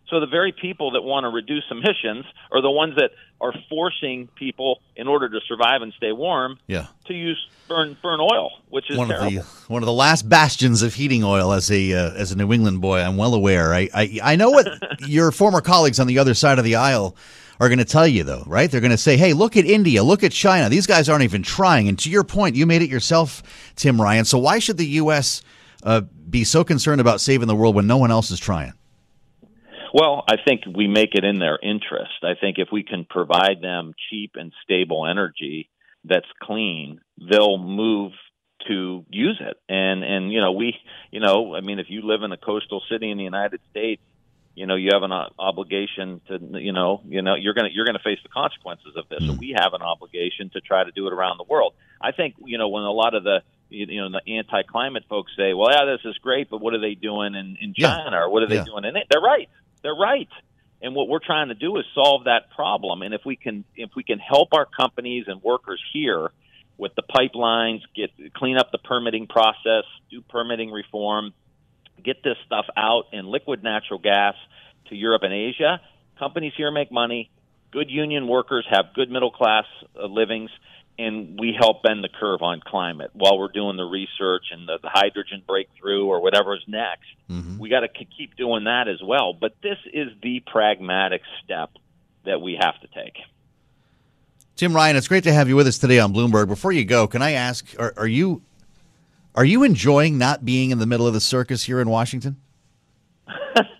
So 0.09 0.19
the 0.19 0.25
very 0.27 0.51
people 0.51 0.91
that 0.91 1.01
want 1.03 1.25
to 1.25 1.29
reduce 1.29 1.65
emissions 1.69 2.25
are 2.51 2.63
the 2.63 2.71
ones 2.71 2.95
that 2.95 3.11
are 3.39 3.53
forcing 3.69 4.27
people, 4.35 4.81
in 4.95 5.07
order 5.07 5.29
to 5.29 5.39
survive 5.47 5.83
and 5.83 5.93
stay 5.93 6.11
warm, 6.11 6.57
Yeah. 6.67 6.87
to 7.05 7.13
use 7.13 7.37
burn 7.67 7.95
burn 8.01 8.19
oil, 8.19 8.49
which 8.69 8.89
is 8.89 8.97
one 8.97 9.07
terrible. 9.09 9.27
of 9.27 9.33
the 9.67 9.71
one 9.73 9.83
of 9.83 9.85
the 9.85 9.93
last 9.93 10.27
bastions 10.27 10.81
of 10.81 10.95
heating 10.95 11.23
oil 11.23 11.53
as 11.53 11.69
a 11.71 11.93
uh, 11.93 12.11
as 12.15 12.31
a 12.31 12.35
New 12.35 12.51
England 12.51 12.81
boy. 12.81 12.99
I'm 13.01 13.17
well 13.17 13.35
aware. 13.35 13.71
I 13.73 13.87
I, 13.93 14.19
I 14.23 14.35
know 14.35 14.49
what 14.49 14.67
your 15.07 15.31
former 15.31 15.61
colleagues 15.61 15.99
on 15.99 16.07
the 16.07 16.17
other 16.17 16.33
side 16.33 16.57
of 16.57 16.65
the 16.65 16.75
aisle 16.75 17.15
are 17.59 17.69
going 17.69 17.77
to 17.79 17.85
tell 17.85 18.07
you 18.07 18.23
though, 18.23 18.43
right? 18.47 18.69
They're 18.71 18.81
going 18.81 18.89
to 18.91 18.97
say, 18.97 19.15
"Hey, 19.15 19.33
look 19.33 19.55
at 19.57 19.65
India, 19.65 20.01
look 20.03 20.23
at 20.23 20.31
China. 20.31 20.69
These 20.69 20.87
guys 20.87 21.07
aren't 21.07 21.23
even 21.23 21.43
trying." 21.43 21.87
And 21.87 21.99
to 21.99 22.09
your 22.09 22.23
point, 22.23 22.55
you 22.55 22.65
made 22.65 22.81
it 22.81 22.89
yourself, 22.89 23.43
Tim 23.75 24.01
Ryan. 24.01 24.25
So 24.25 24.39
why 24.39 24.57
should 24.57 24.77
the 24.77 24.87
U.S. 24.87 25.43
Uh, 25.83 26.01
be 26.29 26.43
so 26.43 26.63
concerned 26.63 27.01
about 27.01 27.21
saving 27.21 27.47
the 27.47 27.55
world 27.55 27.75
when 27.75 27.87
no 27.87 27.97
one 27.97 28.11
else 28.11 28.31
is 28.31 28.39
trying? 28.39 28.73
Well, 29.93 30.23
I 30.27 30.35
think 30.45 30.61
we 30.75 30.87
make 30.87 31.15
it 31.15 31.23
in 31.23 31.39
their 31.39 31.57
interest. 31.61 32.23
I 32.23 32.33
think 32.39 32.57
if 32.59 32.69
we 32.71 32.83
can 32.83 33.05
provide 33.09 33.61
them 33.61 33.93
cheap 34.09 34.31
and 34.35 34.53
stable 34.63 35.07
energy 35.07 35.69
that's 36.03 36.27
clean, 36.41 37.01
they'll 37.17 37.57
move 37.57 38.11
to 38.67 39.05
use 39.09 39.41
it. 39.41 39.57
And 39.67 40.03
and 40.03 40.31
you 40.31 40.41
know, 40.41 40.51
we 40.51 40.75
you 41.11 41.19
know, 41.19 41.55
I 41.55 41.61
mean 41.61 41.79
if 41.79 41.87
you 41.89 42.01
live 42.03 42.23
in 42.23 42.31
a 42.31 42.37
coastal 42.37 42.83
city 42.89 43.09
in 43.09 43.17
the 43.17 43.23
United 43.23 43.61
States, 43.71 44.01
you 44.53 44.67
know, 44.67 44.75
you 44.75 44.89
have 44.93 45.03
an 45.03 45.11
obligation 45.11 46.21
to 46.27 46.37
you 46.59 46.73
know, 46.73 47.01
you 47.05 47.21
know, 47.21 47.35
you're 47.35 47.53
going 47.53 47.69
to 47.69 47.73
you're 47.73 47.85
going 47.85 47.97
to 47.97 48.03
face 48.03 48.19
the 48.21 48.29
consequences 48.29 48.93
of 48.95 49.07
this. 49.09 49.25
So 49.25 49.33
we 49.33 49.55
have 49.57 49.73
an 49.73 49.81
obligation 49.81 50.49
to 50.51 50.61
try 50.61 50.83
to 50.83 50.91
do 50.91 51.07
it 51.07 51.13
around 51.13 51.37
the 51.37 51.45
world. 51.45 51.73
I 52.01 52.11
think, 52.11 52.35
you 52.45 52.57
know, 52.57 52.67
when 52.67 52.83
a 52.83 52.91
lot 52.91 53.15
of 53.15 53.23
the 53.23 53.41
you 53.69 54.01
know 54.01 54.09
the 54.09 54.37
anti-climate 54.37 55.03
folks 55.09 55.31
say, 55.37 55.53
"Well, 55.53 55.69
yeah, 55.71 55.85
this 55.85 56.01
is 56.05 56.17
great, 56.17 56.49
but 56.49 56.59
what 56.61 56.73
are 56.73 56.79
they 56.81 56.95
doing 56.95 57.35
in 57.35 57.57
in 57.61 57.73
Yeah. 57.77 57.95
China 58.03 58.21
or 58.21 58.29
what 58.29 58.43
are 58.43 58.47
they 58.47 58.55
Yeah. 58.55 58.65
doing 58.65 58.85
in 58.85 58.95
it?" 58.95 59.07
They're 59.09 59.21
right. 59.21 59.49
They're 59.81 59.95
right. 59.95 60.29
And 60.81 60.95
what 60.95 61.07
we're 61.09 61.19
trying 61.19 61.49
to 61.49 61.55
do 61.55 61.77
is 61.77 61.85
solve 61.93 62.23
that 62.25 62.51
problem. 62.51 63.01
And 63.01 63.13
if 63.13 63.25
we 63.25 63.35
can, 63.35 63.65
if 63.75 63.91
we 63.95 64.03
can 64.03 64.19
help 64.19 64.53
our 64.53 64.65
companies 64.65 65.25
and 65.27 65.41
workers 65.43 65.81
here 65.91 66.31
with 66.77 66.95
the 66.95 67.03
pipelines, 67.03 67.81
get 67.95 68.11
clean 68.33 68.57
up 68.57 68.71
the 68.71 68.77
permitting 68.77 69.27
process, 69.27 69.83
do 70.09 70.21
permitting 70.21 70.71
reform, 70.71 71.33
get 72.01 72.23
this 72.23 72.37
stuff 72.45 72.65
out 72.77 73.07
in 73.11 73.25
liquid 73.25 73.61
natural 73.63 73.99
gas 73.99 74.35
to 74.87 74.95
Europe 74.95 75.23
and 75.23 75.33
Asia. 75.33 75.81
Companies 76.17 76.53
here 76.55 76.71
make 76.71 76.91
money. 76.91 77.29
Good 77.71 77.91
union 77.91 78.27
workers 78.27 78.65
have 78.69 78.93
good 78.93 79.11
middle 79.11 79.31
class 79.31 79.65
uh, 80.01 80.05
livings, 80.05 80.49
and 80.99 81.39
we 81.39 81.55
help 81.57 81.81
bend 81.81 82.03
the 82.03 82.09
curve 82.09 82.41
on 82.41 82.59
climate 82.59 83.11
while 83.13 83.39
we're 83.39 83.51
doing 83.51 83.77
the 83.77 83.85
research 83.85 84.47
and 84.51 84.67
the, 84.67 84.79
the 84.81 84.89
hydrogen 84.89 85.41
breakthrough 85.47 86.05
or 86.05 86.21
whatever's 86.21 86.63
next. 86.67 87.07
Mm-hmm. 87.29 87.57
We 87.57 87.69
got 87.69 87.79
to 87.79 87.87
keep 87.87 88.35
doing 88.35 88.65
that 88.65 88.89
as 88.89 89.01
well. 89.01 89.33
But 89.33 89.55
this 89.63 89.77
is 89.93 90.09
the 90.21 90.43
pragmatic 90.45 91.21
step 91.43 91.69
that 92.25 92.41
we 92.41 92.57
have 92.59 92.79
to 92.81 92.87
take. 92.87 93.17
Tim 94.57 94.75
Ryan, 94.75 94.97
it's 94.97 95.07
great 95.07 95.23
to 95.23 95.31
have 95.31 95.47
you 95.47 95.55
with 95.55 95.67
us 95.67 95.77
today 95.77 95.99
on 95.99 96.13
Bloomberg. 96.13 96.49
Before 96.49 96.73
you 96.73 96.83
go, 96.83 97.07
can 97.07 97.21
I 97.21 97.31
ask, 97.31 97.65
are, 97.79 97.93
are 97.95 98.07
you 98.07 98.41
are 99.35 99.45
you 99.45 99.63
enjoying 99.63 100.17
not 100.17 100.43
being 100.43 100.71
in 100.71 100.79
the 100.79 100.85
middle 100.85 101.07
of 101.07 101.13
the 101.13 101.21
circus 101.21 101.63
here 101.63 101.79
in 101.79 101.89
Washington? 101.89 102.35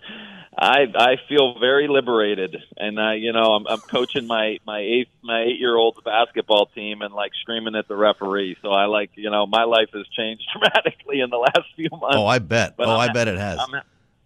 I 0.60 0.84
I 0.94 1.16
feel 1.26 1.58
very 1.58 1.88
liberated, 1.88 2.54
and 2.76 2.98
uh, 2.98 3.12
you 3.12 3.32
know 3.32 3.54
I'm, 3.54 3.66
I'm 3.66 3.80
coaching 3.80 4.26
my 4.26 4.58
my 4.66 4.80
eight 4.80 5.08
my 5.22 5.42
eight 5.42 5.58
year 5.58 5.74
old's 5.74 5.98
basketball 6.04 6.66
team 6.66 7.00
and 7.00 7.14
like 7.14 7.32
screaming 7.40 7.74
at 7.74 7.88
the 7.88 7.96
referee. 7.96 8.58
So 8.60 8.70
I 8.70 8.84
like 8.84 9.10
you 9.14 9.30
know 9.30 9.46
my 9.46 9.64
life 9.64 9.88
has 9.94 10.06
changed 10.08 10.44
dramatically 10.52 11.20
in 11.20 11.30
the 11.30 11.38
last 11.38 11.66
few 11.76 11.88
months. 11.90 12.16
Oh, 12.16 12.26
I 12.26 12.40
bet. 12.40 12.76
But 12.76 12.88
oh, 12.88 12.96
I'm 12.96 13.08
I 13.08 13.12
bet 13.12 13.28
it 13.28 13.38
has. 13.38 13.58
I'm 13.58 13.80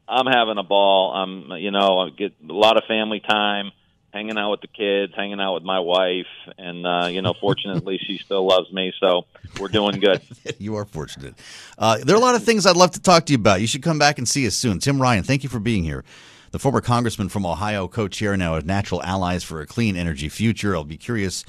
I'm 0.08 0.26
having 0.26 0.58
a 0.58 0.64
ball. 0.64 1.12
I'm 1.14 1.52
you 1.62 1.70
know 1.70 2.00
I 2.00 2.10
get 2.10 2.32
a 2.42 2.52
lot 2.52 2.76
of 2.76 2.82
family 2.88 3.20
time, 3.20 3.70
hanging 4.14 4.38
out 4.38 4.52
with 4.52 4.60
the 4.60 4.68
kids, 4.68 5.12
hanging 5.14 5.40
out 5.40 5.54
with 5.54 5.64
my 5.64 5.80
wife, 5.80 6.28
and 6.56 6.86
uh, 6.86 7.08
you 7.10 7.20
know 7.20 7.34
fortunately 7.38 7.98
she 7.98 8.16
still 8.18 8.46
loves 8.46 8.72
me, 8.72 8.92
so 9.00 9.26
we're 9.60 9.68
doing 9.68 9.98
good. 10.00 10.22
you 10.58 10.76
are 10.76 10.84
fortunate. 10.84 11.34
Uh, 11.76 11.98
there 11.98 12.14
are 12.14 12.18
a 12.18 12.22
lot 12.22 12.36
of 12.36 12.44
things 12.44 12.64
I'd 12.64 12.76
love 12.76 12.92
to 12.92 13.02
talk 13.02 13.26
to 13.26 13.32
you 13.32 13.38
about. 13.38 13.60
You 13.60 13.66
should 13.66 13.82
come 13.82 13.98
back 13.98 14.18
and 14.18 14.26
see 14.26 14.46
us 14.46 14.54
soon. 14.54 14.78
Tim 14.78 15.02
Ryan, 15.02 15.24
thank 15.24 15.42
you 15.42 15.50
for 15.50 15.58
being 15.58 15.82
here. 15.82 16.04
The 16.52 16.60
former 16.60 16.80
congressman 16.80 17.28
from 17.28 17.44
Ohio, 17.44 17.88
co-chair 17.88 18.36
now 18.36 18.54
of 18.54 18.64
Natural 18.64 19.02
Allies 19.02 19.42
for 19.42 19.60
a 19.60 19.66
Clean 19.66 19.96
Energy 19.96 20.28
Future. 20.28 20.76
I'll 20.76 20.84
be 20.84 20.96
curious 20.96 21.44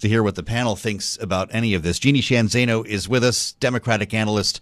to 0.00 0.08
hear 0.08 0.22
what 0.22 0.34
the 0.34 0.42
panel 0.42 0.76
thinks 0.76 1.16
about 1.18 1.48
any 1.54 1.72
of 1.72 1.82
this. 1.82 1.98
Jeannie 1.98 2.20
Sheehan 2.20 2.48
Zaino 2.48 2.86
is 2.86 3.08
with 3.08 3.24
us, 3.24 3.52
Democratic 3.52 4.12
analyst 4.12 4.60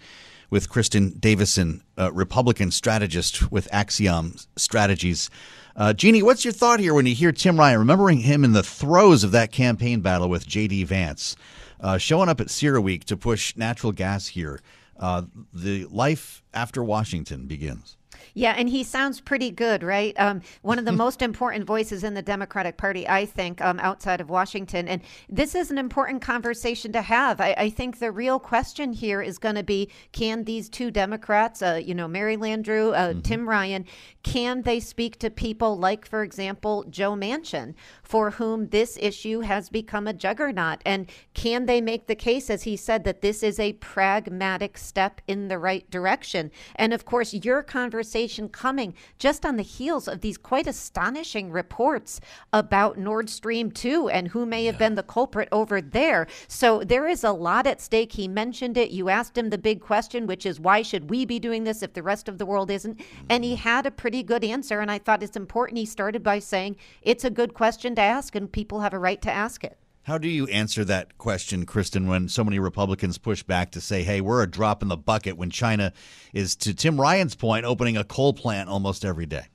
with 0.51 0.69
Kristen 0.69 1.19
Davison, 1.19 1.83
uh, 1.99 2.13
Republican 2.13 2.71
strategist 2.71 3.51
with 3.51 3.67
Axiom 3.73 4.37
Strategies. 4.55 5.31
Uh, 5.75 5.93
Jeannie, 5.93 6.23
what's 6.23 6.45
your 6.45 6.53
thought 6.53 6.81
here 6.81 6.95
when 6.95 7.07
you 7.07 7.15
hear 7.15 7.33
Tim 7.33 7.59
Ryan, 7.59 7.79
remembering 7.79 8.19
him 8.19 8.45
in 8.45 8.53
the 8.53 8.63
throes 8.63 9.25
of 9.25 9.33
that 9.33 9.53
campaign 9.53 10.01
battle 10.01 10.29
with 10.29 10.47
J.D. 10.47 10.85
Vance, 10.85 11.37
uh, 11.81 11.99
showing 11.99 12.29
up 12.29 12.41
at 12.41 12.51
Sierra 12.51 12.81
CERAWeek 12.81 13.05
to 13.05 13.17
push 13.17 13.57
natural 13.57 13.93
gas 13.93 14.29
here? 14.29 14.61
Uh, 14.99 15.23
the 15.53 15.87
life 15.87 16.43
after 16.53 16.85
Washington 16.85 17.47
begins. 17.47 17.97
Yeah, 18.35 18.55
and 18.57 18.69
he 18.69 18.85
sounds 18.85 19.21
pretty 19.21 19.51
good, 19.51 19.83
right? 19.83 20.19
Um, 20.19 20.43
one 20.63 20.79
of 20.79 20.85
the 20.85 20.93
most 21.05 21.23
important 21.23 21.67
voices 21.67 22.05
in 22.05 22.15
the 22.15 22.23
Democratic 22.23 22.77
Party, 22.77 23.09
I 23.09 23.27
think, 23.27 23.61
um, 23.61 23.79
outside 23.81 24.21
of 24.21 24.31
Washington. 24.31 24.89
And 24.89 25.03
this 25.29 25.55
is 25.55 25.71
an 25.71 25.79
important 25.79 26.23
conversation 26.23 26.93
to 26.93 27.03
have. 27.03 27.41
I, 27.41 27.55
I 27.57 27.71
think 27.71 27.99
the 27.99 28.11
real 28.11 28.39
question 28.39 28.93
here 28.93 29.23
is 29.23 29.39
going 29.39 29.55
to 29.57 29.63
be 29.63 29.91
can 30.13 30.45
these 30.45 30.69
two 30.69 30.91
Democrats, 30.91 31.63
uh, 31.63 31.81
you 31.83 31.95
know, 31.95 32.09
Mary 32.09 32.37
Landrieu, 32.37 32.95
uh, 32.95 33.21
Tim 33.23 33.49
Ryan, 33.49 33.85
can 34.23 34.63
they 34.63 34.81
speak 34.81 35.19
to 35.19 35.31
people 35.31 35.79
like, 35.79 36.07
for 36.07 36.23
example, 36.23 36.85
Joe 36.91 37.15
Manchin, 37.15 37.75
for 38.13 38.33
whom 38.33 38.69
this 38.69 38.99
issue 39.01 39.41
has 39.41 39.71
become 39.71 40.07
a 40.07 40.13
juggernaut? 40.13 40.83
And 40.85 41.09
can 41.33 41.65
they 41.65 41.81
make 41.81 42.09
the 42.09 42.15
case, 42.15 42.51
as 42.51 42.65
he 42.65 42.77
said, 42.77 43.05
that 43.05 43.23
this 43.23 43.43
is 43.43 43.59
a 43.59 43.73
pragmatic 43.73 44.77
step 44.77 45.23
in 45.27 45.49
the 45.49 45.59
right 45.59 45.91
direction? 45.91 46.51
And 46.77 46.93
of 46.93 47.07
course, 47.07 47.33
your 47.33 47.63
conversation 47.63 48.51
coming 48.51 48.93
just 49.19 49.47
on 49.47 49.57
the 49.57 49.63
heels 49.63 50.09
of 50.09 50.21
these 50.21 50.37
quite 50.37 50.67
astonishing 50.67 51.51
reports 51.51 52.21
about 52.53 52.99
Nord 52.99 53.31
Stream 53.31 53.71
2 53.71 54.11
and 54.11 54.29
who 54.29 54.45
may 54.45 54.67
have 54.67 54.77
been 54.77 54.95
the 54.95 55.03
culprit 55.03 55.49
over 55.51 55.81
there. 55.81 56.27
So 56.49 56.85
there 56.85 57.09
is 57.09 57.25
a 57.25 57.33
lot 57.33 57.67
at 57.67 57.81
stake. 57.81 58.13
He 58.13 58.29
mentioned 58.29 58.77
it. 58.77 58.91
You 58.91 59.09
asked 59.09 59.39
him 59.39 59.49
the 59.49 59.57
big 59.57 59.81
question, 59.81 60.27
which 60.27 60.45
is 60.45 60.61
why 60.61 60.83
should 60.83 61.09
we 61.09 61.25
be 61.25 61.39
doing 61.39 61.65
this 61.65 61.83
if 61.83 61.95
the 61.95 62.03
rest 62.03 62.29
of 62.29 62.37
the 62.37 62.45
world 62.45 62.71
isn't? 62.71 63.01
And 63.31 63.43
he 63.43 63.55
mm-hmm. 63.55 63.63
had 63.63 63.87
a 63.87 63.91
pretty 63.91 64.23
good 64.23 64.45
answer. 64.45 64.81
And 64.81 64.91
I 64.91 64.99
thought 64.99 65.23
it's 65.23 65.35
important. 65.35 65.79
He 65.79 65.87
started 65.87 66.23
by 66.23 66.41
saying 66.41 66.77
it's 67.01 67.25
a 67.25 67.31
good 67.31 67.55
question 67.55 67.95
to 67.95 68.02
ask, 68.03 68.35
and 68.35 68.51
people 68.51 68.81
have 68.81 68.93
a 68.93 68.99
right 68.99 69.21
to 69.23 69.31
ask 69.31 69.65
it. 69.65 69.79
How 70.05 70.19
do 70.19 70.29
you 70.29 70.47
answer 70.49 70.85
that 70.85 71.17
question, 71.17 71.65
Kristen, 71.65 72.09
when 72.09 72.29
so 72.29 72.43
many 72.43 72.59
Republicans 72.59 73.19
push 73.19 73.45
back 73.45 73.71
to 73.73 73.81
say, 73.81 74.03
hey, 74.03 74.21
we're 74.21 74.43
a 74.43 74.51
drop 74.51 74.83
in 74.83 74.89
the 74.89 74.97
bucket 74.97 75.37
when 75.37 75.51
China 75.51 75.93
is, 76.33 76.57
to 76.57 76.75
Tim 76.75 77.01
Ryan's 77.01 77.37
point, 77.37 77.65
opening 77.65 77.97
a 77.97 78.03
coal 78.03 78.33
plant 78.33 78.69
almost 78.69 79.05
every 79.05 79.27
day? 79.27 79.47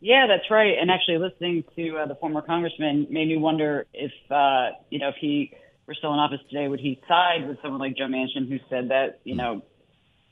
Yeah, 0.00 0.26
that's 0.26 0.50
right. 0.50 0.74
And 0.78 0.90
actually, 0.90 1.18
listening 1.18 1.64
to 1.76 1.98
uh, 1.98 2.06
the 2.06 2.14
former 2.14 2.42
congressman 2.42 3.06
made 3.10 3.28
me 3.28 3.38
wonder 3.38 3.86
if, 3.94 4.12
uh, 4.30 4.70
you 4.90 4.98
know, 4.98 5.08
if 5.08 5.16
he 5.20 5.52
were 5.86 5.94
still 5.94 6.12
in 6.12 6.18
office 6.18 6.40
today, 6.50 6.68
would 6.68 6.80
he 6.80 7.00
side 7.08 7.48
with 7.48 7.58
someone 7.62 7.80
like 7.80 7.96
Joe 7.96 8.04
Manchin, 8.04 8.48
who 8.48 8.58
said 8.68 8.90
that, 8.90 9.20
you 9.24 9.34
know, 9.34 9.62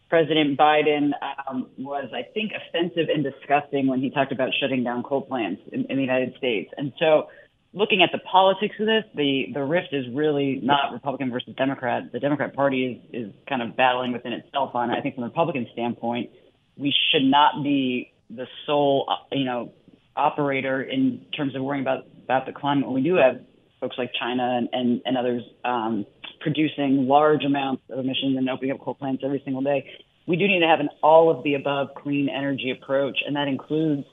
President 0.09 0.59
Biden 0.59 1.11
um, 1.49 1.69
was, 1.77 2.11
I 2.15 2.23
think, 2.33 2.53
offensive 2.53 3.09
and 3.13 3.23
disgusting 3.23 3.87
when 3.87 4.01
he 4.01 4.11
talked 4.11 4.33
about 4.33 4.51
shutting 4.59 4.83
down 4.83 5.03
coal 5.03 5.23
plants 5.23 5.61
in, 5.73 5.85
in 5.87 5.97
the 5.97 6.03
United 6.03 6.35
States. 6.39 6.71
And 6.77 6.93
so, 6.99 7.29
looking 7.75 8.03
at 8.03 8.11
the 8.13 8.19
politics 8.19 8.75
of 8.81 8.87
this, 8.87 9.05
the 9.15 9.47
the 9.53 9.63
rift 9.63 9.89
is 9.93 10.07
really 10.15 10.61
not 10.63 10.93
Republican 10.93 11.31
versus 11.31 11.55
Democrat. 11.57 12.11
The 12.13 12.21
Democrat 12.21 12.55
Party 12.55 13.03
is 13.13 13.27
is 13.27 13.35
kind 13.49 13.61
of 13.61 13.77
battling 13.77 14.13
within 14.13 14.33
itself 14.33 14.75
on 14.75 14.91
it. 14.91 14.95
I 14.99 15.03
think 15.03 15.15
from 15.15 15.25
a 15.25 15.29
Republican 15.29 15.67
standpoint, 15.73 16.31
we 16.77 16.95
should 17.11 17.25
not 17.25 17.63
be 17.63 18.13
the 18.31 18.47
sole, 18.67 19.07
uh, 19.11 19.35
you 19.37 19.45
know, 19.45 19.73
operator 20.17 20.83
in 20.83 21.27
terms 21.37 21.55
of 21.55 21.63
worrying 21.63 21.83
about 21.83 22.07
about 22.25 22.47
the 22.47 22.53
climate. 22.53 22.87
When 22.87 22.95
we 22.95 23.03
do 23.03 23.17
have 23.17 23.41
folks 23.81 23.97
like 23.99 24.11
China 24.19 24.57
and 24.59 24.69
and, 24.73 25.03
and 25.05 25.17
others 25.17 25.43
um, 25.65 26.07
producing 26.41 27.07
large 27.07 27.45
amounts 27.45 27.83
of 27.91 27.99
emissions 27.99 28.37
and 28.37 28.49
opening 28.49 28.73
up 28.73 28.81
coal 28.81 28.95
plants 28.95 29.23
every 29.25 29.43
single 29.45 29.63
day, 29.63 29.89
we 30.27 30.37
do 30.37 30.47
need 30.47 30.61
to 30.61 30.67
have 30.67 30.81
an 30.81 30.89
all 31.03 31.31
of 31.31 31.43
the 31.45 31.55
above 31.55 31.89
clean 31.97 32.29
energy 32.29 32.71
approach, 32.71 33.19
and 33.27 33.37
that 33.37 33.49
includes 33.49 34.05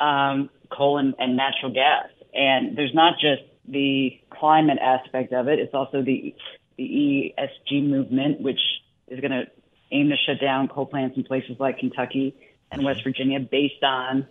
um, 0.00 0.50
coal 0.70 0.98
and, 0.98 1.14
and 1.18 1.36
natural 1.36 1.72
gas. 1.72 2.08
And 2.34 2.76
there's 2.76 2.94
not 2.94 3.14
just 3.14 3.42
the 3.68 4.18
climate 4.30 4.78
aspect 4.80 5.32
of 5.32 5.48
it; 5.48 5.58
it's 5.58 5.74
also 5.74 6.02
the 6.02 6.34
the 6.78 7.32
ESG 7.38 7.86
movement, 7.86 8.40
which 8.40 8.60
is 9.08 9.20
going 9.20 9.30
to 9.30 9.44
aim 9.90 10.08
to 10.08 10.16
shut 10.26 10.40
down 10.40 10.68
coal 10.68 10.86
plants 10.86 11.16
in 11.16 11.24
places 11.24 11.56
like 11.60 11.78
Kentucky 11.78 12.34
and 12.70 12.82
West 12.82 13.04
Virginia 13.04 13.38
based 13.38 13.82
on 13.82 14.26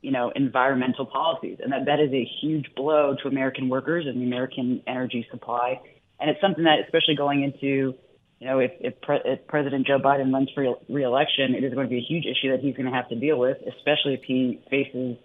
you 0.00 0.10
know 0.10 0.30
environmental 0.34 1.06
policies, 1.06 1.58
and 1.62 1.72
that 1.72 1.86
that 1.86 2.00
is 2.00 2.12
a 2.12 2.28
huge 2.40 2.66
blow 2.76 3.16
to 3.22 3.28
American 3.28 3.68
workers 3.68 4.06
and 4.06 4.20
the 4.20 4.26
American 4.26 4.82
energy 4.86 5.26
supply. 5.30 5.80
And 6.20 6.30
it's 6.30 6.40
something 6.40 6.64
that, 6.64 6.80
especially 6.84 7.14
going 7.14 7.44
into 7.44 7.94
you 8.40 8.46
know, 8.46 8.60
if, 8.60 8.70
if, 8.80 9.00
pre- 9.00 9.20
if 9.24 9.46
President 9.48 9.86
Joe 9.86 9.98
Biden 9.98 10.32
runs 10.32 10.48
for 10.54 10.76
re-election, 10.88 11.54
it 11.54 11.64
is 11.64 11.74
going 11.74 11.86
to 11.86 11.90
be 11.90 11.98
a 11.98 12.06
huge 12.06 12.24
issue 12.24 12.52
that 12.52 12.60
he's 12.60 12.76
going 12.76 12.86
to 12.86 12.92
have 12.92 13.08
to 13.08 13.16
deal 13.16 13.36
with, 13.36 13.58
especially 13.66 14.14
if 14.14 14.22
he 14.22 14.60
faces 14.70 15.16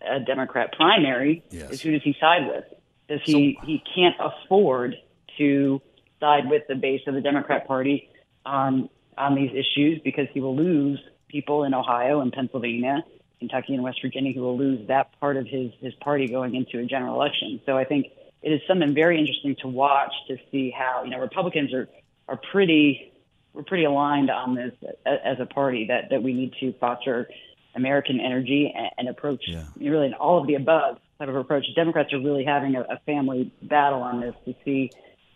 a 0.00 0.20
Democrat 0.20 0.72
primary. 0.72 1.44
Yes. 1.50 1.80
Who 1.80 1.90
does 1.90 2.02
he 2.04 2.14
side 2.20 2.46
with? 2.46 2.64
Does 3.08 3.20
he 3.24 3.58
so, 3.60 3.66
he 3.66 3.82
can't 3.94 4.14
afford 4.20 4.94
to 5.38 5.82
side 6.20 6.48
with 6.48 6.62
the 6.68 6.76
base 6.76 7.00
of 7.08 7.14
the 7.14 7.20
Democrat 7.20 7.66
Party 7.66 8.08
on 8.46 8.88
on 9.18 9.34
these 9.34 9.50
issues 9.50 10.00
because 10.02 10.26
he 10.32 10.40
will 10.40 10.56
lose 10.56 11.00
people 11.28 11.64
in 11.64 11.74
Ohio 11.74 12.20
and 12.20 12.32
Pennsylvania, 12.32 13.04
Kentucky 13.40 13.74
and 13.74 13.82
West 13.82 14.00
Virginia. 14.02 14.32
He 14.32 14.38
will 14.38 14.56
lose 14.56 14.86
that 14.88 15.18
part 15.18 15.36
of 15.36 15.46
his 15.46 15.72
his 15.80 15.94
party 15.94 16.28
going 16.28 16.54
into 16.54 16.78
a 16.78 16.84
general 16.84 17.14
election. 17.14 17.60
So 17.66 17.76
I 17.76 17.84
think 17.84 18.06
it 18.42 18.52
is 18.52 18.60
something 18.68 18.94
very 18.94 19.18
interesting 19.18 19.56
to 19.62 19.68
watch 19.68 20.12
to 20.28 20.36
see 20.52 20.70
how 20.70 21.02
you 21.04 21.10
know 21.10 21.18
Republicans 21.18 21.74
are 21.74 21.88
are 22.28 22.38
pretty 22.52 23.12
we're 23.52 23.64
pretty 23.64 23.84
aligned 23.84 24.30
on 24.30 24.54
this 24.54 24.72
as 25.04 25.40
a 25.40 25.46
party 25.46 25.86
that 25.86 26.10
that 26.10 26.22
we 26.22 26.32
need 26.32 26.54
to 26.60 26.72
foster 26.74 27.28
American 27.74 28.20
energy 28.20 28.72
and, 28.74 28.90
and 28.98 29.08
approach 29.08 29.42
yeah. 29.46 29.64
really 29.76 30.06
in 30.06 30.14
all 30.14 30.40
of 30.40 30.46
the 30.46 30.54
above 30.54 30.98
type 31.18 31.28
of 31.28 31.36
approach. 31.36 31.64
Democrats 31.74 32.12
are 32.12 32.20
really 32.20 32.44
having 32.44 32.76
a, 32.76 32.82
a 32.82 32.98
family 33.06 33.52
battle 33.62 34.02
on 34.02 34.20
this 34.20 34.34
to 34.44 34.54
see 34.64 34.90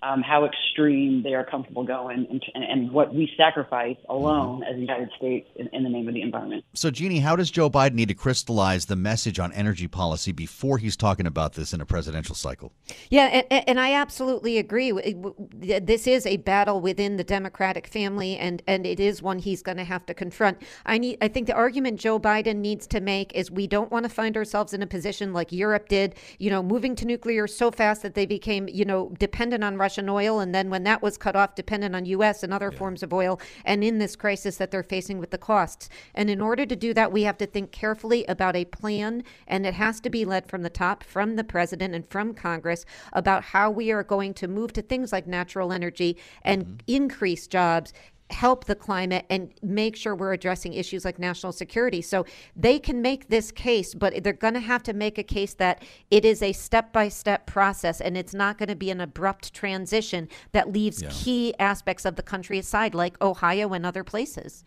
um, 0.05 0.23
how 0.23 0.45
extreme 0.45 1.23
they 1.23 1.35
are 1.35 1.45
comfortable 1.45 1.85
going 1.85 2.27
and, 2.31 2.45
and, 2.55 2.65
and 2.65 2.93
what 2.93 3.15
we 3.15 3.31
sacrifice 3.37 3.97
alone 4.09 4.63
as 4.63 4.75
the 4.75 4.81
United 4.81 5.09
States 5.17 5.49
in, 5.57 5.69
in, 5.73 5.83
the 5.83 5.89
name 5.89 6.07
of 6.07 6.15
the 6.15 6.21
environment. 6.21 6.65
So, 6.75 6.91
Jeannie, 6.91 7.21
how 7.21 7.37
does 7.37 7.51
Joe 7.51 7.71
Biden 7.71 7.95
need 7.95 8.09
to 8.09 8.15
crystallize 8.15 8.87
the 8.87 8.97
message 8.97 9.39
on 9.39 9.53
energy 9.53 9.89
policy 9.89 10.33
before 10.33 10.79
he's 10.79 10.97
talking 10.97 11.27
about 11.27 11.55
this 11.55 11.73
in 11.73 11.81
a 11.81 11.87
presidential 11.87 12.35
cycle? 12.35 12.73
Yeah, 13.09 13.45
and, 13.51 13.69
and 13.69 13.81
I 13.81 13.95
absolutely 13.95 14.59
agree. 14.59 14.93
This 14.93 16.07
is 16.07 16.27
a 16.27 16.37
battle 16.39 16.81
within 16.81 17.17
the 17.17 17.25
Democratic 17.25 17.87
family, 17.87 18.37
and, 18.37 18.63
and 18.67 18.85
it 18.85 19.01
is 19.01 19.23
one 19.23 19.39
he's 19.39 19.63
going 19.63 19.79
to 19.79 19.85
have 19.85 20.05
to 20.07 20.15
confront. 20.15 20.59
I 20.85 20.99
need. 20.99 21.19
I 21.23 21.29
think 21.29 21.47
the 21.47 21.55
argument 21.55 21.99
Joe 21.99 22.19
Biden 22.21 22.57
needs 22.57 22.87
to 22.89 23.01
make 23.01 23.35
is 23.35 23.51
we 23.51 23.67
don't 23.67 23.91
want 23.91 24.05
to 24.05 24.11
find 24.11 24.37
ourselves 24.37 24.75
in 24.75 24.83
a 24.83 24.87
position 24.87 25.33
like 25.33 25.51
Europe 25.51 25.89
did, 25.89 26.15
you 26.39 26.51
know, 26.51 26.63
moving 26.63 26.95
to 26.97 27.07
nuclear 27.07 27.47
so 27.47 27.71
fast 27.71 28.03
that 28.03 28.15
they 28.15 28.27
became, 28.27 28.69
you 28.69 28.85
know, 28.85 29.15
dependent 29.19 29.65
on 29.65 29.79
Russia 29.79 29.94
Russian 29.95 30.09
oil, 30.09 30.41
and 30.41 30.53
then 30.53 30.71
when 30.71 30.83
that 30.83 31.03
was 31.03 31.17
cut 31.17 31.37
off, 31.37 31.55
dependent 31.55 31.95
on 31.95 32.05
U.S. 32.07 32.43
and 32.43 32.53
other 32.53 32.71
yeah. 32.73 32.79
forms 32.79 33.05
of 33.05 33.13
oil, 33.13 33.41
and 33.65 33.85
in 33.85 33.99
this 33.99 34.17
crisis 34.17 34.57
that 34.57 34.73
they're 34.73 34.83
facing 34.83 35.19
with 35.19 35.31
the 35.31 35.39
costs. 35.39 35.89
And 36.17 36.29
in 36.29 36.41
order 36.41 36.67
to 36.67 36.75
do 36.75 36.93
that, 36.95 37.13
we 37.13 37.23
have 37.23 37.39
to 37.39 37.47
think 37.47 37.71
carefully 37.71 38.25
about 38.25 38.57
a 38.57 38.65
plan, 38.65 39.23
and 39.47 39.65
it 39.65 39.75
has 39.75 40.01
to 40.01 40.11
be 40.11 40.25
led 40.25 40.49
from 40.49 40.63
the 40.63 40.71
top, 40.71 41.05
from 41.05 41.37
the 41.37 41.45
president 41.45 41.95
and 41.95 42.11
from 42.11 42.35
Congress, 42.35 42.85
about 43.13 43.45
how 43.45 43.71
we 43.71 43.93
are 43.93 44.03
going 44.03 44.35
to 44.35 44.49
move 44.49 44.73
to 44.73 44.83
things 44.83 45.13
like 45.13 45.29
natural 45.29 45.73
energy 45.73 46.17
and 46.43 46.65
mm-hmm. 46.65 46.77
increase 46.89 47.47
jobs, 47.47 47.93
help 48.31 48.65
the 48.65 48.75
climate 48.75 49.27
and 49.29 49.53
make 49.63 49.97
sure 49.97 50.15
we're 50.15 50.33
addressing 50.33 50.73
issues 50.75 51.05
like 51.05 51.19
national 51.19 51.53
security. 51.53 52.01
So 52.01 52.25
they 52.57 52.79
can 52.79 53.03
make 53.03 53.29
this 53.29 53.53
case, 53.53 53.95
but 53.95 54.23
they're 54.23 54.33
going 54.33 54.55
to 54.55 54.61
have 54.61 54.83
to 54.85 54.93
make 54.93 55.19
a 55.19 55.23
case 55.23 55.55
that 55.55 55.83
it 56.11 56.25
is 56.25 56.43
a 56.43 56.53
step 56.53 56.93
by 56.93 57.09
step 57.09 57.47
process 57.47 58.01
and 58.01 58.17
it's 58.17 58.35
not 58.35 58.59
going 58.59 58.69
to 58.69 58.77
be 58.77 58.91
an 58.91 59.01
abrupt 59.01 59.53
transition 59.53 60.29
that 60.53 60.73
leaves 60.73 61.03
yeah. 61.03 61.11
key 61.13 61.55
aspects 61.59 62.05
of 62.05 62.17
the 62.17 62.23
country 62.23 62.59
aside, 62.59 62.95
like 62.95 63.21
Ohio 63.23 63.73
and 63.73 63.85
other 63.85 64.05
places. 64.05 64.65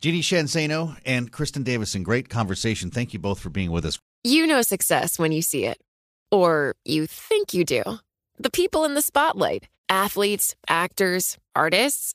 Jeannie 0.00 0.22
Sheehan 0.22 0.46
Zaino 0.46 0.96
and 1.04 1.32
Kristen 1.32 1.64
Davison, 1.64 2.04
great 2.04 2.28
conversation. 2.28 2.90
Thank 2.90 3.12
you 3.12 3.18
both 3.18 3.40
for 3.40 3.50
being 3.50 3.72
with 3.72 3.84
us. 3.84 3.98
You 4.22 4.46
know 4.46 4.62
success 4.62 5.18
when 5.18 5.32
you 5.32 5.42
see 5.42 5.64
it, 5.64 5.80
or 6.30 6.76
you 6.84 7.06
think 7.06 7.52
you 7.52 7.64
do. 7.64 7.82
The 8.38 8.50
people 8.50 8.84
in 8.84 8.94
the 8.94 9.02
spotlight 9.02 9.66
athletes, 9.88 10.54
actors, 10.68 11.38
artists. 11.56 12.14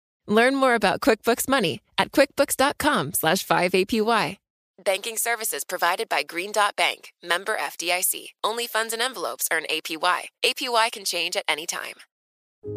Learn 0.27 0.55
more 0.55 0.75
about 0.75 1.01
QuickBooks 1.01 1.47
Money 1.47 1.81
at 1.97 2.11
quickbooks.com 2.11 3.13
slash 3.13 3.45
5APY. 3.45 4.37
Banking 4.83 5.17
services 5.17 5.63
provided 5.63 6.09
by 6.09 6.23
Green 6.23 6.51
Dot 6.51 6.75
Bank, 6.75 7.13
member 7.21 7.55
FDIC. 7.55 8.29
Only 8.43 8.65
funds 8.65 8.93
and 8.93 9.01
envelopes 9.01 9.47
earn 9.53 9.63
APY. 9.69 10.21
APY 10.43 10.91
can 10.91 11.05
change 11.05 11.35
at 11.35 11.43
any 11.47 11.67
time. 11.67 11.93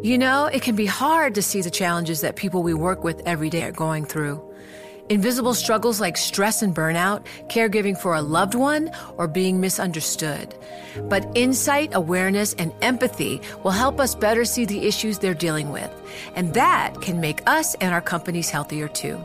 You 0.02 0.18
know, 0.18 0.46
it 0.46 0.62
can 0.62 0.76
be 0.76 0.86
hard 0.86 1.34
to 1.34 1.42
see 1.42 1.62
the 1.62 1.70
challenges 1.70 2.20
that 2.20 2.36
people 2.36 2.62
we 2.62 2.74
work 2.74 3.04
with 3.04 3.22
every 3.26 3.48
day 3.48 3.64
are 3.64 3.72
going 3.72 4.04
through. 4.04 4.53
Invisible 5.10 5.52
struggles 5.52 6.00
like 6.00 6.16
stress 6.16 6.62
and 6.62 6.74
burnout, 6.74 7.26
caregiving 7.48 7.98
for 7.98 8.14
a 8.14 8.22
loved 8.22 8.54
one, 8.54 8.90
or 9.18 9.28
being 9.28 9.60
misunderstood. 9.60 10.54
But 11.10 11.30
insight, 11.34 11.90
awareness, 11.92 12.54
and 12.54 12.72
empathy 12.80 13.42
will 13.62 13.72
help 13.72 14.00
us 14.00 14.14
better 14.14 14.46
see 14.46 14.64
the 14.64 14.86
issues 14.86 15.18
they're 15.18 15.34
dealing 15.34 15.70
with. 15.70 15.90
And 16.34 16.54
that 16.54 17.02
can 17.02 17.20
make 17.20 17.42
us 17.46 17.74
and 17.76 17.92
our 17.92 18.00
companies 18.00 18.48
healthier 18.48 18.88
too. 18.88 19.20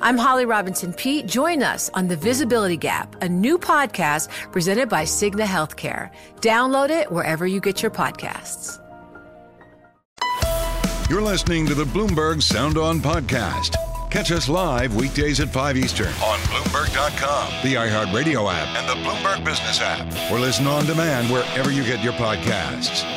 I'm 0.00 0.18
Holly 0.18 0.44
Robinson 0.44 0.92
Peete. 0.92 1.26
Join 1.26 1.62
us 1.62 1.88
on 1.94 2.08
The 2.08 2.16
Visibility 2.16 2.76
Gap, 2.76 3.14
a 3.22 3.28
new 3.28 3.58
podcast 3.58 4.28
presented 4.50 4.88
by 4.88 5.04
Cigna 5.04 5.44
Healthcare. 5.44 6.10
Download 6.40 6.90
it 6.90 7.12
wherever 7.12 7.46
you 7.46 7.60
get 7.60 7.80
your 7.80 7.92
podcasts. 7.92 8.80
You're 11.08 11.22
listening 11.22 11.66
to 11.66 11.74
the 11.74 11.84
Bloomberg 11.84 12.42
Sound 12.42 12.76
On 12.76 12.98
Podcast. 12.98 13.76
Catch 14.12 14.30
us 14.30 14.46
live 14.46 14.94
weekdays 14.94 15.40
at 15.40 15.48
5 15.48 15.74
Eastern 15.78 16.08
on 16.08 16.38
Bloomberg.com, 16.40 17.62
the 17.62 17.76
iHeartRadio 17.76 18.52
app, 18.52 18.76
and 18.76 18.86
the 18.86 19.08
Bloomberg 19.08 19.42
Business 19.42 19.80
app, 19.80 20.06
or 20.30 20.38
listen 20.38 20.66
on 20.66 20.84
demand 20.84 21.32
wherever 21.32 21.72
you 21.72 21.82
get 21.82 22.04
your 22.04 22.12
podcasts. 22.12 23.08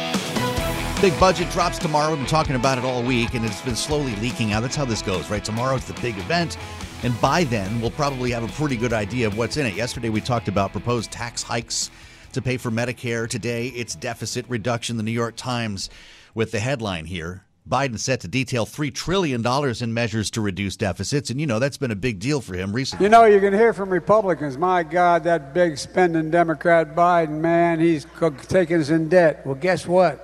Big 1.02 1.20
budget 1.20 1.52
drops 1.52 1.80
tomorrow. 1.80 2.12
We've 2.12 2.20
been 2.20 2.28
talking 2.28 2.56
about 2.56 2.78
it 2.78 2.86
all 2.86 3.04
week, 3.04 3.34
and 3.34 3.44
it's 3.44 3.62
been 3.62 3.76
slowly 3.76 4.16
leaking 4.22 4.54
out. 4.54 4.62
That's 4.62 4.78
how 4.78 4.86
this 4.86 5.02
goes, 5.02 5.30
right? 5.30 5.44
Tomorrow's 5.44 5.84
the 5.84 6.00
big 6.00 6.18
event, 6.18 6.58
and 7.04 7.20
by 7.20 7.44
then, 7.44 7.82
we'll 7.82 7.92
probably 7.92 8.32
have 8.32 8.46
a 8.46 8.54
pretty 8.54 8.78
good 8.78 8.94
idea 8.94 9.28
of 9.28 9.38
what's 9.38 9.58
in 9.58 9.66
it. 9.66 9.76
Yesterday, 9.76 10.08
we 10.08 10.22
talked 10.22 10.48
about 10.48 10.72
proposed 10.72 11.12
tax 11.12 11.44
hikes 11.44 11.92
to 12.32 12.42
pay 12.42 12.56
for 12.56 12.72
Medicare. 12.72 13.28
Today, 13.28 13.68
it's 13.68 13.96
deficit 13.96 14.46
reduction. 14.48 14.96
The 14.96 15.04
New 15.04 15.12
York 15.12 15.36
Times 15.36 15.90
with 16.34 16.52
the 16.52 16.62
headline 16.62 17.04
here 17.04 17.45
Biden 17.68 17.98
set 17.98 18.20
to 18.22 18.28
detail 18.28 18.66
$3 18.66 18.94
trillion 18.94 19.44
in 19.82 19.94
measures 19.94 20.30
to 20.32 20.42
reduce 20.42 20.78
deficits. 20.78 21.32
And, 21.32 21.42
you 21.42 21.48
know, 21.48 21.58
that's 21.58 21.78
been 21.78 21.90
a 21.90 21.96
big 21.96 22.20
deal 22.20 22.40
for 22.40 22.54
him 22.54 22.74
recently. 22.74 23.06
You 23.06 23.10
know, 23.10 23.26
you 23.26 23.40
can 23.40 23.54
hear 23.54 23.74
from 23.74 23.90
Republicans, 23.90 24.56
my 24.56 24.84
God, 24.84 25.24
that 25.24 25.54
big 25.54 25.80
spending 25.80 26.30
Democrat 26.30 26.96
Biden, 26.96 27.40
man, 27.40 27.80
he's 27.80 28.06
taking 28.48 28.80
us 28.80 28.90
in 28.90 29.10
debt. 29.10 29.44
Well, 29.46 29.56
guess 29.56 29.88
what? 29.88 30.22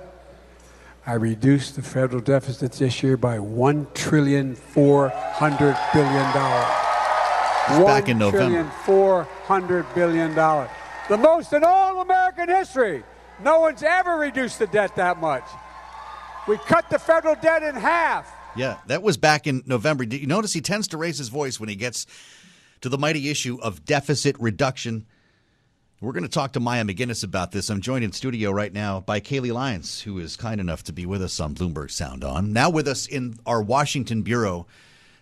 I 1.04 1.14
reduced 1.14 1.74
the 1.74 1.82
federal 1.82 2.22
deficit 2.22 2.70
this 2.72 3.02
year 3.02 3.16
by 3.16 3.38
$1 3.38 3.92
trillion 3.92 4.54
$400 4.54 5.92
billion. 5.92 6.32
Back 7.84 8.08
in 8.08 8.18
November. 8.18 8.70
$400 8.84 9.94
billion. 9.96 10.32
The 11.08 11.18
most 11.18 11.52
in 11.52 11.64
all 11.64 12.02
American 12.02 12.48
history. 12.48 13.02
No 13.42 13.58
one's 13.58 13.82
ever 13.82 14.16
reduced 14.16 14.60
the 14.60 14.68
debt 14.68 14.94
that 14.94 15.18
much. 15.20 15.42
We 16.48 16.56
cut 16.58 16.90
the 16.90 16.98
federal 16.98 17.36
debt 17.36 17.62
in 17.62 17.74
half. 17.74 18.32
Yeah, 18.56 18.78
that 18.86 19.02
was 19.02 19.16
back 19.16 19.46
in 19.46 19.62
November. 19.64 20.04
Did 20.04 20.20
you 20.20 20.26
notice 20.26 20.52
he 20.52 20.60
tends 20.60 20.88
to 20.88 20.96
raise 20.96 21.18
his 21.18 21.28
voice 21.28 21.58
when 21.58 21.68
he 21.68 21.76
gets 21.76 22.06
to 22.80 22.88
the 22.88 22.98
mighty 22.98 23.30
issue 23.30 23.58
of 23.62 23.84
deficit 23.84 24.36
reduction? 24.38 25.06
We're 26.00 26.12
going 26.12 26.24
to 26.24 26.28
talk 26.28 26.52
to 26.54 26.60
Maya 26.60 26.82
MacGuineas 26.82 27.22
about 27.22 27.52
this. 27.52 27.70
I'm 27.70 27.80
joined 27.80 28.02
in 28.02 28.10
studio 28.10 28.50
right 28.50 28.72
now 28.72 29.00
by 29.00 29.20
Kailey 29.20 29.52
Leinz, 29.52 30.00
who 30.00 30.18
is 30.18 30.36
kind 30.36 30.60
enough 30.60 30.82
to 30.84 30.92
be 30.92 31.06
with 31.06 31.22
us 31.22 31.38
on 31.38 31.54
Bloomberg 31.54 31.92
Sound 31.92 32.24
On. 32.24 32.52
Now 32.52 32.70
with 32.70 32.88
us 32.88 33.06
in 33.06 33.38
our 33.46 33.62
Washington 33.62 34.22
bureau, 34.22 34.66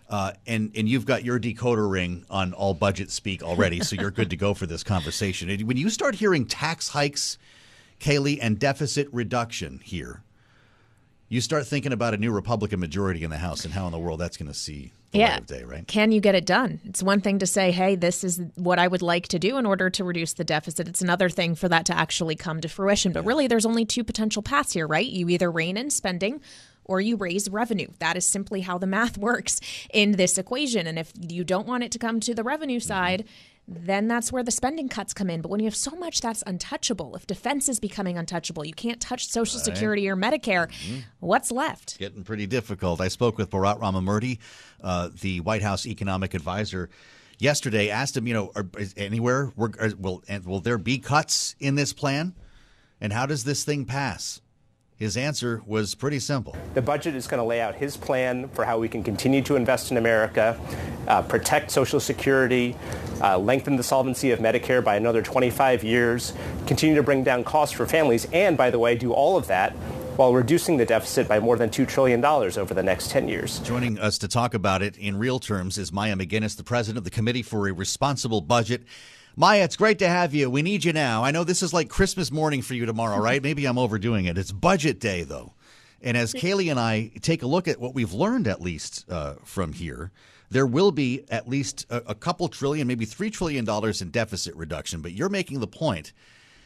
uh, 0.09 0.33
and 0.47 0.71
and 0.75 0.89
you've 0.89 1.05
got 1.05 1.23
your 1.23 1.39
decoder 1.39 1.89
ring 1.89 2.25
on 2.31 2.53
all 2.53 2.73
budget 2.73 3.11
speak 3.11 3.43
already, 3.43 3.79
so 3.81 3.95
you're 3.95 4.11
good 4.11 4.31
to 4.31 4.35
go 4.35 4.55
for 4.55 4.65
this 4.65 4.83
conversation. 4.83 5.55
When 5.67 5.77
you 5.77 5.91
start 5.91 6.15
hearing 6.15 6.47
tax 6.47 6.89
hikes, 6.89 7.37
Kailey, 7.99 8.39
and 8.41 8.57
deficit 8.57 9.07
reduction 9.11 9.79
here, 9.83 10.23
you 11.31 11.39
start 11.39 11.65
thinking 11.65 11.93
about 11.93 12.13
a 12.13 12.17
new 12.17 12.29
Republican 12.29 12.81
majority 12.81 13.23
in 13.23 13.29
the 13.29 13.37
House 13.37 13.63
and 13.63 13.73
how 13.73 13.85
in 13.85 13.93
the 13.93 13.97
world 13.97 14.19
that's 14.19 14.35
going 14.35 14.51
to 14.51 14.53
see 14.53 14.91
the 15.11 15.19
yeah. 15.19 15.29
light 15.29 15.39
of 15.39 15.45
day, 15.47 15.63
right? 15.63 15.87
Can 15.87 16.11
you 16.11 16.19
get 16.19 16.35
it 16.35 16.45
done? 16.45 16.81
It's 16.83 17.01
one 17.01 17.21
thing 17.21 17.39
to 17.39 17.47
say, 17.47 17.71
hey, 17.71 17.95
this 17.95 18.25
is 18.25 18.41
what 18.55 18.79
I 18.79 18.87
would 18.89 19.01
like 19.01 19.29
to 19.29 19.39
do 19.39 19.57
in 19.57 19.65
order 19.65 19.89
to 19.91 20.03
reduce 20.03 20.33
the 20.33 20.43
deficit. 20.43 20.89
It's 20.89 21.01
another 21.01 21.29
thing 21.29 21.55
for 21.55 21.69
that 21.69 21.85
to 21.85 21.97
actually 21.97 22.35
come 22.35 22.59
to 22.59 22.67
fruition. 22.67 23.13
But 23.13 23.23
yeah. 23.23 23.29
really, 23.29 23.47
there's 23.47 23.65
only 23.65 23.85
two 23.85 24.03
potential 24.03 24.43
paths 24.43 24.73
here, 24.73 24.85
right? 24.85 25.07
You 25.07 25.29
either 25.29 25.49
rein 25.49 25.77
in 25.77 25.89
spending 25.89 26.41
or 26.83 26.99
you 26.99 27.15
raise 27.15 27.49
revenue. 27.49 27.87
That 27.99 28.17
is 28.17 28.27
simply 28.27 28.59
how 28.59 28.77
the 28.77 28.87
math 28.87 29.17
works 29.29 29.61
in 29.93 30.11
this 30.11 30.37
equation. 30.37 30.85
And 30.85 30.99
if 30.99 31.13
you 31.17 31.45
don't 31.45 31.65
want 31.65 31.85
it 31.85 31.93
to 31.93 31.99
come 31.99 32.19
to 32.19 32.35
the 32.35 32.43
revenue 32.43 32.79
mm-hmm. 32.79 32.87
side, 32.87 33.25
then 33.67 34.07
that's 34.07 34.31
where 34.31 34.43
the 34.43 34.51
spending 34.51 34.89
cuts 34.89 35.13
come 35.13 35.29
in. 35.29 35.41
But 35.41 35.49
when 35.49 35.59
you 35.59 35.65
have 35.65 35.75
so 35.75 35.91
much 35.91 36.19
that's 36.21 36.43
untouchable, 36.45 37.15
if 37.15 37.25
defense 37.27 37.69
is 37.69 37.79
becoming 37.79 38.17
untouchable, 38.17 38.65
you 38.65 38.73
can't 38.73 38.99
touch 38.99 39.27
Social 39.27 39.59
Right. 39.59 39.65
Security 39.65 40.09
or 40.09 40.15
Medicare, 40.15 40.67
Mm-hmm. 40.67 40.99
what's 41.19 41.51
left? 41.51 41.97
Getting 41.99 42.23
pretty 42.23 42.47
difficult. 42.47 42.99
I 42.99 43.07
spoke 43.07 43.37
with 43.37 43.49
Bharat 43.49 43.79
Ramamurti, 43.79 44.39
uh, 44.83 45.09
the 45.21 45.39
White 45.41 45.61
House 45.61 45.85
economic 45.85 46.33
advisor, 46.33 46.89
yesterday. 47.39 47.89
Asked 47.89 48.17
him, 48.17 48.27
you 48.27 48.33
know, 48.33 48.51
are, 48.55 48.67
is 48.77 48.93
anywhere 48.97 49.51
we're, 49.55 49.69
are, 49.79 49.91
will 49.97 50.23
and 50.27 50.45
will 50.45 50.59
there 50.59 50.77
be 50.77 50.97
cuts 50.97 51.55
in 51.59 51.75
this 51.75 51.93
plan, 51.93 52.33
and 52.99 53.13
how 53.13 53.25
does 53.25 53.43
this 53.45 53.63
thing 53.63 53.85
pass? 53.85 54.41
His 55.01 55.17
answer 55.17 55.63
was 55.65 55.95
pretty 55.95 56.19
simple. 56.19 56.55
The 56.75 56.81
budget 56.83 57.15
is 57.15 57.25
going 57.25 57.39
to 57.39 57.43
lay 57.43 57.59
out 57.59 57.73
his 57.73 57.97
plan 57.97 58.49
for 58.49 58.65
how 58.65 58.77
we 58.77 58.87
can 58.87 59.03
continue 59.03 59.41
to 59.41 59.55
invest 59.55 59.89
in 59.89 59.97
America, 59.97 60.59
uh, 61.07 61.23
protect 61.23 61.71
Social 61.71 61.99
Security, 61.99 62.75
uh, 63.19 63.39
lengthen 63.39 63.77
the 63.77 63.81
solvency 63.81 64.29
of 64.29 64.37
Medicare 64.37 64.83
by 64.83 64.97
another 64.97 65.23
25 65.23 65.83
years, 65.83 66.33
continue 66.67 66.95
to 66.95 67.01
bring 67.01 67.23
down 67.23 67.43
costs 67.43 67.75
for 67.75 67.87
families, 67.87 68.27
and, 68.31 68.55
by 68.55 68.69
the 68.69 68.77
way, 68.77 68.93
do 68.93 69.11
all 69.11 69.37
of 69.37 69.47
that 69.47 69.71
while 70.17 70.35
reducing 70.35 70.77
the 70.77 70.85
deficit 70.85 71.27
by 71.27 71.39
more 71.39 71.57
than 71.57 71.71
$2 71.71 71.87
trillion 71.87 72.23
over 72.23 72.75
the 72.75 72.83
next 72.83 73.09
10 73.09 73.27
years. 73.27 73.57
Joining 73.61 73.97
us 73.97 74.19
to 74.19 74.27
talk 74.27 74.53
about 74.53 74.83
it 74.83 74.95
in 74.99 75.17
real 75.17 75.39
terms 75.39 75.79
is 75.79 75.91
Maya 75.91 76.15
MacGuineas, 76.15 76.57
the 76.57 76.63
president 76.63 76.99
of 76.99 77.05
the 77.05 77.09
Committee 77.09 77.41
for 77.41 77.67
a 77.67 77.73
Responsible 77.73 78.41
Budget. 78.41 78.83
Maya, 79.35 79.63
it's 79.63 79.77
great 79.77 79.99
to 79.99 80.09
have 80.09 80.33
you. 80.33 80.49
We 80.49 80.61
need 80.61 80.83
you 80.83 80.91
now. 80.91 81.23
I 81.23 81.31
know 81.31 81.43
this 81.43 81.63
is 81.63 81.73
like 81.73 81.89
Christmas 81.89 82.31
morning 82.31 82.61
for 82.61 82.73
you 82.73 82.85
tomorrow, 82.85 83.17
right? 83.21 83.41
Maybe 83.41 83.65
I'm 83.65 83.77
overdoing 83.77 84.25
it. 84.25 84.37
It's 84.37 84.51
budget 84.51 84.99
day, 84.99 85.23
though. 85.23 85.53
And 86.01 86.17
as 86.17 86.33
Kailey 86.33 86.69
and 86.69 86.79
I 86.79 87.11
take 87.21 87.43
a 87.43 87.47
look 87.47 87.67
at 87.67 87.79
what 87.79 87.93
we've 87.93 88.11
learned, 88.11 88.47
at 88.47 88.61
least 88.61 89.05
uh, 89.09 89.35
from 89.45 89.73
here, 89.73 90.11
there 90.49 90.65
will 90.65 90.91
be 90.91 91.23
at 91.29 91.47
least 91.47 91.85
a, 91.89 91.97
a 92.07 92.15
couple 92.15 92.49
trillion, 92.49 92.87
maybe 92.87 93.05
$3 93.05 93.31
trillion 93.31 93.67
in 94.01 94.09
deficit 94.09 94.55
reduction. 94.55 95.01
But 95.01 95.13
you're 95.13 95.29
making 95.29 95.59
the 95.59 95.67
point 95.67 96.11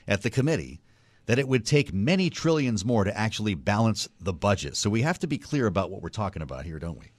at 0.08 0.23
the 0.23 0.30
committee 0.30 0.82
that 1.25 1.38
it 1.38 1.47
would 1.47 1.65
take 1.65 1.93
many 1.93 2.30
trillions 2.30 2.86
more 2.86 3.04
to 3.04 3.15
actually 3.15 3.56
balance 3.56 4.08
the 4.19 4.34
budget. 4.34 4.75
So 4.75 4.89
we 4.89 5.01
have 5.01 5.19
to 5.19 5.28
be 5.28 5.38
clear 5.38 5.67
about 5.67 5.91
what 5.91 6.01
we're 6.01 6.10
talking 6.10 6.41
about 6.41 6.65
here, 6.65 6.80
don't 6.80 6.99
we? 6.99 7.12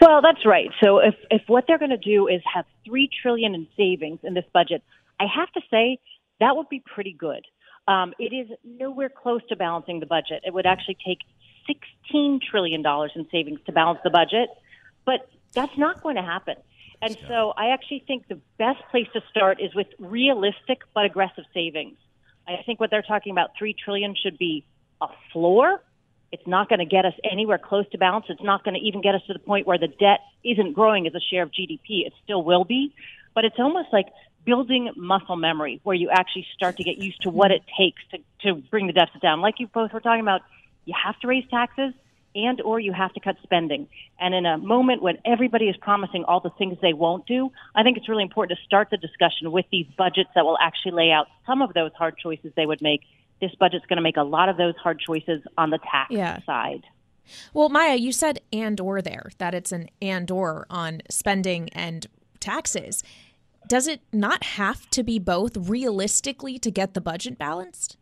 Well, 0.00 0.22
that's 0.22 0.46
right. 0.46 0.70
So 0.82 0.98
if 0.98 1.14
if 1.30 1.42
what 1.46 1.64
they're 1.66 1.78
going 1.78 1.90
to 1.90 1.98
do 1.98 2.26
is 2.26 2.40
have 2.52 2.64
three 2.86 3.10
trillion 3.22 3.54
in 3.54 3.66
savings 3.76 4.20
in 4.22 4.34
this 4.34 4.46
budget, 4.52 4.82
I 5.18 5.24
have 5.26 5.52
to 5.52 5.60
say 5.70 5.98
that 6.40 6.56
would 6.56 6.68
be 6.68 6.80
pretty 6.80 7.12
good. 7.12 7.44
Um, 7.86 8.14
it 8.18 8.32
is 8.32 8.48
nowhere 8.64 9.10
close 9.10 9.42
to 9.48 9.56
balancing 9.56 10.00
the 10.00 10.06
budget. 10.06 10.42
It 10.44 10.54
would 10.54 10.66
actually 10.66 10.96
take 11.06 11.18
sixteen 11.66 12.40
trillion 12.40 12.82
dollars 12.82 13.12
in 13.14 13.26
savings 13.30 13.60
to 13.66 13.72
balance 13.72 14.00
the 14.02 14.10
budget, 14.10 14.48
but 15.04 15.28
that's 15.54 15.76
not 15.76 16.02
going 16.02 16.16
to 16.16 16.22
happen. 16.22 16.56
And 17.02 17.16
so 17.28 17.52
I 17.56 17.70
actually 17.70 18.04
think 18.06 18.28
the 18.28 18.40
best 18.58 18.82
place 18.90 19.08
to 19.14 19.22
start 19.30 19.60
is 19.60 19.74
with 19.74 19.86
realistic 19.98 20.80
but 20.94 21.04
aggressive 21.04 21.44
savings. 21.52 21.96
I 22.46 22.62
think 22.64 22.80
what 22.80 22.90
they're 22.90 23.02
talking 23.02 23.32
about, 23.32 23.50
three 23.58 23.74
trillion, 23.74 24.14
should 24.14 24.38
be 24.38 24.64
a 25.00 25.08
floor. 25.32 25.82
It's 26.32 26.46
not 26.46 26.68
going 26.68 26.78
to 26.78 26.84
get 26.84 27.04
us 27.04 27.14
anywhere 27.28 27.58
close 27.58 27.88
to 27.90 27.98
balance. 27.98 28.26
It's 28.28 28.42
not 28.42 28.64
going 28.64 28.74
to 28.74 28.80
even 28.80 29.00
get 29.00 29.14
us 29.14 29.22
to 29.26 29.32
the 29.32 29.40
point 29.40 29.66
where 29.66 29.78
the 29.78 29.88
debt 29.88 30.20
isn't 30.44 30.74
growing 30.74 31.06
as 31.06 31.14
a 31.14 31.20
share 31.20 31.42
of 31.42 31.50
GDP. 31.50 32.06
It 32.06 32.12
still 32.22 32.42
will 32.42 32.64
be, 32.64 32.94
but 33.34 33.44
it's 33.44 33.58
almost 33.58 33.88
like 33.92 34.06
building 34.44 34.90
muscle 34.96 35.36
memory 35.36 35.80
where 35.82 35.96
you 35.96 36.08
actually 36.10 36.46
start 36.54 36.76
to 36.76 36.84
get 36.84 36.98
used 36.98 37.20
to 37.22 37.30
what 37.30 37.50
it 37.50 37.62
takes 37.78 38.02
to, 38.10 38.18
to 38.42 38.60
bring 38.70 38.86
the 38.86 38.92
deficit 38.92 39.20
down. 39.20 39.40
Like 39.40 39.56
you 39.58 39.66
both 39.66 39.92
were 39.92 40.00
talking 40.00 40.22
about, 40.22 40.42
you 40.84 40.94
have 41.04 41.18
to 41.20 41.26
raise 41.26 41.44
taxes 41.50 41.92
and 42.34 42.60
or 42.60 42.78
you 42.78 42.92
have 42.92 43.12
to 43.14 43.20
cut 43.20 43.36
spending. 43.42 43.88
And 44.18 44.34
in 44.34 44.46
a 44.46 44.56
moment 44.56 45.02
when 45.02 45.18
everybody 45.24 45.66
is 45.66 45.76
promising 45.76 46.24
all 46.24 46.40
the 46.40 46.50
things 46.50 46.78
they 46.80 46.92
won't 46.92 47.26
do, 47.26 47.50
I 47.74 47.82
think 47.82 47.96
it's 47.96 48.08
really 48.08 48.22
important 48.22 48.58
to 48.58 48.64
start 48.64 48.88
the 48.90 48.96
discussion 48.96 49.50
with 49.50 49.66
these 49.70 49.86
budgets 49.98 50.30
that 50.34 50.44
will 50.44 50.58
actually 50.60 50.92
lay 50.92 51.10
out 51.10 51.26
some 51.46 51.62
of 51.62 51.74
those 51.74 51.92
hard 51.94 52.16
choices 52.18 52.52
they 52.54 52.66
would 52.66 52.80
make. 52.80 53.02
This 53.40 53.52
budget's 53.58 53.86
going 53.86 53.96
to 53.96 54.02
make 54.02 54.16
a 54.16 54.22
lot 54.22 54.48
of 54.48 54.56
those 54.56 54.74
hard 54.76 55.00
choices 55.00 55.42
on 55.56 55.70
the 55.70 55.78
tax 55.78 56.10
Yeah. 56.10 56.40
side. 56.44 56.84
Well, 57.54 57.68
Maya, 57.68 57.94
you 57.96 58.12
said 58.12 58.40
and 58.52 58.80
or 58.80 59.00
there, 59.00 59.30
that 59.38 59.54
it's 59.54 59.72
an 59.72 59.88
and 60.02 60.30
or 60.30 60.66
on 60.68 61.02
spending 61.10 61.68
and 61.70 62.06
taxes. 62.40 63.02
Does 63.68 63.86
it 63.86 64.00
not 64.12 64.42
have 64.42 64.90
to 64.90 65.02
be 65.02 65.18
both 65.18 65.56
realistically 65.56 66.58
to 66.58 66.70
get 66.70 66.94
the 66.94 67.00
budget 67.00 67.38
balanced? 67.38 67.96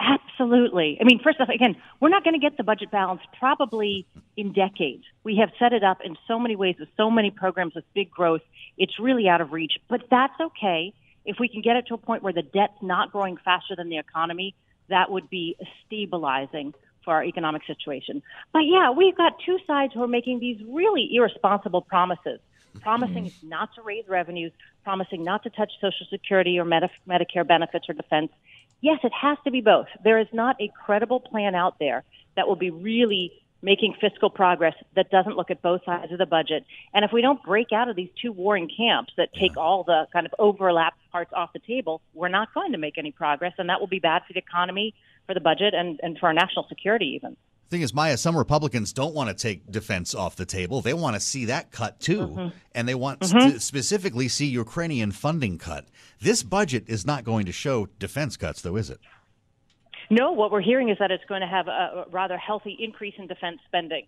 Absolutely. 0.00 0.98
I 1.00 1.04
mean, 1.04 1.20
first 1.22 1.40
off, 1.40 1.48
again, 1.48 1.76
we're 2.00 2.08
not 2.08 2.24
going 2.24 2.34
to 2.34 2.40
get 2.40 2.56
the 2.56 2.64
budget 2.64 2.90
balanced 2.90 3.24
probably 3.38 4.06
in 4.36 4.52
decades. 4.52 5.04
We 5.22 5.36
have 5.36 5.50
set 5.58 5.72
it 5.72 5.84
up 5.84 5.98
in 6.04 6.16
so 6.26 6.38
many 6.38 6.56
ways 6.56 6.76
with 6.78 6.88
so 6.96 7.10
many 7.10 7.30
programs 7.30 7.74
with 7.74 7.84
big 7.94 8.10
growth. 8.10 8.42
It's 8.76 8.98
really 8.98 9.28
out 9.28 9.40
of 9.40 9.52
reach, 9.52 9.74
but 9.88 10.02
that's 10.10 10.38
okay. 10.40 10.92
If 11.24 11.38
we 11.38 11.48
can 11.48 11.62
get 11.62 11.76
it 11.76 11.86
to 11.88 11.94
a 11.94 11.98
point 11.98 12.22
where 12.22 12.32
the 12.32 12.42
debt's 12.42 12.82
not 12.82 13.12
growing 13.12 13.36
faster 13.36 13.74
than 13.76 13.88
the 13.88 13.98
economy, 13.98 14.54
that 14.88 15.10
would 15.10 15.30
be 15.30 15.56
stabilizing 15.86 16.74
for 17.04 17.14
our 17.14 17.24
economic 17.24 17.62
situation. 17.66 18.22
But 18.52 18.60
yeah, 18.60 18.90
we've 18.90 19.16
got 19.16 19.34
two 19.44 19.58
sides 19.66 19.92
who 19.92 20.02
are 20.02 20.08
making 20.08 20.40
these 20.40 20.60
really 20.66 21.10
irresponsible 21.14 21.82
promises. 21.82 22.40
Promising 22.80 23.26
mm. 23.26 23.32
not 23.44 23.74
to 23.76 23.82
raise 23.82 24.08
revenues, 24.08 24.52
promising 24.82 25.22
not 25.22 25.44
to 25.44 25.50
touch 25.50 25.70
Social 25.80 26.06
Security 26.10 26.58
or 26.58 26.64
Medi- 26.64 26.90
Medicare 27.08 27.46
benefits 27.46 27.88
or 27.88 27.94
defense. 27.94 28.32
Yes, 28.80 28.98
it 29.04 29.12
has 29.12 29.38
to 29.44 29.50
be 29.50 29.60
both. 29.60 29.86
There 30.02 30.18
is 30.18 30.26
not 30.32 30.56
a 30.60 30.70
credible 30.84 31.20
plan 31.20 31.54
out 31.54 31.78
there 31.78 32.02
that 32.36 32.48
will 32.48 32.56
be 32.56 32.70
really 32.70 33.32
making 33.64 33.94
fiscal 34.00 34.28
progress 34.28 34.74
that 34.94 35.10
doesn't 35.10 35.36
look 35.36 35.50
at 35.50 35.62
both 35.62 35.80
sides 35.86 36.12
of 36.12 36.18
the 36.18 36.26
budget. 36.26 36.64
And 36.92 37.04
if 37.04 37.12
we 37.12 37.22
don't 37.22 37.42
break 37.42 37.72
out 37.72 37.88
of 37.88 37.96
these 37.96 38.10
two 38.20 38.30
warring 38.30 38.68
camps 38.76 39.12
that 39.16 39.30
take 39.32 39.56
all 39.56 39.82
the 39.84 40.06
kind 40.12 40.26
of 40.26 40.34
overlap 40.38 40.94
parts 41.10 41.32
off 41.34 41.52
the 41.54 41.58
table, 41.60 42.02
we're 42.12 42.28
not 42.28 42.52
going 42.52 42.72
to 42.72 42.78
make 42.78 42.98
any 42.98 43.10
progress. 43.10 43.54
And 43.58 43.70
that 43.70 43.80
will 43.80 43.86
be 43.86 44.00
bad 44.00 44.22
for 44.26 44.34
the 44.34 44.38
economy, 44.40 44.94
for 45.26 45.32
the 45.32 45.40
budget, 45.40 45.72
and, 45.72 45.98
and 46.02 46.18
for 46.18 46.26
our 46.26 46.34
national 46.34 46.66
security, 46.68 47.06
even. 47.16 47.36
The 47.70 47.76
thing 47.78 47.82
is, 47.82 47.94
Maya, 47.94 48.18
some 48.18 48.36
Republicans 48.36 48.92
don't 48.92 49.14
want 49.14 49.30
to 49.30 49.42
take 49.42 49.68
defense 49.72 50.14
off 50.14 50.36
the 50.36 50.44
table. 50.44 50.82
They 50.82 50.92
want 50.92 51.14
to 51.16 51.20
see 51.20 51.46
that 51.46 51.70
cut 51.72 51.98
too, 51.98 52.18
Mm-hmm. 52.28 52.48
and 52.74 52.86
they 52.86 52.94
want 52.94 53.20
Mhm. 53.20 53.52
to 53.54 53.60
specifically 53.60 54.28
see 54.28 54.44
Ukrainian 54.46 55.10
funding 55.10 55.56
cut. 55.56 55.86
This 56.20 56.42
budget 56.42 56.84
is 56.86 57.06
not 57.06 57.24
going 57.24 57.46
to 57.46 57.52
show 57.52 57.86
defense 57.98 58.36
cuts, 58.36 58.60
though, 58.60 58.76
is 58.76 58.90
it? 58.90 59.00
No, 60.10 60.32
what 60.32 60.50
we're 60.50 60.60
hearing 60.60 60.90
is 60.90 60.98
that 60.98 61.10
it's 61.10 61.24
going 61.24 61.40
to 61.40 61.46
have 61.46 61.68
a 61.68 62.06
rather 62.10 62.36
healthy 62.36 62.76
increase 62.78 63.14
in 63.18 63.26
defense 63.26 63.58
spending. 63.66 64.06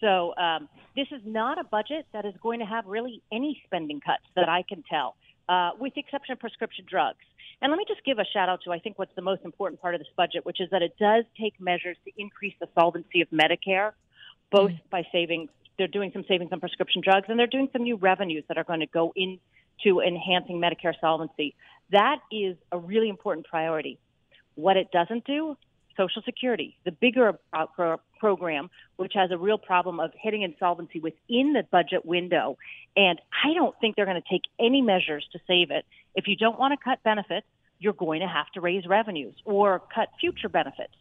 So 0.00 0.34
um, 0.36 0.68
this 0.94 1.08
is 1.10 1.22
not 1.24 1.58
a 1.58 1.64
budget 1.64 2.06
that 2.12 2.24
is 2.24 2.34
going 2.42 2.60
to 2.60 2.66
have 2.66 2.86
really 2.86 3.22
any 3.32 3.60
spending 3.66 4.00
cuts 4.00 4.22
that 4.36 4.48
I 4.48 4.62
can 4.62 4.84
tell, 4.88 5.16
uh, 5.48 5.70
with 5.78 5.94
the 5.94 6.00
exception 6.00 6.32
of 6.32 6.38
prescription 6.38 6.84
drugs. 6.88 7.24
And 7.60 7.72
let 7.72 7.78
me 7.78 7.84
just 7.88 8.04
give 8.04 8.18
a 8.18 8.24
shout 8.24 8.48
out 8.48 8.60
to 8.64 8.72
I 8.72 8.78
think 8.78 8.98
what's 8.98 9.14
the 9.16 9.22
most 9.22 9.42
important 9.44 9.80
part 9.80 9.94
of 9.94 10.00
this 10.00 10.08
budget, 10.16 10.46
which 10.46 10.60
is 10.60 10.70
that 10.70 10.82
it 10.82 10.94
does 10.98 11.24
take 11.40 11.60
measures 11.60 11.96
to 12.04 12.12
increase 12.16 12.54
the 12.60 12.68
solvency 12.74 13.20
of 13.20 13.28
Medicare, 13.30 13.92
both 14.52 14.70
by 14.90 15.02
saving. 15.10 15.48
They're 15.76 15.88
doing 15.88 16.10
some 16.12 16.24
savings 16.28 16.50
on 16.52 16.60
prescription 16.60 17.02
drugs, 17.04 17.26
and 17.28 17.38
they're 17.38 17.46
doing 17.46 17.68
some 17.72 17.82
new 17.82 17.96
revenues 17.96 18.44
that 18.48 18.58
are 18.58 18.64
going 18.64 18.80
to 18.80 18.86
go 18.86 19.12
into 19.16 20.00
enhancing 20.00 20.60
Medicare 20.60 20.94
solvency. 21.00 21.54
That 21.90 22.18
is 22.30 22.56
a 22.70 22.78
really 22.78 23.08
important 23.08 23.46
priority. 23.46 23.98
What 24.58 24.76
it 24.76 24.90
doesn't 24.90 25.24
do, 25.24 25.56
Social 25.96 26.20
Security, 26.24 26.76
the 26.84 26.90
bigger 26.90 27.38
pro- 27.76 28.00
program, 28.18 28.70
which 28.96 29.12
has 29.14 29.30
a 29.30 29.38
real 29.38 29.56
problem 29.56 30.00
of 30.00 30.10
hitting 30.20 30.42
insolvency 30.42 30.98
within 30.98 31.52
the 31.52 31.62
budget 31.70 32.04
window. 32.04 32.58
And 32.96 33.20
I 33.44 33.54
don't 33.54 33.72
think 33.80 33.94
they're 33.94 34.04
going 34.04 34.20
to 34.20 34.28
take 34.28 34.42
any 34.58 34.82
measures 34.82 35.24
to 35.30 35.38
save 35.46 35.70
it. 35.70 35.86
If 36.16 36.26
you 36.26 36.34
don't 36.34 36.58
want 36.58 36.76
to 36.76 36.82
cut 36.82 37.04
benefits, 37.04 37.46
you're 37.78 37.92
going 37.92 38.20
to 38.20 38.26
have 38.26 38.46
to 38.54 38.60
raise 38.60 38.84
revenues 38.84 39.36
or 39.44 39.80
cut 39.94 40.08
future 40.20 40.48
benefits. 40.48 40.94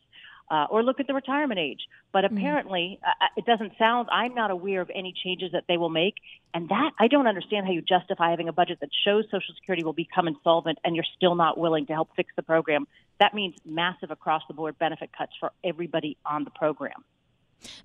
Uh, 0.49 0.65
or 0.69 0.81
look 0.81 1.01
at 1.01 1.07
the 1.07 1.13
retirement 1.13 1.59
age. 1.59 1.81
But 2.13 2.23
apparently, 2.23 3.01
uh, 3.05 3.25
it 3.35 3.45
doesn't 3.45 3.73
sound, 3.77 4.07
I'm 4.09 4.33
not 4.33 4.49
aware 4.49 4.79
of 4.79 4.89
any 4.95 5.13
changes 5.21 5.51
that 5.51 5.65
they 5.67 5.75
will 5.75 5.89
make. 5.89 6.13
And 6.53 6.69
that, 6.69 6.91
I 6.97 7.09
don't 7.09 7.27
understand 7.27 7.65
how 7.65 7.73
you 7.73 7.81
justify 7.81 8.29
having 8.29 8.47
a 8.47 8.53
budget 8.53 8.77
that 8.79 8.89
shows 9.03 9.25
Social 9.25 9.53
Security 9.55 9.83
will 9.83 9.91
become 9.91 10.25
insolvent 10.25 10.79
and 10.85 10.95
you're 10.95 11.03
still 11.17 11.35
not 11.35 11.57
willing 11.57 11.87
to 11.87 11.93
help 11.93 12.11
fix 12.15 12.31
the 12.37 12.43
program. 12.43 12.87
That 13.19 13.33
means 13.33 13.55
massive 13.65 14.11
across 14.11 14.43
the 14.47 14.53
board 14.53 14.77
benefit 14.79 15.09
cuts 15.17 15.33
for 15.39 15.51
everybody 15.63 16.17
on 16.25 16.43
the 16.43 16.51
program. 16.51 17.03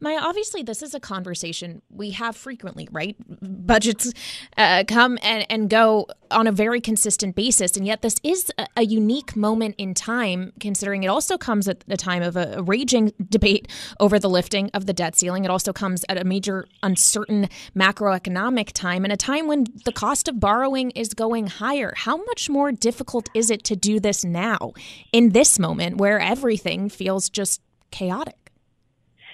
Maya, 0.01 0.19
obviously, 0.21 0.63
this 0.63 0.83
is 0.83 0.95
a 0.95 1.01
conversation 1.01 1.83
we 1.91 2.11
have 2.11 2.37
frequently, 2.37 2.89
right? 2.91 3.17
Budgets 3.41 4.13
uh, 4.57 4.85
come 4.87 5.19
and, 5.23 5.47
and 5.49 5.71
go 5.71 6.07
on 6.31 6.47
a 6.47 6.53
very 6.53 6.81
consistent 6.81 7.35
basis. 7.35 7.77
And 7.77 7.87
yet, 7.87 8.03
this 8.03 8.17
is 8.23 8.51
a, 8.59 8.67
a 8.77 8.85
unique 8.85 9.37
moment 9.37 9.75
in 9.79 9.95
time, 9.95 10.53
considering 10.61 11.05
it 11.05 11.09
also 11.09 11.39
comes 11.39 11.69
at 11.69 11.81
the 11.81 11.97
time 11.97 12.23
of 12.23 12.37
a, 12.37 12.59
a 12.59 12.63
raging 12.63 13.13
debate 13.29 13.69
over 13.99 14.19
the 14.19 14.31
lifting 14.31 14.71
of 14.75 14.87
the 14.87 14.93
debt 14.93 15.17
ceiling. 15.17 15.45
It 15.45 15.51
also 15.51 15.73
comes 15.73 16.05
at 16.09 16.19
a 16.19 16.25
major 16.25 16.67
uncertain 16.83 17.49
macroeconomic 17.77 18.73
time 18.73 19.05
and 19.05 19.13
a 19.13 19.17
time 19.17 19.47
when 19.47 19.67
the 19.85 19.93
cost 19.93 20.29
of 20.29 20.39
borrowing 20.39 20.91
is 20.93 21.15
going 21.15 21.47
higher. 21.47 21.93
How 21.97 22.17
much 22.17 22.49
more 22.51 22.73
difficult 22.73 23.29
is 23.35 23.51
it 23.51 23.65
to 23.65 23.77
do 23.77 24.01
this 24.01 24.25
now, 24.25 24.73
in 25.13 25.31
this 25.31 25.59
moment 25.59 25.97
where 25.97 26.21
everything 26.21 26.89
feels 26.89 27.29
just 27.29 27.61
chaotic? 27.91 28.42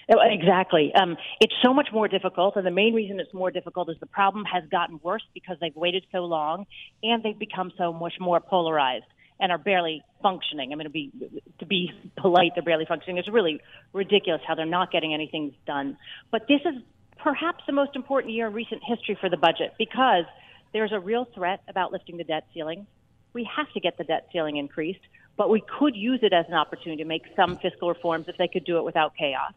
Exactly. 0.08 0.92
Um, 0.94 1.16
it's 1.40 1.52
so 1.62 1.74
much 1.74 1.88
more 1.92 2.08
difficult, 2.08 2.56
and 2.56 2.66
the 2.66 2.70
main 2.70 2.94
reason 2.94 3.20
it's 3.20 3.34
more 3.34 3.50
difficult 3.50 3.90
is 3.90 3.96
the 4.00 4.06
problem 4.06 4.44
has 4.46 4.64
gotten 4.70 4.98
worse 5.02 5.24
because 5.34 5.58
they've 5.60 5.76
waited 5.76 6.04
so 6.10 6.20
long, 6.20 6.66
and 7.02 7.22
they've 7.22 7.38
become 7.38 7.72
so 7.76 7.92
much 7.92 8.14
more 8.18 8.40
polarized 8.40 9.04
and 9.40 9.52
are 9.52 9.58
barely 9.58 10.02
functioning. 10.22 10.72
I 10.72 10.76
mean, 10.76 10.86
to 10.86 10.90
be 10.90 11.12
to 11.58 11.66
be 11.66 11.90
polite, 12.16 12.52
they're 12.54 12.62
barely 12.62 12.86
functioning. 12.86 13.18
It's 13.18 13.28
really 13.28 13.60
ridiculous 13.92 14.40
how 14.46 14.54
they're 14.54 14.66
not 14.66 14.90
getting 14.90 15.12
anything 15.14 15.54
done. 15.66 15.96
But 16.30 16.48
this 16.48 16.60
is 16.64 16.82
perhaps 17.18 17.64
the 17.66 17.72
most 17.72 17.94
important 17.94 18.32
year 18.32 18.46
in 18.46 18.54
recent 18.54 18.82
history 18.84 19.16
for 19.20 19.28
the 19.28 19.36
budget 19.36 19.74
because 19.78 20.24
there's 20.72 20.92
a 20.92 21.00
real 21.00 21.26
threat 21.34 21.60
about 21.68 21.92
lifting 21.92 22.16
the 22.16 22.24
debt 22.24 22.46
ceiling. 22.54 22.86
We 23.32 23.48
have 23.56 23.70
to 23.74 23.80
get 23.80 23.98
the 23.98 24.04
debt 24.04 24.28
ceiling 24.32 24.56
increased, 24.56 25.00
but 25.36 25.50
we 25.50 25.62
could 25.78 25.94
use 25.94 26.20
it 26.22 26.32
as 26.32 26.46
an 26.48 26.54
opportunity 26.54 27.02
to 27.02 27.08
make 27.08 27.22
some 27.36 27.58
fiscal 27.58 27.88
reforms 27.88 28.26
if 28.28 28.36
they 28.38 28.48
could 28.48 28.64
do 28.64 28.78
it 28.78 28.84
without 28.84 29.14
chaos. 29.16 29.52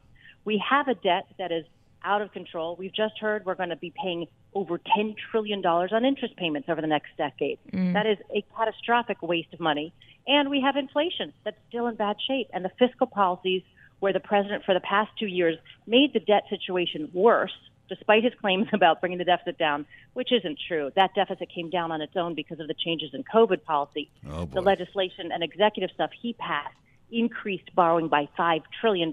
We 0.46 0.64
have 0.70 0.88
a 0.88 0.96
debt 0.96 1.28
that 1.38 1.52
is 1.52 1.66
out 2.04 2.22
of 2.22 2.32
control. 2.32 2.76
We've 2.76 2.94
just 2.94 3.18
heard 3.20 3.46
we're 3.46 3.56
going 3.56 3.70
to 3.70 3.76
be 3.76 3.94
paying 4.02 4.28
over 4.54 4.80
$10 4.80 5.16
trillion 5.32 5.64
on 5.66 6.06
interest 6.06 6.36
payments 6.36 6.68
over 6.70 6.82
the 6.82 6.88
next 6.88 7.10
decade. 7.18 7.60
Mm. 7.72 7.94
That 7.94 8.08
is 8.08 8.18
a 8.36 8.44
catastrophic 8.56 9.22
waste 9.22 9.54
of 9.54 9.60
money. 9.60 9.94
And 10.28 10.50
we 10.50 10.62
have 10.62 10.76
inflation 10.76 11.34
that's 11.44 11.58
still 11.70 11.88
in 11.88 11.96
bad 11.96 12.18
shape. 12.28 12.50
And 12.54 12.66
the 12.66 12.72
fiscal 12.80 13.08
policies 13.08 13.64
where 14.00 14.14
the 14.14 14.20
president 14.20 14.66
for 14.66 14.74
the 14.74 14.80
past 14.80 15.12
two 15.18 15.28
years 15.28 15.58
made 15.88 16.12
the 16.14 16.20
debt 16.20 16.44
situation 16.50 17.10
worse, 17.14 17.54
despite 17.88 18.24
his 18.24 18.34
claims 18.42 18.68
about 18.74 19.00
bringing 19.00 19.20
the 19.20 19.26
deficit 19.26 19.58
down, 19.58 19.86
which 20.14 20.32
isn't 20.32 20.60
true. 20.68 20.92
That 20.96 21.14
deficit 21.16 21.50
came 21.54 21.70
down 21.70 21.92
on 21.92 22.02
its 22.02 22.16
own 22.16 22.34
because 22.34 22.60
of 22.60 22.68
the 22.68 22.74
changes 22.74 23.12
in 23.14 23.24
COVID 23.24 23.64
policy. 23.64 24.10
Oh, 24.30 24.46
the 24.46 24.62
legislation 24.62 25.32
and 25.32 25.44
executive 25.44 25.92
stuff 25.94 26.10
he 26.20 26.34
passed 26.34 26.76
increased 27.12 27.74
borrowing 27.76 28.08
by 28.08 28.28
$5 28.38 28.64
trillion. 28.80 29.12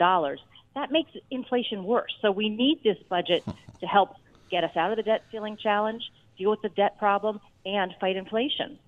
That 0.78 0.92
makes 0.92 1.10
inflation 1.32 1.82
worse. 1.82 2.14
So 2.22 2.30
we 2.30 2.48
need 2.48 2.84
this 2.84 2.98
budget 3.08 3.42
to 3.80 3.86
help 3.86 4.10
get 4.48 4.62
us 4.62 4.76
out 4.76 4.92
of 4.92 4.96
the 4.96 5.02
debt 5.02 5.24
ceiling 5.32 5.56
challenge, 5.56 6.04
deal 6.38 6.50
with 6.50 6.62
the 6.62 6.68
debt 6.68 6.96
problem, 7.00 7.40
and 7.66 7.92
fight 8.00 8.14
inflation. 8.14 8.78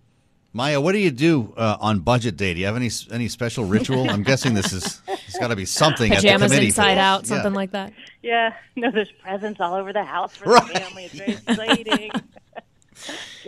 Maya, 0.53 0.81
what 0.81 0.93
do 0.93 0.99
you 0.99 1.11
do 1.11 1.53
uh, 1.57 1.79
on 1.81 1.99
budget 1.99 2.37
day? 2.37 2.55
Do 2.55 2.61
you 2.61 2.67
have 2.67 2.77
any 2.77 2.91
any 3.11 3.27
special 3.27 3.65
ritual? 3.65 4.09
I'm 4.09 4.23
guessing 4.23 4.55
this 4.55 4.73
is 4.73 5.03
it's 5.09 5.37
got 5.41 5.49
to 5.49 5.57
be 5.57 5.65
something. 5.65 6.13
at 6.13 6.19
the 6.23 6.29
Pajamas 6.29 6.53
committee 6.53 6.67
inside 6.67 6.95
for- 6.95 7.01
out, 7.01 7.23
Yeah. 7.23 7.27
something 7.29 7.55
like 7.55 7.73
that. 7.73 7.93
Yeah, 8.23 8.55
no, 8.77 8.93
there's 8.93 9.11
presents 9.11 9.61
all 9.61 9.75
over 9.75 9.93
the 9.93 10.05
house 10.05 10.37
for 10.37 10.51
Right. 10.51 10.73
the 10.73 10.79
family. 10.79 11.05
It's 11.07 11.15
very 11.15 11.33
exciting. 11.33 12.11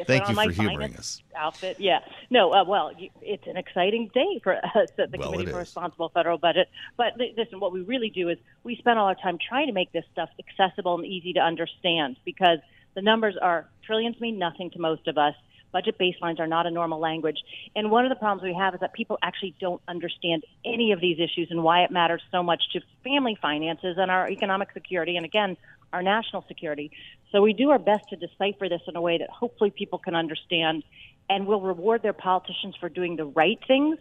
Thank 0.06 0.28
you 0.28 0.34
for 0.34 0.50
humoring 0.50 0.96
us. 0.96 1.22
Outfit, 1.36 1.76
yeah. 1.78 2.00
No, 2.30 2.52
uh, 2.52 2.64
well, 2.64 2.92
you, 2.96 3.10
it's 3.20 3.46
an 3.46 3.56
exciting 3.56 4.10
day 4.14 4.40
for 4.42 4.56
us 4.76 4.88
at 4.98 5.10
the 5.10 5.18
Well, 5.18 5.32
Committee 5.32 5.50
for 5.50 5.60
is. 5.60 5.68
Responsible 5.68 6.10
Federal 6.10 6.38
Budget. 6.38 6.68
But 6.96 7.16
li- 7.18 7.34
listen, 7.36 7.60
what 7.60 7.72
we 7.72 7.80
really 7.82 8.10
do 8.10 8.28
is 8.28 8.38
we 8.64 8.76
spend 8.76 8.98
all 8.98 9.06
our 9.06 9.14
time 9.14 9.38
trying 9.38 9.66
to 9.66 9.72
make 9.72 9.92
this 9.92 10.04
stuff 10.12 10.30
accessible 10.38 10.96
and 10.96 11.06
easy 11.06 11.34
to 11.34 11.40
understand 11.40 12.16
because 12.24 12.58
the 12.94 13.02
numbers 13.02 13.36
are 13.40 13.68
trillions 13.84 14.20
mean 14.20 14.38
nothing 14.38 14.70
to 14.70 14.78
most 14.78 15.06
of 15.08 15.18
us. 15.18 15.34
Budget 15.72 15.98
baselines 15.98 16.38
are 16.38 16.46
not 16.46 16.66
a 16.66 16.70
normal 16.70 17.00
language. 17.00 17.38
And 17.74 17.90
one 17.90 18.04
of 18.04 18.10
the 18.10 18.16
problems 18.16 18.42
we 18.42 18.54
have 18.54 18.74
is 18.74 18.80
that 18.80 18.92
people 18.92 19.18
actually 19.22 19.54
don't 19.58 19.80
understand 19.88 20.44
any 20.66 20.92
of 20.92 21.00
these 21.00 21.18
issues 21.18 21.48
and 21.50 21.64
why 21.64 21.82
it 21.84 21.90
matters 21.90 22.20
so 22.30 22.42
much 22.42 22.62
to 22.74 22.80
family 23.02 23.38
finances 23.40 23.96
and 23.98 24.10
our 24.10 24.28
economic 24.28 24.68
security 24.72 25.16
and, 25.16 25.24
again, 25.24 25.56
our 25.92 26.02
national 26.02 26.44
security. 26.46 26.90
So 27.32 27.40
we 27.40 27.54
do 27.54 27.70
our 27.70 27.78
best 27.78 28.10
to 28.10 28.16
decipher 28.16 28.68
this 28.68 28.82
in 28.86 28.94
a 28.94 29.00
way 29.00 29.18
that 29.18 29.30
hopefully 29.30 29.70
people 29.70 29.98
can 29.98 30.14
understand 30.14 30.84
and 31.28 31.46
will 31.46 31.62
reward 31.62 32.02
their 32.02 32.12
politicians 32.12 32.76
for 32.78 32.88
doing 32.88 33.16
the 33.16 33.24
right 33.24 33.58
things. 33.66 33.98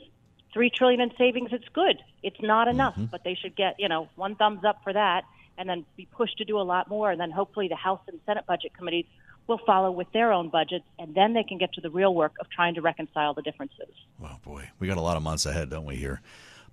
Three 0.54 0.70
trillion 0.70 1.00
in 1.00 1.12
savings, 1.18 1.50
it's 1.54 1.68
good. 1.70 1.98
It's 2.24 2.42
not 2.42 2.68
enough, 2.68 2.94
mm-hmm. 2.94 3.06
but 3.06 3.24
they 3.24 3.36
should 3.36 3.56
get, 3.56 3.76
you 3.80 3.88
know, 3.88 4.10
one 4.16 4.36
thumbs 4.36 4.66
up 4.66 4.84
for 4.84 4.92
that 4.92 5.24
and 5.58 5.70
then 5.70 5.86
be 5.96 6.06
pushed 6.12 6.38
to 6.40 6.46
do 6.46 6.60
a 6.60 6.62
lot 6.62 6.90
more. 6.90 7.10
And 7.10 7.20
then 7.20 7.32
hopefully 7.32 7.70
the 7.70 7.76
House 7.76 8.02
and 8.08 8.20
Senate 8.26 8.46
budget 8.46 8.74
committees 8.76 9.06
will 9.48 9.60
follow 9.66 9.92
with 9.92 10.12
their 10.12 10.34
own 10.34 10.50
budgets 10.50 10.86
and 11.00 11.16
then 11.16 11.34
they 11.34 11.44
can 11.44 11.58
get 11.58 11.74
to 11.74 11.82
the 11.82 11.90
real 11.90 12.14
work 12.14 12.34
of 12.40 12.50
trying 12.50 12.76
to 12.76 12.82
reconcile 12.82 13.34
the 13.34 13.42
differences. 13.42 13.94
Well, 14.20 14.40
boy, 14.44 14.70
we 14.80 14.88
got 14.88 14.98
a 14.98 15.02
lot 15.02 15.18
of 15.18 15.24
months 15.24 15.46
ahead, 15.46 15.70
don't 15.70 15.86
we? 15.86 15.96
Here, 15.96 16.22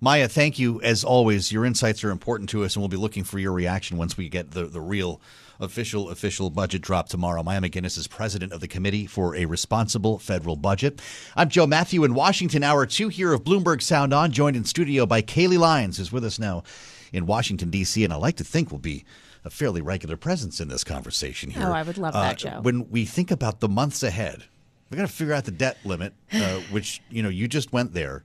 Maya. 0.01 0.27
Thank 0.27 0.59
you 0.59 0.81
as 0.81 1.05
always. 1.05 1.51
Your 1.51 1.65
insights 1.65 2.03
are 2.03 2.11
important 2.11 2.49
to 2.49 2.63
us, 2.63 2.75
and 2.75 2.81
we'll 2.81 2.89
be 2.89 2.97
looking 2.97 3.23
for 3.23 3.39
your 3.39 3.53
reaction 3.53 3.97
once 3.97 4.17
we 4.17 4.29
get 4.29 4.51
the 4.51 4.65
the 4.65 4.81
real 4.81 5.21
official 5.59 6.09
official 6.09 6.49
budget 6.49 6.81
drop 6.81 7.09
tomorrow. 7.09 7.43
Maya 7.43 7.61
MacGuineas 7.61 7.97
is 7.97 8.07
president 8.07 8.53
of 8.53 8.61
the 8.61 8.67
Committee 8.67 9.05
for 9.05 9.35
a 9.35 9.45
Responsible 9.45 10.17
Federal 10.17 10.55
Budget. 10.55 11.01
I'm 11.35 11.49
Joe 11.49 11.67
Matthew 11.67 12.03
in 12.03 12.13
Washington. 12.13 12.63
Hour 12.63 12.85
two 12.85 13.09
here 13.09 13.33
of 13.33 13.43
Bloomberg 13.43 13.81
Sound 13.81 14.13
On, 14.13 14.31
joined 14.31 14.55
in 14.55 14.63
studio 14.65 15.05
by 15.05 15.21
Kailey 15.21 15.57
Leinz, 15.57 15.97
who's 15.97 16.11
with 16.11 16.23
us 16.23 16.39
now 16.39 16.63
in 17.11 17.25
Washington 17.25 17.69
D.C. 17.69 18.03
And 18.03 18.13
I 18.13 18.15
like 18.15 18.37
to 18.37 18.43
think 18.43 18.71
will 18.71 18.79
be 18.79 19.03
a 19.43 19.49
fairly 19.49 19.81
regular 19.81 20.17
presence 20.17 20.59
in 20.59 20.67
this 20.67 20.83
conversation 20.83 21.49
here. 21.51 21.65
Oh, 21.67 21.71
I 21.71 21.83
would 21.83 21.97
love 21.97 22.15
Uh, 22.15 22.21
that, 22.21 22.37
Joe. 22.37 22.59
When 22.61 22.89
we 22.89 23.05
think 23.05 23.31
about 23.31 23.59
the 23.59 23.69
months 23.69 24.03
ahead, 24.03 24.43
we 24.89 24.97
got 24.97 25.07
to 25.07 25.13
figure 25.13 25.33
out 25.33 25.45
the 25.45 25.51
debt 25.51 25.77
limit, 25.85 26.13
uh, 26.33 26.59
which 26.71 27.01
you 27.09 27.21
know 27.23 27.29
you 27.29 27.47
just 27.47 27.73
went 27.73 27.93
there 27.93 28.23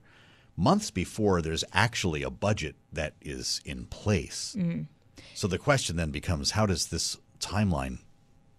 months 0.57 0.89
before 0.89 1.41
there's 1.41 1.65
actually 1.73 2.23
a 2.23 2.29
budget 2.29 2.75
that 2.93 3.13
is 3.21 3.59
in 3.65 3.85
place. 3.87 4.55
Mm. 4.57 4.87
So 5.33 5.47
the 5.49 5.57
question 5.57 5.97
then 5.97 6.11
becomes, 6.11 6.51
how 6.51 6.65
does 6.65 6.87
this 6.87 7.17
timeline 7.45 7.99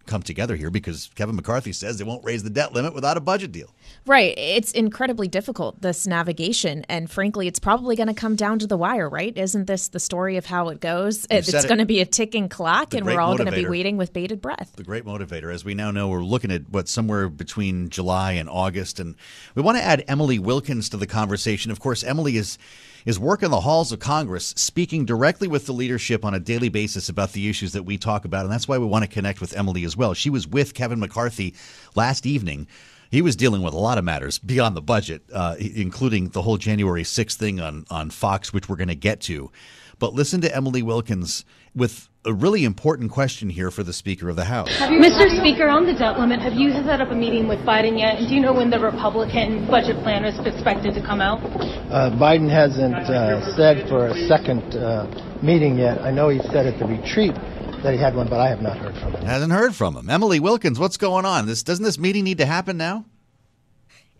come 0.07 0.22
together 0.22 0.55
here? 0.55 0.70
Because 0.70 1.11
Kevin 1.16 1.34
McCarthy 1.34 1.72
says 1.72 1.99
they 1.99 2.05
won't 2.05 2.24
raise 2.24 2.45
the 2.45 2.51
debt 2.51 2.72
limit 2.72 2.95
without 2.95 3.16
a 3.16 3.20
budget 3.20 3.51
deal. 3.51 3.74
Right. 4.07 4.34
It's 4.39 4.70
incredibly 4.70 5.26
difficult, 5.26 5.82
this 5.82 6.07
navigation. 6.07 6.87
And 6.89 7.11
frankly, 7.11 7.49
it's 7.49 7.59
probably 7.59 7.97
going 7.97 8.07
to 8.07 8.14
come 8.14 8.37
down 8.37 8.61
to 8.61 8.68
the 8.68 8.76
wire, 8.76 9.09
right? 9.09 9.37
Isn't 9.37 9.66
this 9.66 9.89
the 9.89 9.99
story 9.99 10.37
of 10.37 10.47
how 10.47 10.68
it 10.68 10.80
goes? 10.80 11.26
You 11.28 11.39
It's 11.39 11.51
said 11.51 11.64
it. 11.64 11.68
going 11.68 11.78
to 11.78 11.87
be 11.87 12.01
a 12.01 12.07
ticking 12.07 12.49
clock, 12.49 12.91
The 12.91 12.99
and 12.99 13.07
we're 13.07 13.18
all 13.20 13.37
going 13.37 13.51
to 13.51 13.57
be 13.57 13.66
waiting 13.66 13.97
with 13.97 14.12
bated 14.12 14.41
breath. 14.41 14.74
The 14.76 14.84
great 14.84 15.05
motivator. 15.05 15.53
As 15.53 15.64
we 15.64 15.74
now 15.74 15.91
know, 15.91 16.07
we're 16.07 16.22
looking 16.22 16.53
at 16.53 16.68
what 16.70 16.87
somewhere 16.87 17.28
between 17.28 17.89
July 17.89 18.32
and 18.32 18.49
August, 18.49 19.01
and 19.01 19.16
we 19.57 19.62
want 19.62 19.76
to 19.76 19.82
add 19.82 20.05
Emily 20.07 20.39
Wilkins 20.39 20.89
to 20.91 20.97
the 20.97 21.09
conversation. 21.09 21.72
Of 21.72 21.80
course, 21.80 22.05
Emily 22.05 22.37
is 22.37 22.59
is 23.07 23.18
working 23.18 23.46
in 23.46 23.50
the 23.52 23.61
halls 23.61 23.92
of 23.92 24.00
Congress, 24.00 24.52
speaking 24.57 25.07
directly 25.07 25.46
with 25.46 25.64
the 25.64 25.72
leadership 25.72 26.24
on 26.24 26.34
a 26.34 26.40
daily 26.40 26.68
basis 26.68 27.09
about 27.09 27.32
the 27.32 27.48
issues 27.48 27.72
that 27.72 27.84
we 27.84 27.96
talk 27.96 28.24
about, 28.24 28.44
and 28.44 28.52
that's 28.52 28.66
why 28.66 28.76
we 28.76 28.84
want 28.84 29.04
to 29.04 29.11
connect 29.11 29.40
with 29.40 29.57
Emily 29.57 29.84
as 29.84 29.96
well. 29.96 30.12
She 30.12 30.28
was 30.28 30.46
with 30.46 30.74
Kevin 30.74 30.98
McCarthy 30.98 31.54
last 31.94 32.26
evening. 32.26 32.66
He 33.11 33.22
was 33.22 33.36
dealing 33.36 33.62
with 33.62 33.72
a 33.72 33.78
lot 33.78 33.96
of 33.96 34.04
matters 34.04 34.40
beyond 34.40 34.76
the 34.76 34.82
budget, 34.82 35.22
uh, 35.32 35.54
including 35.59 36.30
the 36.30 36.42
whole 36.42 36.57
January 36.59 37.04
6th 37.04 37.36
thing 37.36 37.61
on, 37.61 37.84
on 37.88 38.11
Fox, 38.11 38.52
which 38.52 38.68
we're 38.68 38.76
going 38.76 38.88
to 38.88 38.96
get 38.96 39.20
to. 39.22 39.52
But 40.00 40.12
listen 40.12 40.40
to 40.40 40.54
Emily 40.54 40.82
Wilkins 40.82 41.44
with 41.74 42.09
a 42.27 42.35
really 42.35 42.64
important 42.64 43.11
question 43.12 43.49
here 43.49 43.70
for 43.70 43.85
the 43.85 43.93
Speaker 43.93 44.29
of 44.29 44.37
the 44.37 44.45
House. 44.45 44.68
Mr. 44.68 45.31
Speaker, 45.39 45.68
on 45.68 45.87
the 45.87 45.95
debt 45.95 46.18
limit, 46.18 46.41
have 46.41 46.55
you 46.55 46.72
set 46.85 47.01
up 47.01 47.11
a 47.11 47.14
meeting 47.14 47.47
with 47.47 47.61
Biden 47.61 47.99
yet? 47.99 48.18
And 48.18 48.29
do 48.29 48.35
you 48.35 48.41
know 48.41 48.53
when 48.53 48.68
the 48.68 48.81
Republican 48.81 49.66
budget 49.68 50.03
plan 50.03 50.24
is 50.24 50.35
expected 50.45 50.95
to 50.95 51.01
come 51.01 51.20
out? 51.20 51.39
Uh, 51.39 52.11
Biden 52.18 52.51
hasn't 52.51 52.95
uh, 52.95 53.55
said 53.57 53.89
for 53.89 54.09
a 54.09 54.14
second 54.27 54.74
uh, 54.74 55.07
meeting 55.43 55.79
yet. 55.79 56.01
I 56.03 56.11
know 56.11 56.29
he 56.29 56.41
said 56.51 56.66
at 56.66 56.79
the 56.79 56.87
retreat 56.87 57.35
that 57.83 57.95
he 57.95 58.01
had 58.01 58.16
one, 58.16 58.29
but 58.29 58.41
I 58.41 58.49
have 58.49 58.61
not 58.61 58.77
heard 58.77 58.95
from 58.97 59.14
him. 59.14 59.24
Hasn't 59.24 59.53
heard 59.53 59.74
from 59.74 59.97
him. 59.97 60.11
Emily 60.11 60.41
Wilkins, 60.41 60.79
what's 60.79 60.97
going 60.97 61.24
on? 61.24 61.47
This 61.47 61.62
doesn't 61.62 61.85
this 61.85 61.99
meeting 61.99 62.24
need 62.24 62.39
to 62.39 62.47
happen 62.47 62.77
now? 62.77 63.05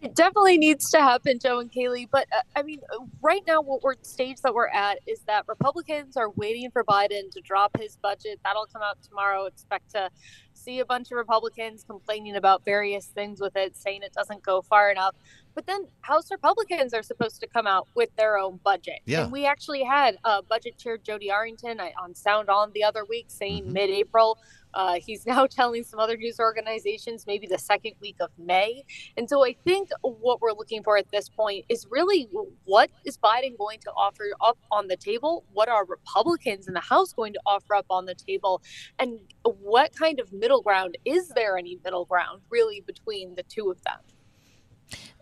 It 0.07 0.15
definitely 0.15 0.57
needs 0.57 0.89
to 0.91 0.99
happen, 0.99 1.41
Joe 1.41 1.59
and 1.59 1.71
Kailey. 1.71 2.09
But 2.09 2.29
uh, 2.33 2.43
I 2.55 2.63
mean, 2.63 2.79
uh, 2.95 3.05
right 3.21 3.43
now, 3.45 3.61
what 3.61 3.83
we're 3.83 3.95
stage 4.03 4.41
that 4.43 4.55
we're 4.55 4.69
at 4.69 5.01
is 5.05 5.19
that 5.27 5.45
Republicans 5.49 6.17
are 6.17 6.31
waiting 6.31 6.71
for 6.71 6.85
Biden 6.85 7.29
to 7.33 7.41
drop 7.41 7.77
his 7.77 7.97
budget. 7.97 8.39
That'll 8.45 8.67
come 8.67 8.83
out 8.83 9.03
tomorrow. 9.03 9.47
Expect 9.47 9.91
to 9.91 10.09
see 10.55 10.79
a 10.79 10.85
bunch 10.85 11.11
of 11.11 11.17
Republicans 11.17 11.83
complaining 11.83 12.37
about 12.37 12.65
various 12.65 13.07
things 13.07 13.41
with 13.41 13.57
it, 13.57 13.77
saying 13.77 14.05
it 14.05 14.13
doesn't 14.13 14.45
go 14.45 14.63
far 14.63 14.93
enough. 14.93 15.17
But 15.57 15.67
then 15.67 15.89
House 16.03 16.31
Republicans 16.31 16.95
are 16.95 17.03
supposed 17.03 17.41
to 17.41 17.49
come 17.49 17.67
out 17.67 17.89
with 17.97 18.15
their 18.17 18.39
own 18.39 18.61
budget. 18.63 19.01
Yeah. 19.07 19.25
And 19.25 19.33
we 19.33 19.45
actually 19.45 19.83
had 19.83 20.19
uh, 20.23 20.43
Budget 20.43 20.79
Chair 20.79 20.99
Jody 20.99 21.33
Arrington 21.33 21.81
on 22.01 22.15
Sound 22.15 22.49
On 22.49 22.71
the 22.75 22.85
other 22.85 23.05
week 23.05 23.27
saying 23.29 23.73
mid 23.73 23.91
April. 23.91 24.39
Uh, 24.77 25.01
he's 25.01 25.27
now 25.27 25.47
telling 25.51 25.83
some 25.83 25.99
other 25.99 26.17
news 26.17 26.39
organizations 26.39 27.27
maybe 27.27 27.47
the 27.47 27.59
second 27.59 27.95
week 28.01 28.17
of 28.21 28.31
May. 28.39 28.85
And 29.17 29.29
so 29.29 29.45
I 29.45 29.57
think 29.65 29.89
what 30.03 30.41
we're 30.41 30.53
looking 30.53 30.83
for 30.85 30.97
at 30.99 31.11
this 31.11 31.29
point 31.29 31.65
is 31.69 31.87
really 31.91 32.29
what 32.65 32.91
is 33.05 33.17
Biden 33.17 33.57
going 33.59 33.81
to 33.81 33.91
offer 33.93 34.27
up 34.41 34.59
on 34.71 34.87
the 34.87 34.97
table? 34.97 35.45
What 35.53 35.69
are 35.69 35.85
Republicans 35.87 36.69
in 36.69 36.75
the 36.75 36.81
House 36.81 37.13
going 37.13 37.33
to 37.33 37.41
offer 37.47 37.75
up 37.75 37.87
on 37.89 38.05
the 38.05 38.15
table? 38.15 38.63
And 38.99 39.19
what 39.43 39.97
kind 39.97 40.21
of 40.21 40.33
middle 40.33 40.61
ground 40.61 40.99
is 41.07 41.31
there 41.31 41.57
any 41.57 41.79
middle 41.83 42.05
ground 42.05 42.43
really 42.51 42.83
between 42.87 43.35
the 43.35 43.43
two 43.45 43.71
of 43.71 43.83
them? 43.83 43.99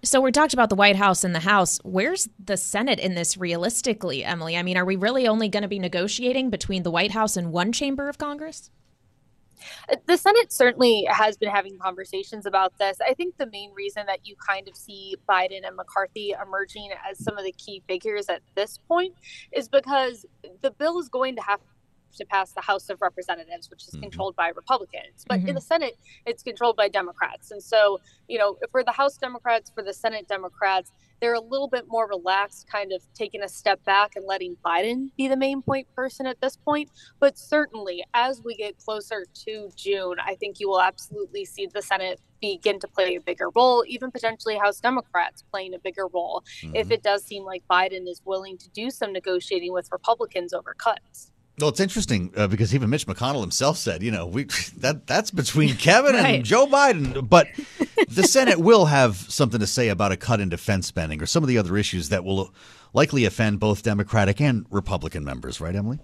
So 0.02 0.20
we 0.20 0.32
talked 0.32 0.52
about 0.52 0.68
the 0.68 0.74
White 0.74 0.96
House 0.96 1.24
and 1.24 1.34
the 1.34 1.40
House. 1.40 1.80
Where's 1.84 2.28
the 2.44 2.59
Senate 2.59 2.98
in 2.98 3.14
this 3.14 3.38
realistically, 3.38 4.22
Emily? 4.22 4.57
I 4.57 4.62
mean, 4.62 4.76
are 4.76 4.84
we 4.84 4.96
really 4.96 5.26
only 5.26 5.48
going 5.48 5.62
to 5.62 5.68
be 5.68 5.78
negotiating 5.78 6.50
between 6.50 6.82
the 6.82 6.90
White 6.90 7.12
House 7.12 7.38
and 7.38 7.52
one 7.52 7.72
chamber 7.72 8.09
of 8.09 8.18
Congress? 8.18 8.70
Uh, 9.90 9.96
The 10.06 10.16
Senate 10.16 10.52
certainly 10.52 11.06
has 11.10 11.36
been 11.36 11.50
having 11.50 11.78
conversations 11.78 12.46
about 12.46 12.76
this. 12.78 12.98
I 13.06 13.14
think 13.14 13.36
the 13.36 13.46
main 13.46 13.72
reason 13.72 14.04
that 14.06 14.20
you 14.24 14.36
kind 14.36 14.68
of 14.68 14.76
see 14.76 15.16
Biden 15.28 15.66
and 15.66 15.76
McCarthy 15.76 16.34
emerging 16.40 16.90
as 17.08 17.22
some 17.22 17.38
of 17.38 17.44
the 17.44 17.52
key 17.52 17.82
figures 17.88 18.28
at 18.28 18.42
this 18.54 18.78
point 18.88 19.14
is 19.52 19.68
because 19.68 20.26
the 20.62 20.70
bill 20.70 20.98
is 20.98 21.08
going 21.08 21.36
to 21.36 21.42
have 21.42 21.60
to 22.16 22.24
pass 22.26 22.52
the 22.52 22.60
House 22.60 22.88
of 22.90 23.00
Representatives, 23.00 23.70
which 23.70 23.82
is 23.88 23.94
Mm-hmm. 23.94 24.02
controlled 24.02 24.36
by 24.36 24.48
Republicans. 24.48 25.24
But 25.28 25.40
in 25.40 25.46
Mhm. 25.46 25.54
the 25.54 25.60
Senate, 25.60 25.96
it's 26.26 26.42
controlled 26.42 26.76
by 26.76 26.88
Democrats. 26.88 27.50
And 27.50 27.62
so, 27.62 28.00
you 28.28 28.38
know, 28.38 28.56
for 28.70 28.82
the 28.84 28.92
House 28.92 29.16
Democrats, 29.16 29.70
for 29.74 29.82
the 29.82 29.92
Senate 29.92 30.26
Democrats, 30.28 30.90
they're 31.20 31.34
a 31.34 31.40
little 31.40 31.68
bit 31.68 31.84
more 31.88 32.06
relaxed, 32.08 32.66
kind 32.68 32.92
of 32.92 33.02
taking 33.14 33.42
a 33.42 33.48
step 33.48 33.82
back 33.84 34.16
and 34.16 34.24
letting 34.26 34.56
Biden 34.64 35.10
be 35.16 35.28
the 35.28 35.36
main 35.36 35.62
point 35.62 35.86
person 35.94 36.26
at 36.26 36.40
this 36.40 36.56
point. 36.56 36.90
But 37.20 37.38
certainly, 37.38 38.04
as 38.14 38.42
we 38.42 38.54
get 38.56 38.76
closer 38.78 39.24
to 39.46 39.70
June, 39.76 40.16
I 40.20 40.34
think 40.34 40.60
you 40.60 40.68
will 40.68 40.80
absolutely 40.80 41.44
see 41.44 41.66
the 41.66 41.80
Senate 41.82 42.20
begin 42.40 42.78
to 42.80 42.88
play 42.88 43.14
a 43.16 43.20
bigger 43.20 43.48
role, 43.54 43.84
even 43.86 44.10
potentially 44.10 44.56
House 44.58 44.80
Democrats 44.80 45.42
playing 45.50 45.72
a 45.72 45.78
bigger 45.78 46.06
role, 46.08 46.42
if 46.74 46.90
it 46.90 47.02
does 47.02 47.24
seem 47.24 47.42
like 47.44 47.62
Biden 47.70 48.06
is 48.06 48.20
willing 48.26 48.58
to 48.58 48.68
do 48.70 48.90
some 48.90 49.12
negotiating 49.14 49.72
with 49.72 49.90
Republicans 49.90 50.52
over 50.52 50.74
cuts. 50.74 51.30
Well, 51.61 51.68
it's 51.68 51.78
interesting 51.80 52.32
uh, 52.36 52.48
because 52.48 52.74
even 52.74 52.90
Mitch 52.90 53.07
McConnell 53.07 53.40
himself 53.40 53.78
said, 53.78 54.02
you 54.02 54.11
know, 54.11 54.26
we 54.26 54.44
that 54.78 55.07
that's 55.07 55.30
between 55.30 55.76
Kevin 55.76 56.14
Right. 56.14 56.36
and 56.36 56.44
Joe 56.44 56.66
Biden, 56.66 57.28
but 57.28 57.46
the 58.09 58.24
Senate 58.24 58.59
will 58.59 58.86
have 58.86 59.16
something 59.16 59.61
to 59.61 59.66
say 59.66 59.88
about 59.88 60.11
a 60.12 60.16
cut 60.16 60.40
in 60.40 60.48
defense 60.48 60.86
spending 60.86 61.22
or 61.22 61.26
some 61.26 61.42
of 61.44 61.48
the 61.48 61.59
other 61.59 61.76
issues 61.76 62.09
that 62.09 62.24
will 62.24 62.52
likely 62.92 63.24
offend 63.24 63.61
both 63.61 63.82
Democratic 63.82 64.40
and 64.40 64.66
Republican 64.70 65.24
members, 65.24 65.61
right, 65.61 65.74
Emily? 65.76 65.98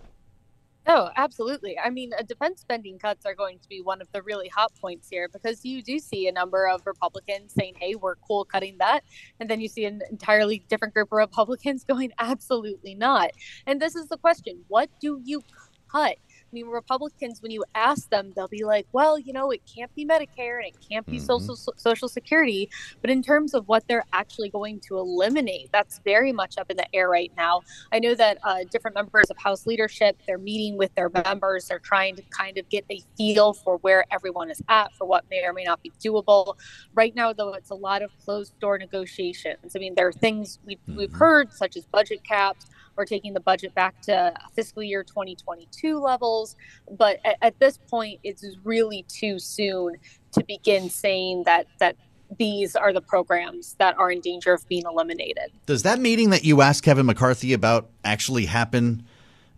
Oh, 0.93 1.09
absolutely. 1.14 1.78
I 1.78 1.88
mean, 1.88 2.11
defense 2.26 2.62
spending 2.62 2.99
cuts 2.99 3.24
are 3.24 3.36
going 3.36 3.61
to 3.61 3.68
be 3.68 3.80
one 3.80 4.03
of 4.03 4.09
the 4.11 4.22
really 4.22 4.49
hot 4.49 4.72
points 4.80 5.09
here 5.09 5.28
because 5.32 5.64
you 5.64 5.82
do 5.84 6.01
see 6.01 6.26
a 6.26 6.32
number 6.32 6.66
of 6.66 6.84
Republicans 6.84 7.55
saying, 7.57 7.74
hey, 7.78 7.95
we're 7.95 8.16
cool 8.16 8.45
cutting 8.45 8.76
that. 8.80 9.05
And 9.38 9.49
then 9.49 9.61
you 9.61 9.68
see 9.68 9.84
an 9.84 10.03
entirely 10.11 10.64
different 10.68 10.93
group 10.93 11.12
of 11.12 11.16
Republicans 11.18 11.84
going, 11.88 12.11
absolutely 12.18 12.97
not. 12.97 13.30
And 13.68 13.80
this 13.80 13.95
is 13.95 14.09
the 14.09 14.16
question 14.16 14.64
what 14.66 14.91
do 15.01 15.20
you 15.24 15.45
cut? 15.88 16.16
I 16.51 16.55
mean, 16.55 16.66
Republicans, 16.66 17.40
when 17.42 17.53
you 17.53 17.64
ask 17.76 18.11
them, 18.11 18.32
they'll 18.34 18.48
be 18.48 18.64
like, 18.64 18.86
well, 18.92 19.16
you 19.18 19.32
know, 19.32 19.51
it 19.51 19.61
can't 19.72 19.94
be 19.94 20.05
Medicare 20.05 20.57
and 20.57 20.66
it 20.66 20.76
can't 20.88 21.07
be 21.07 21.20
social, 21.20 21.55
social 21.55 22.09
Security. 22.09 22.68
But 23.01 23.11
in 23.11 23.22
terms 23.22 23.55
of 23.55 23.68
what 23.68 23.86
they're 23.86 24.05
actually 24.12 24.48
going 24.48 24.80
to 24.88 24.98
eliminate, 24.98 25.70
that's 25.72 26.01
very 26.05 26.32
much 26.32 26.59
up 26.59 26.68
in 26.68 26.76
the 26.76 26.92
air 26.94 27.09
right 27.09 27.30
now. 27.36 27.61
I 27.92 28.01
know 28.01 28.16
that 28.16 28.38
uh, 28.42 28.64
different 28.68 28.96
members 28.96 29.30
of 29.30 29.38
House 29.38 29.64
leadership, 29.64 30.20
they're 30.26 30.38
meeting 30.38 30.76
with 30.76 30.92
their 30.96 31.09
members. 31.09 31.68
They're 31.68 31.78
trying 31.78 32.16
to 32.16 32.22
kind 32.30 32.59
of 32.59 32.68
get 32.68 32.84
a 32.90 33.01
feel 33.16 33.53
for 33.53 33.76
where 33.78 34.05
everyone 34.11 34.51
is 34.51 34.61
at, 34.68 34.92
for 34.94 35.07
what 35.07 35.24
may 35.30 35.44
or 35.44 35.53
may 35.53 35.64
not 35.64 35.80
be 35.82 35.92
doable. 36.03 36.57
Right 36.94 37.14
now, 37.14 37.32
though, 37.32 37.55
it's 37.55 37.70
a 37.70 37.76
lot 37.76 38.03
of 38.03 38.11
closed 38.24 38.59
door 38.59 38.76
negotiations. 38.76 39.76
I 39.76 39.78
mean, 39.78 39.94
there 39.94 40.09
are 40.09 40.12
things 40.12 40.59
we, 40.66 40.78
we've 40.88 41.12
heard, 41.12 41.53
such 41.53 41.76
as 41.76 41.84
budget 41.86 42.24
caps 42.24 42.66
or 43.01 43.07
taking 43.07 43.32
the 43.32 43.40
budget 43.40 43.74
back 43.74 44.01
to 44.03 44.32
fiscal 44.55 44.82
year 44.82 45.03
2022 45.03 45.98
levels. 45.98 46.55
But 46.90 47.18
at, 47.24 47.36
at 47.40 47.59
this 47.59 47.78
point, 47.78 48.20
it's 48.22 48.44
really 48.62 49.05
too 49.09 49.38
soon 49.38 49.96
to 50.32 50.44
begin 50.44 50.90
saying 50.90 51.44
that 51.44 51.66
that 51.78 51.96
these 52.38 52.76
are 52.76 52.92
the 52.92 53.01
programs 53.01 53.74
that 53.78 53.98
are 53.98 54.11
in 54.11 54.20
danger 54.20 54.53
of 54.53 54.68
being 54.68 54.84
eliminated. 54.86 55.51
Does 55.66 55.82
that 55.82 55.98
meeting 55.98 56.30
that 56.30 56.44
you 56.44 56.61
asked 56.61 56.84
Kevin 56.84 57.07
McCarthy 57.07 57.55
about 57.55 57.90
actually 58.05 58.46
happen 58.46 59.05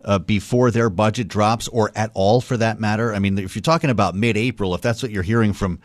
uh, 0.04 0.18
before 0.18 0.70
their 0.70 0.88
budget 0.88 1.28
drops 1.28 1.68
or 1.68 1.90
at 1.94 2.10
all 2.14 2.40
for 2.40 2.56
that 2.56 2.80
matter? 2.80 3.12
I 3.12 3.18
mean, 3.18 3.38
if 3.38 3.54
you're 3.54 3.60
talking 3.60 3.90
about 3.90 4.14
mid 4.14 4.36
April, 4.36 4.74
if 4.74 4.80
that's 4.80 5.02
what 5.02 5.10
you're 5.10 5.22
hearing 5.22 5.52
from 5.52 5.80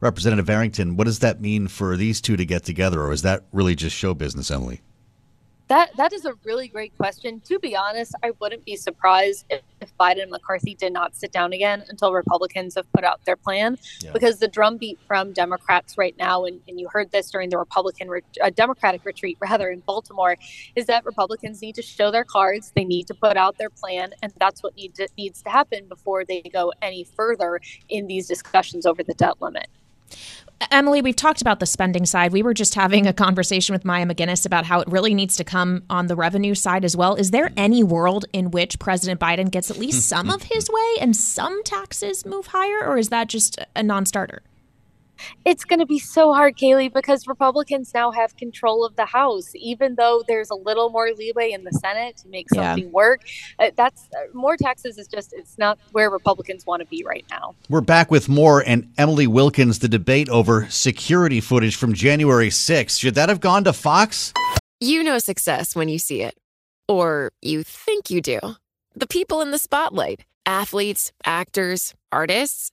Representative 0.00 0.48
Arrington, 0.48 0.96
what 0.96 1.04
does 1.04 1.18
that 1.18 1.42
mean 1.42 1.68
for 1.68 1.96
these 1.96 2.22
two 2.22 2.36
to 2.36 2.46
get 2.46 2.64
together? 2.64 3.02
Or 3.02 3.12
is 3.12 3.22
that 3.22 3.44
really 3.52 3.74
just 3.74 3.94
show 3.94 4.14
business, 4.14 4.50
Emily? 4.50 4.80
That 5.70 5.96
that 5.96 6.12
is 6.12 6.24
a 6.24 6.34
really 6.42 6.66
great 6.66 6.96
question. 6.96 7.40
To 7.42 7.60
be 7.60 7.76
honest, 7.76 8.12
I 8.24 8.32
wouldn't 8.40 8.64
be 8.64 8.74
surprised 8.74 9.44
if, 9.48 9.62
if 9.80 9.96
Biden 9.96 10.22
and 10.22 10.30
McCarthy 10.32 10.74
did 10.74 10.92
not 10.92 11.14
sit 11.14 11.30
down 11.30 11.52
again 11.52 11.84
until 11.88 12.12
Republicans 12.12 12.74
have 12.74 12.92
put 12.92 13.04
out 13.04 13.24
their 13.24 13.36
plan. 13.36 13.78
Yeah. 14.00 14.10
Because 14.10 14.40
the 14.40 14.48
drumbeat 14.48 14.98
from 15.06 15.32
Democrats 15.32 15.96
right 15.96 16.16
now, 16.18 16.44
and, 16.44 16.60
and 16.66 16.80
you 16.80 16.88
heard 16.88 17.12
this 17.12 17.30
during 17.30 17.50
the 17.50 17.56
Republican 17.58 18.08
re- 18.08 18.22
uh, 18.42 18.50
Democratic 18.50 19.04
retreat 19.04 19.38
rather 19.40 19.70
in 19.70 19.78
Baltimore, 19.86 20.36
is 20.74 20.86
that 20.86 21.04
Republicans 21.04 21.62
need 21.62 21.76
to 21.76 21.82
show 21.82 22.10
their 22.10 22.24
cards. 22.24 22.72
They 22.74 22.84
need 22.84 23.06
to 23.06 23.14
put 23.14 23.36
out 23.36 23.56
their 23.56 23.70
plan, 23.70 24.10
and 24.24 24.32
that's 24.40 24.64
what 24.64 24.74
need 24.74 24.96
to, 24.96 25.06
needs 25.16 25.40
to 25.42 25.50
happen 25.50 25.86
before 25.86 26.24
they 26.24 26.42
go 26.42 26.72
any 26.82 27.04
further 27.04 27.60
in 27.88 28.08
these 28.08 28.26
discussions 28.26 28.86
over 28.86 29.04
the 29.04 29.14
debt 29.14 29.40
limit. 29.40 29.68
Emily, 30.70 31.00
we've 31.00 31.16
talked 31.16 31.40
about 31.40 31.58
the 31.58 31.66
spending 31.66 32.04
side. 32.04 32.32
We 32.32 32.42
were 32.42 32.52
just 32.52 32.74
having 32.74 33.06
a 33.06 33.12
conversation 33.12 33.72
with 33.72 33.84
Maya 33.84 34.04
MacGuineas 34.04 34.44
about 34.44 34.66
how 34.66 34.80
it 34.80 34.88
really 34.88 35.14
needs 35.14 35.36
to 35.36 35.44
come 35.44 35.84
on 35.88 36.06
the 36.06 36.16
revenue 36.16 36.54
side 36.54 36.84
as 36.84 36.96
well. 36.96 37.14
Is 37.14 37.30
there 37.30 37.50
any 37.56 37.82
world 37.82 38.26
in 38.32 38.50
which 38.50 38.78
President 38.78 39.18
Biden 39.18 39.50
gets 39.50 39.70
at 39.70 39.78
least 39.78 40.06
some 40.08 40.28
of 40.28 40.42
his 40.44 40.68
way 40.72 40.96
and 41.00 41.16
some 41.16 41.64
taxes 41.64 42.26
move 42.26 42.48
higher, 42.48 42.86
or 42.86 42.98
is 42.98 43.08
that 43.08 43.28
just 43.28 43.58
a 43.74 43.82
non 43.82 44.04
starter? 44.04 44.42
It's 45.44 45.64
going 45.64 45.80
to 45.80 45.86
be 45.86 45.98
so 45.98 46.32
hard, 46.32 46.56
Kailey, 46.56 46.92
because 46.92 47.26
Republicans 47.26 47.92
now 47.94 48.10
have 48.10 48.36
control 48.36 48.84
of 48.84 48.96
the 48.96 49.06
House. 49.06 49.50
Even 49.54 49.94
though 49.96 50.22
there's 50.28 50.50
a 50.50 50.54
little 50.54 50.90
more 50.90 51.10
leeway 51.16 51.50
in 51.52 51.64
the 51.64 51.72
Senate 51.72 52.16
to 52.18 52.28
make 52.28 52.46
Yeah. 52.52 52.74
something 52.74 52.90
work, 52.92 53.22
uh, 53.58 53.70
that's 53.76 54.08
uh, 54.14 54.26
more 54.32 54.56
taxes 54.56 54.98
is 54.98 55.08
just 55.08 55.32
it's 55.32 55.58
not 55.58 55.78
where 55.92 56.10
Republicans 56.10 56.66
want 56.66 56.80
to 56.80 56.86
be 56.86 57.04
right 57.06 57.24
now. 57.30 57.54
We're 57.68 57.80
back 57.80 58.10
with 58.10 58.28
more 58.28 58.62
and 58.66 58.92
Emily 58.98 59.26
Wilkins, 59.26 59.78
the 59.78 59.88
debate 59.88 60.28
over 60.28 60.66
security 60.70 61.40
footage 61.40 61.76
from 61.76 61.92
January 61.94 62.48
6th. 62.50 62.98
Should 62.98 63.14
that 63.14 63.28
have 63.28 63.40
gone 63.40 63.64
to 63.64 63.72
Fox? 63.72 64.32
You 64.80 65.02
know 65.02 65.18
success 65.18 65.76
when 65.76 65.88
you 65.88 65.98
see 65.98 66.22
it. 66.22 66.36
Or 66.88 67.32
you 67.42 67.62
think 67.62 68.10
you 68.10 68.20
do. 68.20 68.40
The 68.96 69.06
people 69.06 69.40
in 69.42 69.50
the 69.52 69.58
spotlight 69.58 70.24
athletes, 70.46 71.12
actors, 71.24 71.94
artists. 72.10 72.72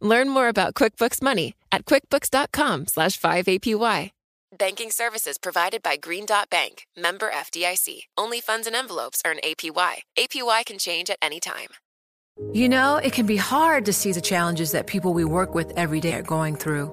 Learn 0.00 0.30
more 0.30 0.48
about 0.48 0.74
QuickBooks 0.74 1.22
Money 1.22 1.54
at 1.70 1.84
quickbooks.com 1.84 2.86
slash 2.86 3.20
5APY. 3.20 4.10
Banking 4.58 4.90
services 4.90 5.38
provided 5.38 5.80
by 5.80 5.96
Green 5.96 6.26
Dot 6.26 6.50
Bank, 6.50 6.86
member 6.96 7.30
FDIC. 7.30 8.00
Only 8.18 8.40
funds 8.40 8.66
and 8.66 8.74
envelopes 8.74 9.22
earn 9.24 9.36
APY. 9.44 9.98
APY 10.18 10.66
can 10.66 10.78
change 10.78 11.08
at 11.08 11.18
any 11.22 11.38
time. 11.38 11.68
You 12.52 12.68
know, 12.68 12.96
it 12.96 13.12
can 13.12 13.26
be 13.26 13.36
hard 13.36 13.84
to 13.84 13.92
see 13.92 14.10
the 14.10 14.20
challenges 14.20 14.72
that 14.72 14.88
people 14.88 15.12
we 15.12 15.24
work 15.24 15.54
with 15.54 15.72
every 15.76 16.00
day 16.00 16.14
are 16.14 16.22
going 16.22 16.56
through. 16.56 16.92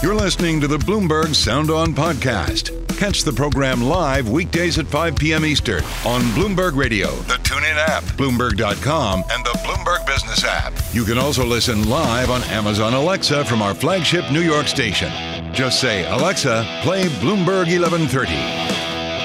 You're 0.00 0.14
listening 0.14 0.60
to 0.60 0.68
the 0.68 0.76
Bloomberg 0.76 1.34
Sound 1.34 1.72
On 1.72 1.92
podcast. 1.92 2.70
Catch 2.96 3.24
the 3.24 3.32
program 3.32 3.82
live 3.82 4.28
weekdays 4.28 4.78
at 4.78 4.86
5 4.86 5.16
p.m. 5.16 5.44
Eastern 5.44 5.82
on 6.06 6.20
Bloomberg 6.36 6.76
Radio, 6.76 7.08
the 7.22 7.34
TuneIn 7.34 7.74
app, 7.88 8.04
Bloomberg.com, 8.04 9.24
and 9.28 9.44
the 9.44 9.58
Bloomberg 9.64 10.06
Business 10.06 10.44
app. 10.44 10.72
You 10.92 11.02
can 11.04 11.18
also 11.18 11.44
listen 11.44 11.88
live 11.90 12.30
on 12.30 12.44
Amazon 12.44 12.94
Alexa 12.94 13.44
from 13.46 13.60
our 13.60 13.74
flagship 13.74 14.30
New 14.30 14.40
York 14.40 14.68
station. 14.68 15.10
Just 15.52 15.80
say, 15.80 16.08
Alexa, 16.08 16.64
play 16.82 17.06
Bloomberg 17.18 17.66
1130. 17.66 18.30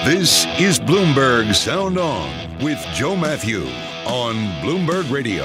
This 0.10 0.48
is 0.60 0.80
Bloomberg 0.80 1.54
Sound 1.54 2.00
On 2.00 2.58
with 2.64 2.84
Joe 2.96 3.16
Matthew 3.16 3.62
on 4.08 4.36
Bloomberg 4.64 5.12
Radio. 5.12 5.44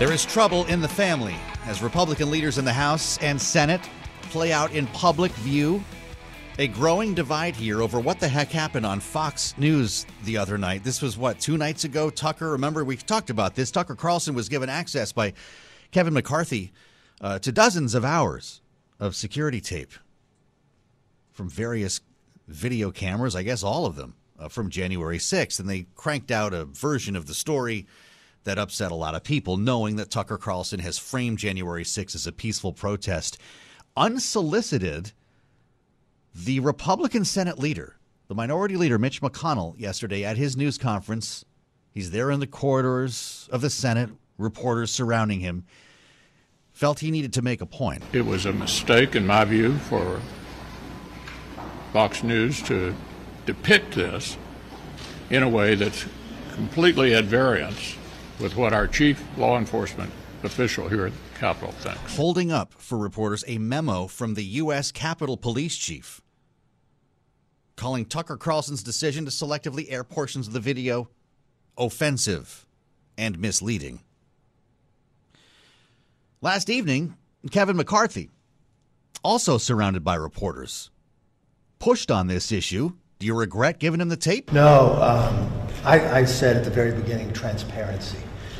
There 0.00 0.10
is 0.10 0.24
trouble 0.24 0.64
in 0.64 0.80
the 0.80 0.88
family 0.88 1.36
as 1.68 1.82
Republican 1.82 2.30
leaders 2.30 2.56
in 2.56 2.64
the 2.64 2.72
House 2.72 3.18
and 3.18 3.38
Senate 3.38 3.82
play 4.22 4.54
out 4.54 4.72
in 4.72 4.86
public 4.86 5.30
view 5.32 5.84
a 6.58 6.66
growing 6.66 7.12
divide 7.12 7.54
here 7.54 7.82
over 7.82 8.00
what 8.00 8.18
the 8.18 8.26
heck 8.26 8.48
happened 8.48 8.86
on 8.86 9.00
Fox 9.00 9.54
News 9.58 10.06
the 10.24 10.38
other 10.38 10.56
night. 10.56 10.82
This 10.82 11.02
was 11.02 11.18
what, 11.18 11.38
two 11.38 11.58
nights 11.58 11.84
ago? 11.84 12.08
Tucker, 12.08 12.52
remember 12.52 12.86
we 12.86 12.96
talked 12.96 13.28
about 13.28 13.54
this. 13.54 13.70
Tucker 13.70 13.94
Carlson 13.94 14.34
was 14.34 14.48
given 14.48 14.70
access 14.70 15.12
by 15.12 15.34
Kevin 15.90 16.14
McCarthy 16.14 16.72
uh, 17.20 17.38
to 17.40 17.52
dozens 17.52 17.94
of 17.94 18.02
hours 18.02 18.62
of 18.98 19.14
security 19.14 19.60
tape 19.60 19.92
from 21.32 21.50
various 21.50 22.00
video 22.46 22.90
cameras, 22.90 23.36
I 23.36 23.42
guess 23.42 23.62
all 23.62 23.84
of 23.84 23.94
them, 23.94 24.14
uh, 24.38 24.48
from 24.48 24.70
January 24.70 25.18
6th. 25.18 25.60
And 25.60 25.68
they 25.68 25.86
cranked 25.96 26.30
out 26.30 26.54
a 26.54 26.64
version 26.64 27.14
of 27.14 27.26
the 27.26 27.34
story 27.34 27.86
that 28.44 28.58
upset 28.58 28.90
a 28.90 28.94
lot 28.94 29.14
of 29.14 29.22
people, 29.22 29.56
knowing 29.56 29.96
that 29.96 30.10
Tucker 30.10 30.38
Carlson 30.38 30.80
has 30.80 30.98
framed 30.98 31.38
January 31.38 31.84
6th 31.84 32.14
as 32.14 32.26
a 32.26 32.32
peaceful 32.32 32.72
protest. 32.72 33.38
Unsolicited, 33.96 35.12
the 36.34 36.60
Republican 36.60 37.24
Senate 37.24 37.58
leader, 37.58 37.96
the 38.28 38.34
minority 38.34 38.76
leader, 38.76 38.98
Mitch 38.98 39.20
McConnell, 39.20 39.78
yesterday 39.78 40.24
at 40.24 40.36
his 40.36 40.56
news 40.56 40.78
conference, 40.78 41.44
he's 41.90 42.10
there 42.10 42.30
in 42.30 42.40
the 42.40 42.46
corridors 42.46 43.48
of 43.52 43.60
the 43.60 43.70
Senate, 43.70 44.10
reporters 44.38 44.90
surrounding 44.90 45.40
him, 45.40 45.64
felt 46.72 47.00
he 47.00 47.10
needed 47.10 47.32
to 47.32 47.42
make 47.42 47.60
a 47.60 47.66
point. 47.66 48.02
It 48.12 48.24
was 48.24 48.46
a 48.46 48.52
mistake, 48.52 49.16
in 49.16 49.26
my 49.26 49.44
view, 49.44 49.76
for 49.78 50.20
Fox 51.92 52.22
News 52.22 52.62
to 52.62 52.94
depict 53.46 53.94
this 53.94 54.36
in 55.28 55.42
a 55.42 55.48
way 55.48 55.74
that's 55.74 56.06
completely 56.54 57.14
at 57.14 57.24
variance 57.24 57.97
with 58.40 58.56
what 58.56 58.72
our 58.72 58.86
chief 58.86 59.22
law 59.36 59.58
enforcement 59.58 60.12
official 60.42 60.88
here 60.88 61.06
at 61.06 61.12
the 61.12 61.38
Capitol 61.38 61.72
thinks. 61.72 62.16
Holding 62.16 62.52
up 62.52 62.72
for 62.74 62.98
reporters 62.98 63.44
a 63.46 63.58
memo 63.58 64.06
from 64.06 64.34
the 64.34 64.44
U.S. 64.44 64.92
Capitol 64.92 65.36
Police 65.36 65.76
Chief 65.76 66.20
calling 67.78 68.04
Tucker 68.04 68.36
Carlson's 68.36 68.82
decision 68.82 69.24
to 69.24 69.30
selectively 69.30 69.86
air 69.88 70.04
portions 70.04 70.48
of 70.48 70.52
the 70.52 70.60
video 70.60 71.08
offensive 71.78 72.66
and 73.16 73.38
misleading. 73.38 74.00
Last 76.40 76.68
evening, 76.68 77.16
Kevin 77.50 77.76
McCarthy, 77.76 78.30
also 79.22 79.58
surrounded 79.58 80.04
by 80.04 80.16
reporters, 80.16 80.90
pushed 81.78 82.10
on 82.10 82.26
this 82.26 82.52
issue. 82.52 82.92
Do 83.18 83.26
you 83.26 83.34
regret 83.34 83.78
giving 83.78 84.00
him 84.00 84.08
the 84.08 84.16
tape? 84.16 84.52
No, 84.52 84.94
um, 85.02 85.50
I, 85.84 86.20
I 86.20 86.24
said 86.24 86.56
at 86.56 86.64
the 86.64 86.70
very 86.70 86.92
beginning 86.92 87.32
transparency. 87.32 88.18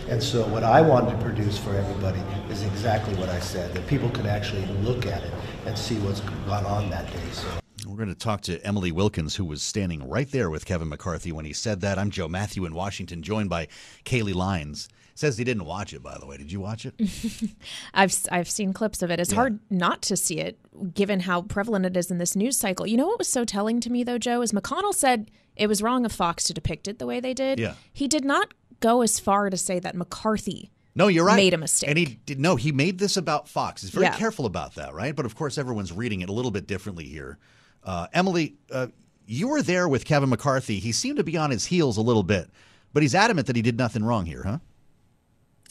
And 0.09 0.23
so 0.23 0.49
what 0.49 0.65
I 0.65 0.81
wanted 0.81 1.11
to 1.11 1.23
produce 1.23 1.59
for 1.59 1.75
everybody 1.75 2.21
is 2.51 2.63
exactly 2.63 3.15
what 3.17 3.29
I 3.29 3.41
said, 3.41 3.75
that 3.75 3.87
people 3.87 4.09
could 4.09 4.25
actually 4.25 4.65
look 4.83 5.05
at 5.05 5.23
it 5.23 5.33
and 5.67 5.77
see 5.77 5.99
what's 5.99 6.21
gone 6.21 6.65
on 6.65 6.89
that 6.89 7.13
day. 7.13 7.31
So. 7.33 7.47
We're 7.87 7.97
going 7.97 8.09
to 8.09 8.15
talk 8.15 8.41
to 8.43 8.59
Emily 8.67 8.91
Wilkins, 8.91 9.37
who 9.37 9.45
was 9.45 9.63
standing 9.63 10.09
right 10.09 10.31
there 10.31 10.49
with 10.49 10.65
Kevin 10.65 10.89
McCarthy 10.89 11.31
when 11.31 11.45
he 11.45 11.53
said 11.53 11.83
that. 11.83 11.99
I'm 11.99 12.11
Joe 12.11 12.27
Matthew 12.27 12.65
in 12.65 12.73
Washington, 12.73 13.23
joined 13.23 13.51
by 13.51 13.69
Kailey 14.07 14.35
Leinz. 14.35 14.89
Says 15.15 15.37
he 15.37 15.45
didn't 15.45 15.67
watch 15.67 15.93
it, 15.93 16.03
by 16.03 16.17
the 16.17 16.27
way. 16.27 16.39
Did 16.39 16.53
you 16.53 16.61
watch 16.61 16.87
it? 16.87 16.95
I've 17.95 18.17
I've 18.31 18.49
seen 18.49 18.73
clips 18.73 19.03
of 19.03 19.11
it. 19.11 19.19
It's 19.19 19.33
yeah. 19.33 19.37
hard 19.37 19.59
not 19.69 20.01
to 20.03 20.17
see 20.17 20.39
it, 20.39 20.59
given 20.95 21.21
how 21.21 21.43
prevalent 21.43 21.85
it 21.85 21.97
is 21.97 22.11
in 22.11 22.19
this 22.19 22.37
news 22.37 22.57
cycle. 22.57 22.87
You 22.87 22.97
know 22.97 23.09
what 23.09 23.19
was 23.19 23.29
so 23.29 23.45
telling 23.45 23.81
to 23.81 23.91
me, 23.91 24.05
though, 24.05 24.19
Joe, 24.19 24.43
is 24.43 24.53
McConnell 24.53 24.95
said 24.95 25.31
it 25.57 25.67
was 25.67 25.83
wrong 25.83 26.07
of 26.07 26.13
Fox 26.13 26.45
to 26.45 26.55
depict 26.55 26.87
it 26.87 27.01
the 27.01 27.07
way 27.07 27.19
they 27.19 27.35
did. 27.35 27.59
Yeah. 27.59 27.75
He 27.93 28.07
did 28.07 28.25
not 28.25 28.55
go 28.81 29.03
as 29.03 29.18
far 29.18 29.51
to 29.51 29.57
say 29.57 29.79
that 29.79 29.95
McCarthy 29.95 30.70
no, 30.99 31.07
you're 31.07 31.24
right. 31.24 31.37
Made 31.37 31.55
a 31.55 31.59
mistake. 31.59 31.89
And 31.89 31.97
he 31.97 32.18
did 32.26 32.41
no, 32.41 32.57
he 32.57 32.72
made 32.72 32.99
this 32.99 33.16
about 33.16 33.47
Fox. 33.47 33.83
He's 33.83 33.91
very 33.91 34.07
yeah. 34.07 34.16
careful 34.16 34.47
about 34.47 34.74
that, 34.74 34.95
right? 34.95 35.14
But 35.14 35.26
of 35.26 35.37
course 35.37 35.57
everyone's 35.57 35.93
reading 35.93 36.22
it 36.22 36.29
a 36.29 36.33
little 36.33 36.51
bit 36.51 36.66
differently 36.66 37.05
here. 37.05 37.39
Uh, 37.85 38.09
Emily, 38.12 38.57
uh, 38.72 38.89
you 39.24 39.47
were 39.47 39.62
there 39.62 39.89
with 39.89 40.05
Kevin 40.05 40.29
McCarthy. 40.29 40.81
He 40.81 40.91
seemed 40.91 41.18
to 41.18 41.22
be 41.22 41.37
on 41.37 41.53
his 41.53 41.66
heels 41.66 41.99
a 41.99 42.03
little 42.03 42.24
bit, 42.24 42.51
but 42.93 43.05
he's 43.05 43.14
adamant 43.14 43.47
that 43.47 43.55
he 43.55 43.62
did 43.62 43.79
nothing 43.79 44.05
wrong 44.05 44.26
here, 44.26 44.43
huh? 44.43 44.59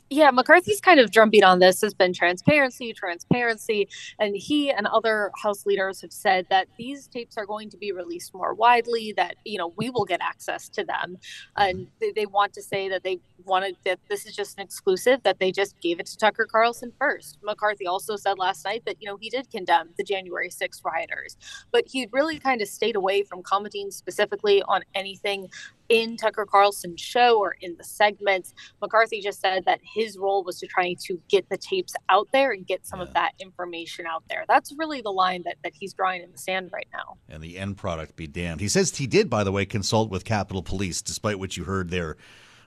Yeah, 0.10 0.32
McCarthy's 0.32 0.80
kind 0.80 0.99
of 0.99 1.12
drumbeat 1.12 1.43
on 1.43 1.60
this 1.60 1.82
has 1.82 1.93
been 1.93 2.14
transparency, 2.14 2.93
transparency. 2.93 3.89
And 4.20 4.36
he 4.36 4.72
and 4.72 4.88
other 4.88 5.32
House 5.41 5.66
leaders 5.66 6.01
have 6.01 6.14
said 6.14 6.47
that 6.49 6.68
these 6.78 7.08
tapes 7.08 7.38
are 7.38 7.45
going 7.45 7.70
to 7.72 7.78
be 7.78 7.91
released 7.91 8.34
more 8.34 8.53
widely, 8.53 9.14
that, 9.18 9.36
you 9.43 9.58
know, 9.58 9.74
we 9.76 9.89
will 9.89 10.05
get 10.05 10.22
access 10.22 10.70
to 10.70 10.86
them. 10.86 11.18
And 11.58 11.88
they, 11.99 12.12
they 12.12 12.26
want 12.26 12.53
to 12.53 12.62
say 12.62 12.88
that 12.89 13.03
they 13.03 13.20
wanted 13.45 13.76
that 13.86 13.99
this 14.10 14.26
is 14.26 14.36
just 14.36 14.58
an 14.58 14.64
exclusive, 14.64 15.22
that 15.24 15.39
they 15.39 15.51
just 15.51 15.80
gave 15.82 15.99
it 15.99 16.05
to 16.08 16.18
Tucker 16.18 16.47
Carlson 16.49 16.93
first. 16.97 17.38
McCarthy 17.43 17.86
also 17.86 18.16
said 18.16 18.38
last 18.38 18.64
night 18.64 18.84
that, 18.86 18.95
you 19.01 19.08
know, 19.08 19.18
he 19.20 19.30
did 19.30 19.49
condemn 19.51 19.89
the 19.97 20.03
January 20.03 20.49
6th 20.49 20.84
rioters, 20.86 21.36
but 21.72 21.84
he 21.86 22.08
really 22.12 22.39
kind 22.39 22.62
of 22.62 22.68
stayed 22.68 22.95
away 22.95 23.24
from 23.24 23.43
commenting 23.43 23.91
specifically 23.91 24.64
on 24.64 24.84
anything 24.95 25.49
in 25.90 26.18
Tucker 26.18 26.46
Carlson's 26.46 27.02
show 27.02 27.40
or 27.40 27.56
in 27.62 27.76
the 27.78 27.84
segments. 27.84 28.54
McCarthy 28.82 29.22
just 29.22 29.42
said 29.42 29.66
that 29.66 29.80
his 29.84 30.18
role 30.18 30.44
was 30.44 30.60
to 30.60 30.68
try 30.68 30.96
to 31.06 31.20
get 31.30 31.50
the 31.50 31.58
tapes 31.58 31.94
out 32.10 32.28
there 32.32 32.52
and 32.52 32.66
get 32.66 32.86
some 32.86 33.00
yeah. 33.00 33.06
of 33.06 33.14
that 33.14 33.34
information 33.40 34.06
out 34.06 34.24
there. 34.30 34.46
That's 34.48 34.74
really 34.78 35.02
the 35.02 35.12
line 35.12 35.44
that, 35.46 35.58
that 35.64 35.74
he's 35.76 35.94
drawing 35.94 36.22
in 36.22 36.32
the 36.32 36.38
sand 36.38 36.72
right 36.74 36.88
now. 36.94 37.18
And 37.30 37.42
the 37.42 37.58
end 37.58 37.78
product 37.78 38.16
be 38.16 38.28
damned. 38.28 38.62
He 38.62 38.68
says 38.68 38.96
he 38.96 39.08
did, 39.08 39.30
by 39.30 39.44
the 39.44 39.52
way, 39.52 39.66
consult 39.66 40.10
with 40.10 40.26
Capitol 40.26 40.64
Police, 40.64 41.02
despite 41.02 41.40
what 41.40 41.58
you 41.58 41.64
heard 41.64 41.90
there 41.90 42.18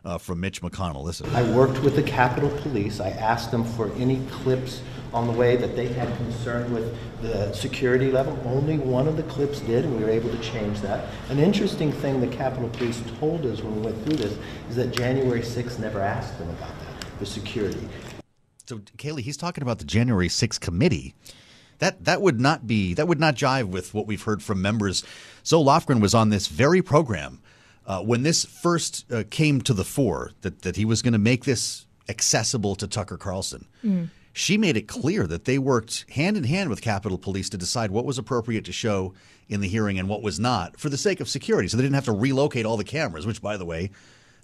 uh, 0.05 0.19
from 0.19 0.41
Mitch 0.41 0.63
McConnell. 0.63 1.03
Listen. 1.03 1.29
I 1.35 1.43
worked 1.55 1.83
with 1.83 1.97
the 1.97 2.03
Capitol 2.03 2.51
Police. 2.59 3.01
I 3.01 3.11
asked 3.11 3.51
them 3.51 3.65
for 3.65 3.93
any 3.95 4.25
clips 4.31 4.83
on 5.13 5.27
the 5.27 5.33
way 5.33 5.57
that 5.57 5.75
they 5.75 5.89
had 5.89 6.15
concern 6.17 6.73
with 6.73 6.97
the 7.21 7.53
security 7.53 8.11
level. 8.13 8.39
Only 8.45 8.79
one 8.79 9.09
of 9.09 9.17
the 9.17 9.25
clips 9.25 9.61
did, 9.61 9.85
and 9.85 9.97
we 9.97 10.05
were 10.05 10.11
able 10.11 10.31
to 10.31 10.39
change 10.39 10.81
that. 10.81 11.07
An 11.29 11.39
interesting 11.39 11.93
thing 11.93 12.21
the 12.21 12.29
Capitol 12.29 12.69
Police 12.71 13.03
told 13.19 13.45
us 13.45 13.61
when 13.61 13.77
we 13.77 13.83
went 13.83 14.05
through 14.05 14.17
this 14.17 14.39
is 14.69 14.77
that 14.77 14.93
January 14.93 15.41
6th 15.41 15.79
never 15.79 16.01
asked 16.01 16.39
them 16.39 16.49
about 16.51 16.79
that, 16.81 17.19
the 17.19 17.27
security. 17.27 17.89
So, 18.67 18.79
Kailey, 18.79 19.21
he's 19.21 19.37
talking 19.37 19.63
about 19.63 19.81
the 19.81 19.85
January 19.85 20.29
6th 20.29 20.61
committee. 20.61 21.15
That 21.81 22.05
that 22.05 22.21
would 22.21 22.39
not 22.39 22.67
be 22.67 22.93
that 22.95 23.09
would 23.09 23.19
not 23.19 23.37
jive 23.37 23.65
with 23.65 23.95
what 23.95 24.07
we've 24.07 24.23
heard 24.23 24.43
from 24.43 24.61
members. 24.61 25.03
Zoe 25.47 25.65
Lofgren 25.65 26.01
was 26.01 26.15
on 26.15 26.29
this 26.29 26.47
very 26.47 26.83
program 26.83 27.41
uh, 27.91 28.01
when 28.01 28.23
this 28.23 28.45
first 28.45 29.11
uh, 29.13 29.25
came 29.31 29.61
to 29.61 29.75
the 29.75 29.85
fore 29.85 30.31
that 30.43 30.63
that 30.63 30.77
he 30.77 30.85
was 30.85 31.03
going 31.03 31.13
to 31.13 31.19
make 31.19 31.45
this 31.45 31.87
accessible 32.09 32.77
to 32.77 32.87
Tucker 32.87 33.17
Carlson. 33.17 33.67
Mm 33.85 34.09
she 34.33 34.57
made 34.57 34.77
it 34.77 34.87
clear 34.87 35.27
that 35.27 35.45
they 35.45 35.59
worked 35.59 36.07
hand 36.11 36.37
in 36.37 36.45
hand 36.45 36.71
with 36.71 36.81
Capitol 36.81 37.19
Police 37.19 37.49
to 37.51 37.59
decide 37.59 37.91
what 37.91 38.05
was 38.05 38.19
appropriate 38.19 38.65
to 38.67 38.73
show 38.73 39.13
in 39.49 39.61
the 39.61 39.69
hearing 39.69 39.99
and 39.99 40.09
what 40.09 40.23
was 40.23 40.39
not 40.39 40.79
for 40.79 40.89
the 40.89 40.97
sake 40.97 41.21
of 41.21 41.29
security. 41.29 41.69
So 41.69 41.77
they 41.77 41.83
didn't 41.83 41.97
have 41.97 42.05
to 42.05 42.13
relocate 42.13 42.65
all 42.65 42.77
the 42.77 42.85
cameras, 42.85 43.27
which, 43.27 43.43
by 43.43 43.57
the 43.57 43.65
way, 43.65 43.91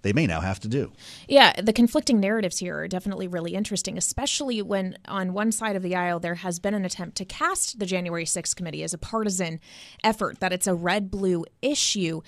they 0.03 0.13
may 0.13 0.27
now 0.27 0.41
have 0.41 0.61
to 0.61 0.69
do. 0.69 0.93
Yeah, 1.29 1.61
the 1.61 1.73
conflicting 1.73 2.21
narratives 2.21 2.59
here 2.59 2.79
are 2.79 2.89
definitely 2.89 3.27
really 3.27 3.55
interesting, 3.55 3.97
especially 3.97 4.63
when 4.63 4.99
on 5.09 5.33
one 5.33 5.51
side 5.51 5.75
of 5.75 5.83
the 5.83 5.97
aisle 5.97 6.21
there 6.21 6.37
has 6.37 6.59
been 6.59 6.75
an 6.75 6.85
attempt 6.85 7.17
to 7.19 7.25
cast 7.25 7.79
the 7.79 7.87
January 7.87 8.25
6th 8.25 8.55
committee 8.55 8.83
as 8.83 8.95
a 8.95 8.99
partisan 8.99 9.61
effort, 10.05 10.41
that 10.41 10.53
it's 10.53 10.67
a 10.67 10.75
red 10.75 11.11
blue 11.11 11.45
issue. 11.63 12.21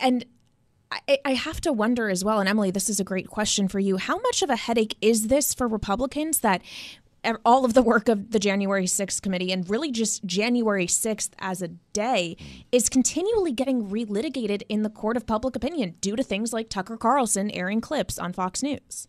And 0.00 0.24
I, 1.24 1.34
have 1.34 1.60
to 1.60 1.72
wonder 1.72 2.08
as 2.08 2.24
well, 2.24 2.40
and 2.40 2.48
Emily, 2.48 2.72
this 2.72 2.90
is 2.90 2.98
a 2.98 3.04
great 3.04 3.28
question 3.28 3.68
for 3.68 3.78
you. 3.78 3.96
How 3.96 4.18
much 4.18 4.42
of 4.42 4.50
a 4.50 4.56
headache 4.56 4.96
is 5.00 5.28
this 5.28 5.54
for 5.54 5.68
Republicans 5.68 6.40
that 6.40 6.62
all 7.44 7.64
of 7.64 7.74
the 7.74 7.82
work 7.82 8.08
of 8.08 8.30
the 8.30 8.38
January 8.38 8.86
6th 8.86 9.22
committee 9.22 9.52
and 9.52 9.68
really 9.68 9.92
just 9.92 10.24
January 10.24 10.86
6th 10.86 11.30
as 11.38 11.62
a 11.62 11.68
day 11.92 12.36
is 12.72 12.88
continually 12.88 13.52
getting 13.52 13.88
relitigated 13.88 14.62
in 14.68 14.82
the 14.82 14.90
court 14.90 15.16
of 15.16 15.26
public 15.26 15.54
opinion 15.54 15.94
due 16.00 16.16
to 16.16 16.22
things 16.22 16.52
like 16.52 16.68
Tucker 16.68 16.96
Carlson 16.96 17.50
airing 17.50 17.80
clips 17.80 18.18
on 18.18 18.32
Fox 18.32 18.62
News? 18.62 19.06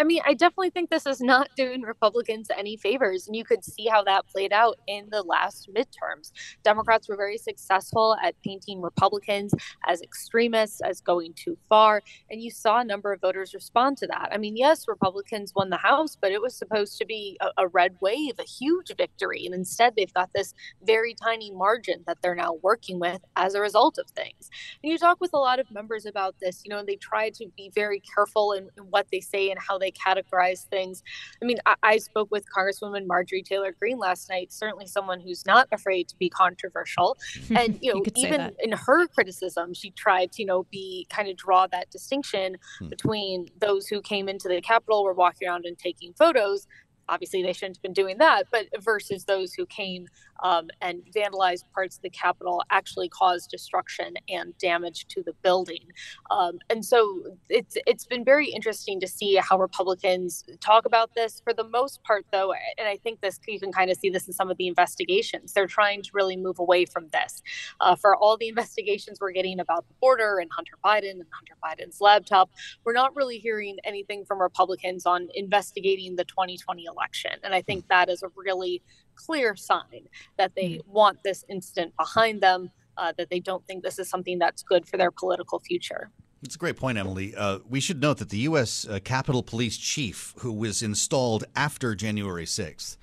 I 0.00 0.04
mean, 0.04 0.20
I 0.24 0.34
definitely 0.34 0.70
think 0.70 0.90
this 0.90 1.06
is 1.06 1.20
not 1.20 1.48
doing 1.56 1.82
Republicans 1.82 2.50
any 2.56 2.76
favors. 2.76 3.26
And 3.26 3.34
you 3.34 3.44
could 3.44 3.64
see 3.64 3.86
how 3.86 4.04
that 4.04 4.28
played 4.28 4.52
out 4.52 4.78
in 4.86 5.08
the 5.10 5.22
last 5.22 5.68
midterms. 5.74 6.30
Democrats 6.62 7.08
were 7.08 7.16
very 7.16 7.36
successful 7.36 8.16
at 8.22 8.40
painting 8.44 8.80
Republicans 8.80 9.52
as 9.88 10.00
extremists, 10.00 10.80
as 10.82 11.00
going 11.00 11.32
too 11.34 11.58
far. 11.68 12.02
And 12.30 12.40
you 12.40 12.50
saw 12.52 12.78
a 12.78 12.84
number 12.84 13.12
of 13.12 13.20
voters 13.20 13.54
respond 13.54 13.96
to 13.98 14.06
that. 14.06 14.28
I 14.32 14.38
mean, 14.38 14.56
yes, 14.56 14.86
Republicans 14.86 15.52
won 15.56 15.70
the 15.70 15.76
House, 15.76 16.16
but 16.20 16.30
it 16.30 16.40
was 16.40 16.54
supposed 16.54 16.96
to 16.98 17.04
be 17.04 17.36
a, 17.40 17.64
a 17.64 17.68
red 17.68 17.96
wave, 18.00 18.34
a 18.38 18.44
huge 18.44 18.92
victory. 18.96 19.46
And 19.46 19.54
instead, 19.54 19.94
they've 19.96 20.14
got 20.14 20.32
this 20.32 20.54
very 20.84 21.14
tiny 21.14 21.50
margin 21.50 22.04
that 22.06 22.18
they're 22.22 22.36
now 22.36 22.54
working 22.62 23.00
with 23.00 23.20
as 23.34 23.54
a 23.54 23.60
result 23.60 23.98
of 23.98 24.08
things. 24.10 24.48
And 24.82 24.92
you 24.92 24.98
talk 24.98 25.20
with 25.20 25.32
a 25.34 25.38
lot 25.38 25.58
of 25.58 25.68
members 25.72 26.06
about 26.06 26.36
this, 26.40 26.62
you 26.64 26.70
know, 26.70 26.78
and 26.78 26.88
they 26.88 26.96
try 26.96 27.30
to 27.30 27.46
be 27.56 27.72
very 27.74 28.00
careful 28.14 28.52
in, 28.52 28.68
in 28.76 28.84
what 28.84 29.08
they 29.10 29.20
say 29.20 29.50
and 29.50 29.58
how 29.58 29.76
they 29.76 29.87
they 29.88 29.92
categorize 29.92 30.66
things. 30.66 31.02
I 31.42 31.44
mean, 31.44 31.58
I, 31.66 31.74
I 31.82 31.98
spoke 31.98 32.30
with 32.30 32.44
Congresswoman 32.54 33.06
Marjorie 33.06 33.42
Taylor 33.42 33.74
Greene 33.78 33.98
last 33.98 34.28
night, 34.28 34.52
certainly 34.52 34.86
someone 34.86 35.20
who's 35.20 35.46
not 35.46 35.68
afraid 35.72 36.08
to 36.08 36.16
be 36.16 36.28
controversial. 36.28 37.16
And, 37.58 37.78
you 37.80 37.92
know, 37.92 38.02
you 38.04 38.12
even 38.16 38.52
in 38.60 38.72
her 38.72 39.06
criticism, 39.08 39.72
she 39.74 39.90
tried 39.90 40.32
to, 40.32 40.42
you 40.42 40.46
know, 40.46 40.64
be 40.70 41.06
kind 41.10 41.28
of 41.28 41.36
draw 41.36 41.66
that 41.68 41.90
distinction 41.90 42.56
hmm. 42.78 42.88
between 42.88 43.48
those 43.58 43.88
who 43.88 44.00
came 44.00 44.28
into 44.28 44.48
the 44.48 44.60
Capitol, 44.60 45.02
were 45.02 45.14
walking 45.14 45.48
around 45.48 45.64
and 45.64 45.78
taking 45.78 46.12
photos 46.12 46.66
obviously 47.08 47.42
they 47.42 47.52
shouldn't 47.52 47.76
have 47.76 47.82
been 47.82 47.92
doing 47.92 48.18
that, 48.18 48.44
but 48.50 48.66
versus 48.82 49.24
those 49.24 49.54
who 49.54 49.66
came 49.66 50.06
um, 50.42 50.68
and 50.80 51.02
vandalized 51.14 51.64
parts 51.74 51.96
of 51.96 52.02
the 52.02 52.10
Capitol, 52.10 52.62
actually 52.70 53.08
caused 53.08 53.50
destruction 53.50 54.14
and 54.28 54.56
damage 54.58 55.06
to 55.08 55.22
the 55.22 55.32
building. 55.42 55.88
Um, 56.30 56.58
and 56.70 56.84
so 56.84 57.24
it's 57.48 57.76
it's 57.86 58.06
been 58.06 58.24
very 58.24 58.48
interesting 58.48 59.00
to 59.00 59.08
see 59.08 59.36
how 59.36 59.58
Republicans 59.58 60.44
talk 60.60 60.84
about 60.84 61.14
this. 61.14 61.40
For 61.42 61.52
the 61.52 61.64
most 61.64 62.02
part, 62.04 62.26
though, 62.32 62.52
and 62.52 62.88
I 62.88 62.96
think 62.96 63.20
this 63.20 63.40
you 63.46 63.58
can 63.58 63.72
kind 63.72 63.90
of 63.90 63.96
see 63.96 64.10
this 64.10 64.26
in 64.26 64.32
some 64.32 64.50
of 64.50 64.56
the 64.58 64.68
investigations. 64.68 65.52
They're 65.52 65.66
trying 65.66 66.02
to 66.02 66.10
really 66.12 66.36
move 66.36 66.58
away 66.58 66.84
from 66.84 67.08
this. 67.12 67.42
Uh, 67.80 67.96
for 67.96 68.16
all 68.16 68.36
the 68.36 68.48
investigations 68.58 69.18
we're 69.20 69.32
getting 69.32 69.60
about 69.60 69.88
the 69.88 69.94
border 70.00 70.38
and 70.38 70.50
Hunter 70.52 70.74
Biden 70.84 71.12
and 71.12 71.24
Hunter 71.32 71.54
Biden's 71.62 72.00
laptop, 72.00 72.50
we're 72.84 72.92
not 72.92 73.14
really 73.16 73.38
hearing 73.38 73.78
anything 73.84 74.24
from 74.24 74.40
Republicans 74.40 75.06
on 75.06 75.28
investigating 75.34 76.16
the 76.16 76.24
2020 76.24 76.84
election. 76.84 76.97
And 77.42 77.54
I 77.54 77.62
think 77.62 77.88
that 77.88 78.08
is 78.08 78.22
a 78.22 78.28
really 78.36 78.82
clear 79.14 79.56
sign 79.56 80.08
that 80.36 80.52
they 80.54 80.70
mm. 80.70 80.86
want 80.86 81.18
this 81.24 81.44
incident 81.48 81.94
behind 81.96 82.40
them, 82.40 82.70
uh, 82.96 83.12
that 83.18 83.30
they 83.30 83.40
don't 83.40 83.66
think 83.66 83.82
this 83.82 83.98
is 83.98 84.08
something 84.08 84.38
that's 84.38 84.62
good 84.62 84.86
for 84.86 84.96
their 84.96 85.10
political 85.10 85.58
future. 85.58 86.10
It's 86.42 86.54
a 86.54 86.58
great 86.58 86.76
point, 86.76 86.98
Emily. 86.98 87.34
Uh, 87.34 87.58
we 87.68 87.80
should 87.80 88.00
note 88.00 88.18
that 88.18 88.30
the 88.30 88.38
U.S. 88.38 88.86
Uh, 88.88 89.00
Capitol 89.02 89.42
Police 89.42 89.76
Chief, 89.76 90.34
who 90.38 90.52
was 90.52 90.82
installed 90.82 91.44
after 91.56 91.96
January 91.96 92.44
6th, 92.44 92.96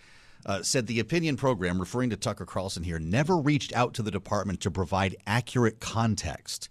uh, 0.45 0.61
said 0.61 0.87
the 0.87 0.99
opinion 0.99 1.35
program, 1.35 1.79
referring 1.79 2.11
to 2.11 2.15
Tucker 2.15 2.45
Carlson 2.45 2.83
here, 2.83 2.99
never 2.99 3.35
reached 3.35 3.73
out 3.73 3.93
to 3.95 4.03
the 4.03 4.11
department 4.11 4.61
to 4.61 4.71
provide 4.71 5.17
accurate 5.27 5.81
context. 5.81 6.69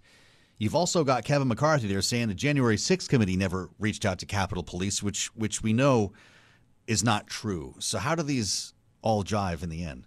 You've 0.57 0.75
also 0.75 1.03
got 1.03 1.25
Kevin 1.25 1.49
McCarthy 1.49 1.87
there 1.87 2.01
saying 2.01 2.29
the 2.29 2.33
January 2.33 2.77
6th 2.77 3.09
committee 3.09 3.35
never 3.35 3.69
reached 3.77 4.05
out 4.05 4.19
to 4.19 4.25
Capitol 4.25 4.63
Police, 4.63 5.03
which 5.03 5.27
which 5.35 5.61
we 5.61 5.73
know 5.73 6.13
is 6.87 7.03
not 7.03 7.27
true. 7.27 7.75
So 7.79 7.97
how 7.97 8.15
do 8.15 8.23
these 8.23 8.73
all 9.01 9.23
jive 9.23 9.63
in 9.63 9.69
the 9.69 9.83
end? 9.83 10.05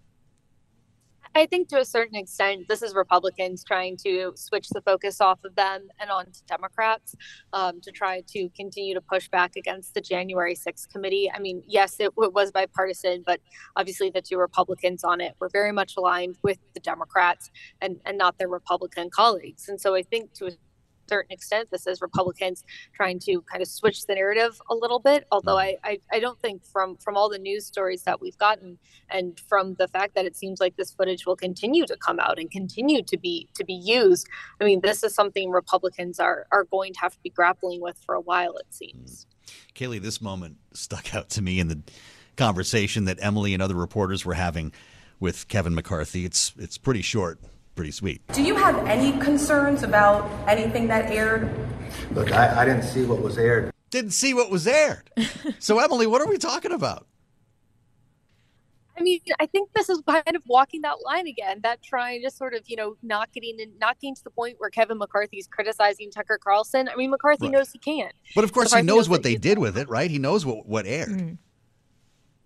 I 1.35 1.47
think 1.47 1.69
to 1.69 1.79
a 1.79 1.85
certain 1.85 2.17
extent, 2.17 2.67
this 2.69 2.83
is 2.83 2.95
Republicans 2.95 3.63
trying 3.63 3.97
to 3.99 4.33
switch 4.35 4.69
the 4.71 4.81
focus 4.81 5.21
off 5.21 5.45
of 5.45 5.55
them 5.55 5.89
and 6.01 6.11
onto 6.11 6.41
Democrats 6.49 7.15
um, 7.53 7.81
to 7.83 7.93
try 7.93 8.23
to 8.29 8.49
continue 8.57 8.95
to 8.95 9.01
push 9.01 9.29
back 9.29 9.55
against 9.55 9.95
the 9.95 10.01
January 10.01 10.57
6th 10.57 10.89
committee. 10.89 11.31
I 11.33 11.39
mean, 11.39 11.63
yes, 11.67 12.01
it, 12.01 12.11
it, 12.19 12.33
was 12.33 12.51
bipartisan, 12.51 13.23
but 13.25 13.41
obviously 13.77 14.11
the 14.11 14.23
two 14.23 14.37
Republicans 14.37 15.05
on 15.05 15.21
it 15.21 15.35
were 15.39 15.49
very 15.49 15.71
much 15.71 15.97
aligned 15.97 16.37
with 16.43 16.59
the 16.75 16.81
Democrats 16.81 17.51
and, 17.81 18.01
and 18.05 18.19
not 18.19 18.39
their 18.39 18.49
Republican 18.49 19.09
colleagues. 19.09 19.69
And 19.69 19.81
so 19.81 19.95
I 19.95 20.03
think 20.03 20.33
to 20.35 20.47
a 20.47 20.51
certain 21.09 21.33
extent. 21.33 21.71
This 21.71 21.87
is 21.87 22.01
Republicans 22.01 22.65
trying 22.95 23.19
to 23.21 23.43
kind 23.43 23.63
of 23.63 23.69
switch 23.69 24.07
the 24.07 24.15
narrative 24.15 24.61
a 24.71 24.75
little 24.75 24.99
bit. 24.99 25.27
Although 25.31 25.57
mm. 25.57 25.63
I, 25.63 25.77
I, 25.85 25.99
I 26.13 26.21
don't 26.21 26.41
think 26.41 26.65
from 26.65 26.97
from 26.97 27.17
all 27.17 27.29
the 27.29 27.39
news 27.39 27.67
stories 27.67 28.03
that 28.03 28.21
we've 28.21 28.39
gotten 28.39 28.79
and 29.11 29.41
from 29.49 29.75
the 29.75 29.89
fact 29.89 30.15
that 30.15 30.25
it 30.25 30.37
seems 30.37 30.61
like 30.61 30.77
this 30.77 30.93
footage 30.93 31.27
will 31.27 31.37
continue 31.37 31.87
to 31.87 31.97
come 31.97 32.21
out 32.21 32.39
and 32.39 32.51
continue 32.51 33.03
to 33.03 33.17
be 33.17 33.49
to 33.55 33.65
be 33.65 33.75
used. 33.75 34.29
I 34.61 34.65
mean, 34.65 34.81
this 34.81 35.03
is 35.03 35.15
something 35.15 35.51
Republicans 35.51 36.21
are 36.21 36.47
are 36.53 36.65
going 36.65 36.93
to 36.95 37.01
have 37.01 37.13
to 37.13 37.21
be 37.23 37.31
grappling 37.31 37.81
with 37.81 37.99
for 38.05 38.15
a 38.15 38.21
while. 38.21 38.57
It 38.57 38.67
seems. 38.71 39.27
Kailey, 39.75 40.01
this 40.01 40.21
moment 40.21 40.57
stuck 40.75 41.15
out 41.15 41.31
to 41.31 41.43
me 41.43 41.59
in 41.59 41.69
the 41.69 41.81
conversation 42.37 43.07
that 43.07 43.19
Emily 43.21 43.55
and 43.55 43.63
other 43.63 43.75
reporters 43.75 44.25
were 44.25 44.35
having 44.35 44.73
with 45.19 45.49
Kevin 45.49 45.75
McCarthy. 45.75 46.25
It's 46.25 46.53
it's 46.59 46.79
pretty 46.79 47.03
short 47.03 47.41
pretty 47.79 47.93
sweet. 47.93 48.21
Do 48.33 48.43
you 48.43 48.57
have 48.57 48.77
any 48.89 49.17
concerns 49.21 49.85
about 49.85 50.29
anything 50.49 50.89
that 50.89 51.13
aired? 51.13 51.49
Look, 52.11 52.33
I, 52.33 52.63
I 52.63 52.65
didn't 52.65 52.83
see 52.83 53.05
what 53.05 53.23
was 53.23 53.39
aired. 53.39 53.73
Didn't 53.91 54.11
see 54.11 54.35
what 54.35 54.51
was 54.51 54.67
aired. 54.67 55.09
so, 55.61 55.79
Emily, 55.79 56.09
what 56.09 56.21
are 56.21 56.27
we 56.27 56.39
talking 56.39 56.73
about? 56.73 57.07
I 58.99 59.03
mean, 59.03 59.21
I 59.39 59.47
think 59.47 59.71
this 59.75 59.89
is 59.89 60.03
kind 60.09 60.35
of 60.35 60.43
walking 60.47 60.81
that 60.81 60.97
line 61.05 61.29
again, 61.29 61.61
that 61.63 61.81
trying 61.81 62.21
to 62.25 62.33
sort 62.33 62.53
of, 62.53 62.63
you 62.67 62.75
know, 62.75 62.97
not 63.05 63.33
getting 63.33 63.61
in, 63.61 63.71
not 63.79 64.01
getting 64.01 64.17
to 64.17 64.25
the 64.25 64.31
point 64.31 64.57
where 64.59 64.71
Kevin 64.71 64.99
McCarthy's 64.99 65.47
criticizing 65.47 66.11
Tucker 66.11 66.41
Carlson. 66.43 66.89
I 66.89 66.97
mean, 66.97 67.11
McCarthy 67.11 67.45
right. 67.45 67.53
knows 67.53 67.71
he 67.71 67.79
can't. 67.79 68.13
But 68.35 68.43
of 68.43 68.53
course, 68.53 68.73
McCarthy 68.73 68.83
he 68.83 68.87
knows, 68.89 68.97
knows 68.97 69.09
what 69.09 69.23
they 69.23 69.37
did 69.37 69.61
with 69.61 69.79
it, 69.79 69.89
right? 69.89 70.11
He 70.11 70.19
knows 70.19 70.45
what, 70.45 70.67
what 70.67 70.85
aired. 70.85 71.11
Mm. 71.11 71.39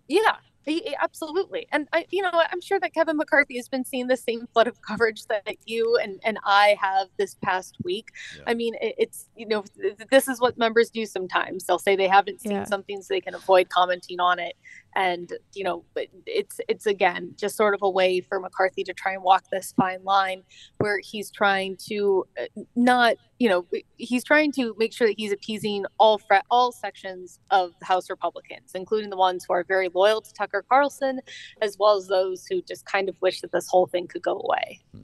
Yeah. 0.07 0.35
He, 0.65 0.95
absolutely. 1.01 1.67
And 1.71 1.87
I, 1.93 2.05
you 2.09 2.21
know, 2.21 2.31
I'm 2.33 2.61
sure 2.61 2.79
that 2.79 2.93
Kevin 2.93 3.17
McCarthy 3.17 3.57
has 3.57 3.67
been 3.67 3.83
seeing 3.83 4.07
the 4.07 4.17
same 4.17 4.47
flood 4.53 4.67
of 4.67 4.81
coverage 4.81 5.25
that 5.27 5.55
you 5.65 5.97
and, 6.01 6.19
and 6.23 6.37
I 6.43 6.77
have 6.79 7.07
this 7.17 7.35
past 7.43 7.77
week. 7.83 8.09
Yeah. 8.37 8.43
I 8.47 8.53
mean, 8.53 8.75
it, 8.81 8.95
it's, 8.97 9.29
you 9.35 9.47
know, 9.47 9.63
this 10.09 10.27
is 10.27 10.39
what 10.39 10.57
members 10.57 10.89
do 10.89 11.05
sometimes. 11.05 11.65
They'll 11.65 11.79
say 11.79 11.95
they 11.95 12.07
haven't 12.07 12.41
seen 12.41 12.53
yeah. 12.53 12.63
something 12.65 13.01
so 13.01 13.13
they 13.13 13.21
can 13.21 13.35
avoid 13.35 13.69
commenting 13.69 14.19
on 14.19 14.39
it 14.39 14.55
and 14.95 15.33
you 15.53 15.63
know 15.63 15.83
it's 16.25 16.59
it's 16.67 16.85
again 16.85 17.33
just 17.37 17.55
sort 17.55 17.73
of 17.73 17.81
a 17.81 17.89
way 17.89 18.21
for 18.21 18.39
mccarthy 18.39 18.83
to 18.83 18.93
try 18.93 19.13
and 19.13 19.23
walk 19.23 19.43
this 19.51 19.73
fine 19.75 20.03
line 20.03 20.43
where 20.77 20.99
he's 20.99 21.31
trying 21.31 21.75
to 21.77 22.25
uh, 22.39 22.45
not 22.75 23.15
you 23.43 23.49
know 23.49 23.65
he's 23.97 24.23
trying 24.23 24.53
to 24.53 24.73
make 24.79 24.93
sure 24.93 25.05
that 25.05 25.15
he's 25.17 25.33
appeasing 25.33 25.85
all 25.97 26.17
fre- 26.17 26.45
all 26.49 26.71
sections 26.71 27.39
of 27.51 27.73
the 27.79 27.85
house 27.85 28.09
republicans 28.09 28.71
including 28.73 29.09
the 29.09 29.17
ones 29.17 29.43
who 29.45 29.53
are 29.53 29.65
very 29.65 29.89
loyal 29.93 30.21
to 30.21 30.31
tucker 30.33 30.63
carlson 30.69 31.19
as 31.61 31.77
well 31.77 31.97
as 31.97 32.07
those 32.07 32.47
who 32.47 32.61
just 32.61 32.85
kind 32.85 33.09
of 33.09 33.21
wish 33.21 33.41
that 33.41 33.51
this 33.51 33.67
whole 33.67 33.85
thing 33.85 34.07
could 34.07 34.21
go 34.21 34.39
away 34.39 34.79
hmm. 34.95 35.03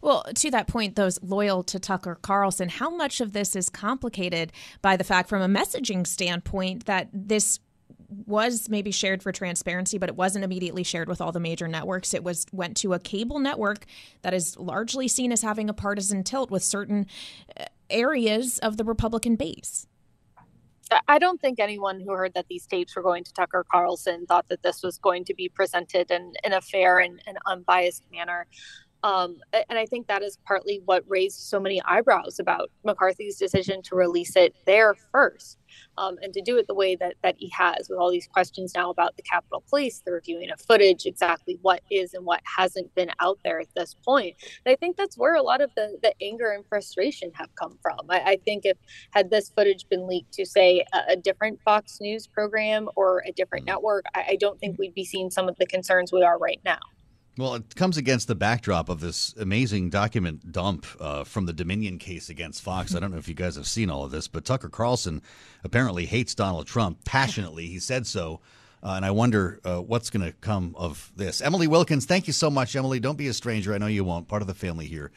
well, 0.00 0.24
to 0.34 0.50
that 0.50 0.66
point, 0.66 0.96
those 0.96 1.22
loyal 1.22 1.62
to 1.64 1.78
Tucker 1.78 2.14
Carlson, 2.22 2.70
how 2.70 2.88
much 2.88 3.20
of 3.20 3.34
this 3.34 3.54
is 3.54 3.68
complicated 3.68 4.50
by 4.80 4.96
the 4.96 5.04
fact, 5.04 5.28
from 5.28 5.42
a 5.42 5.58
messaging 5.58 6.06
standpoint, 6.06 6.86
that 6.86 7.10
this 7.12 7.60
was 8.26 8.68
maybe 8.68 8.90
shared 8.90 9.22
for 9.22 9.32
transparency, 9.32 9.98
but 9.98 10.08
it 10.08 10.16
wasn't 10.16 10.44
immediately 10.44 10.82
shared 10.82 11.08
with 11.08 11.20
all 11.20 11.32
the 11.32 11.40
major 11.40 11.68
networks. 11.68 12.14
It 12.14 12.24
was 12.24 12.46
went 12.52 12.76
to 12.78 12.94
a 12.94 12.98
cable 12.98 13.38
network 13.38 13.86
that 14.22 14.34
is 14.34 14.56
largely 14.56 15.08
seen 15.08 15.32
as 15.32 15.42
having 15.42 15.68
a 15.68 15.74
partisan 15.74 16.22
tilt 16.22 16.50
with 16.50 16.62
certain 16.62 17.06
areas 17.90 18.58
of 18.58 18.76
the 18.76 18.84
Republican 18.84 19.36
base. 19.36 19.86
I 21.08 21.18
don't 21.18 21.40
think 21.40 21.58
anyone 21.58 22.00
who 22.00 22.12
heard 22.12 22.34
that 22.34 22.46
these 22.48 22.66
tapes 22.66 22.94
were 22.94 23.02
going 23.02 23.24
to 23.24 23.32
Tucker 23.32 23.64
Carlson 23.70 24.24
thought 24.26 24.48
that 24.48 24.62
this 24.62 24.82
was 24.82 24.98
going 24.98 25.24
to 25.24 25.34
be 25.34 25.48
presented 25.48 26.10
in, 26.10 26.32
in 26.44 26.52
a 26.52 26.60
fair 26.60 27.00
and, 27.00 27.20
and 27.26 27.38
unbiased 27.46 28.04
manner. 28.12 28.46
Um, 29.02 29.36
and 29.52 29.78
I 29.78 29.86
think 29.86 30.06
that 30.08 30.22
is 30.22 30.38
partly 30.46 30.80
what 30.84 31.04
raised 31.06 31.38
so 31.40 31.60
many 31.60 31.80
eyebrows 31.82 32.38
about 32.38 32.70
McCarthy's 32.84 33.36
decision 33.36 33.82
to 33.82 33.94
release 33.94 34.36
it 34.36 34.54
there 34.66 34.94
first 35.12 35.58
um, 35.98 36.16
and 36.22 36.32
to 36.32 36.42
do 36.42 36.56
it 36.56 36.66
the 36.66 36.74
way 36.74 36.96
that, 36.96 37.14
that 37.22 37.36
he 37.38 37.48
has 37.50 37.88
with 37.88 37.98
all 37.98 38.10
these 38.10 38.26
questions 38.26 38.72
now 38.74 38.90
about 38.90 39.16
the 39.16 39.22
Capitol 39.22 39.62
Police, 39.68 40.02
the 40.04 40.12
reviewing 40.12 40.50
of 40.50 40.60
footage, 40.60 41.06
exactly 41.06 41.58
what 41.62 41.82
is 41.90 42.14
and 42.14 42.24
what 42.24 42.40
hasn't 42.56 42.94
been 42.94 43.10
out 43.20 43.38
there 43.44 43.60
at 43.60 43.68
this 43.74 43.94
point. 44.04 44.36
And 44.64 44.72
I 44.72 44.76
think 44.76 44.96
that's 44.96 45.16
where 45.16 45.34
a 45.34 45.42
lot 45.42 45.60
of 45.60 45.70
the, 45.76 45.96
the 46.02 46.14
anger 46.22 46.50
and 46.50 46.64
frustration 46.66 47.30
have 47.34 47.54
come 47.54 47.78
from. 47.82 47.98
I, 48.08 48.20
I 48.20 48.36
think 48.44 48.64
if 48.64 48.76
had 49.10 49.30
this 49.30 49.50
footage 49.50 49.88
been 49.88 50.06
leaked 50.06 50.32
to, 50.34 50.46
say, 50.46 50.84
a, 50.92 51.12
a 51.12 51.16
different 51.16 51.60
Fox 51.62 52.00
News 52.00 52.26
program 52.26 52.88
or 52.96 53.22
a 53.26 53.32
different 53.32 53.66
mm-hmm. 53.66 53.74
network, 53.74 54.06
I, 54.14 54.24
I 54.30 54.36
don't 54.36 54.58
think 54.58 54.78
we'd 54.78 54.94
be 54.94 55.04
seeing 55.04 55.30
some 55.30 55.48
of 55.48 55.56
the 55.56 55.66
concerns 55.66 56.12
we 56.12 56.22
are 56.22 56.38
right 56.38 56.60
now. 56.64 56.78
Well, 57.38 57.54
it 57.56 57.76
comes 57.76 57.98
against 57.98 58.28
the 58.28 58.34
backdrop 58.34 58.88
of 58.88 59.00
this 59.00 59.34
amazing 59.38 59.90
document 59.90 60.52
dump 60.52 60.86
uh, 60.98 61.24
from 61.24 61.44
the 61.44 61.52
Dominion 61.52 61.98
case 61.98 62.30
against 62.30 62.62
Fox. 62.62 62.94
I 62.94 62.98
don't 62.98 63.10
know 63.10 63.18
if 63.18 63.28
you 63.28 63.34
guys 63.34 63.56
have 63.56 63.66
seen 63.66 63.90
all 63.90 64.04
of 64.04 64.10
this, 64.10 64.26
but 64.26 64.46
Tucker 64.46 64.70
Carlson 64.70 65.20
apparently 65.62 66.06
hates 66.06 66.34
Donald 66.34 66.66
Trump 66.66 67.04
passionately. 67.04 67.66
He 67.66 67.78
said 67.78 68.06
so. 68.06 68.40
Uh, 68.82 68.92
and 68.92 69.04
I 69.04 69.10
wonder 69.10 69.60
uh, 69.64 69.82
what's 69.82 70.08
going 70.08 70.24
to 70.24 70.32
come 70.32 70.74
of 70.78 71.12
this. 71.14 71.42
Emily 71.42 71.66
Wilkins, 71.66 72.06
thank 72.06 72.26
you 72.26 72.32
so 72.32 72.48
much, 72.48 72.74
Emily. 72.74 73.00
Don't 73.00 73.18
be 73.18 73.28
a 73.28 73.34
stranger. 73.34 73.74
I 73.74 73.78
know 73.78 73.86
you 73.86 74.04
won't. 74.04 74.28
Part 74.28 74.42
of 74.42 74.48
the 74.48 74.54
family 74.54 74.86
here 74.86 75.10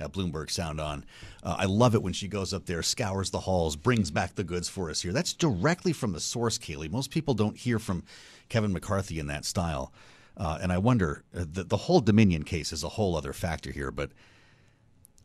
at 0.00 0.12
Bloomberg 0.12 0.50
Sound 0.50 0.80
On. 0.80 1.04
Uh, 1.42 1.56
I 1.58 1.64
love 1.66 1.94
it 1.94 2.02
when 2.02 2.12
she 2.14 2.28
goes 2.28 2.54
up 2.54 2.64
there, 2.64 2.82
scours 2.82 3.30
the 3.30 3.40
halls, 3.40 3.76
brings 3.76 4.10
back 4.10 4.34
the 4.34 4.44
goods 4.44 4.68
for 4.68 4.88
us 4.88 5.02
here. 5.02 5.12
That's 5.12 5.34
directly 5.34 5.92
from 5.92 6.12
the 6.12 6.20
source, 6.20 6.56
Kailey. 6.56 6.90
Most 6.90 7.10
people 7.10 7.34
don't 7.34 7.56
hear 7.56 7.78
from 7.78 8.02
Kevin 8.48 8.72
McCarthy 8.72 9.18
in 9.18 9.26
that 9.26 9.44
style. 9.44 9.92
Uh, 10.36 10.58
and 10.60 10.72
I 10.72 10.78
wonder, 10.78 11.24
uh, 11.34 11.44
the, 11.50 11.64
the 11.64 11.76
whole 11.76 12.00
Dominion 12.00 12.42
case 12.42 12.72
is 12.72 12.84
a 12.84 12.90
whole 12.90 13.16
other 13.16 13.32
factor 13.32 13.72
here, 13.72 13.90
but 13.90 14.10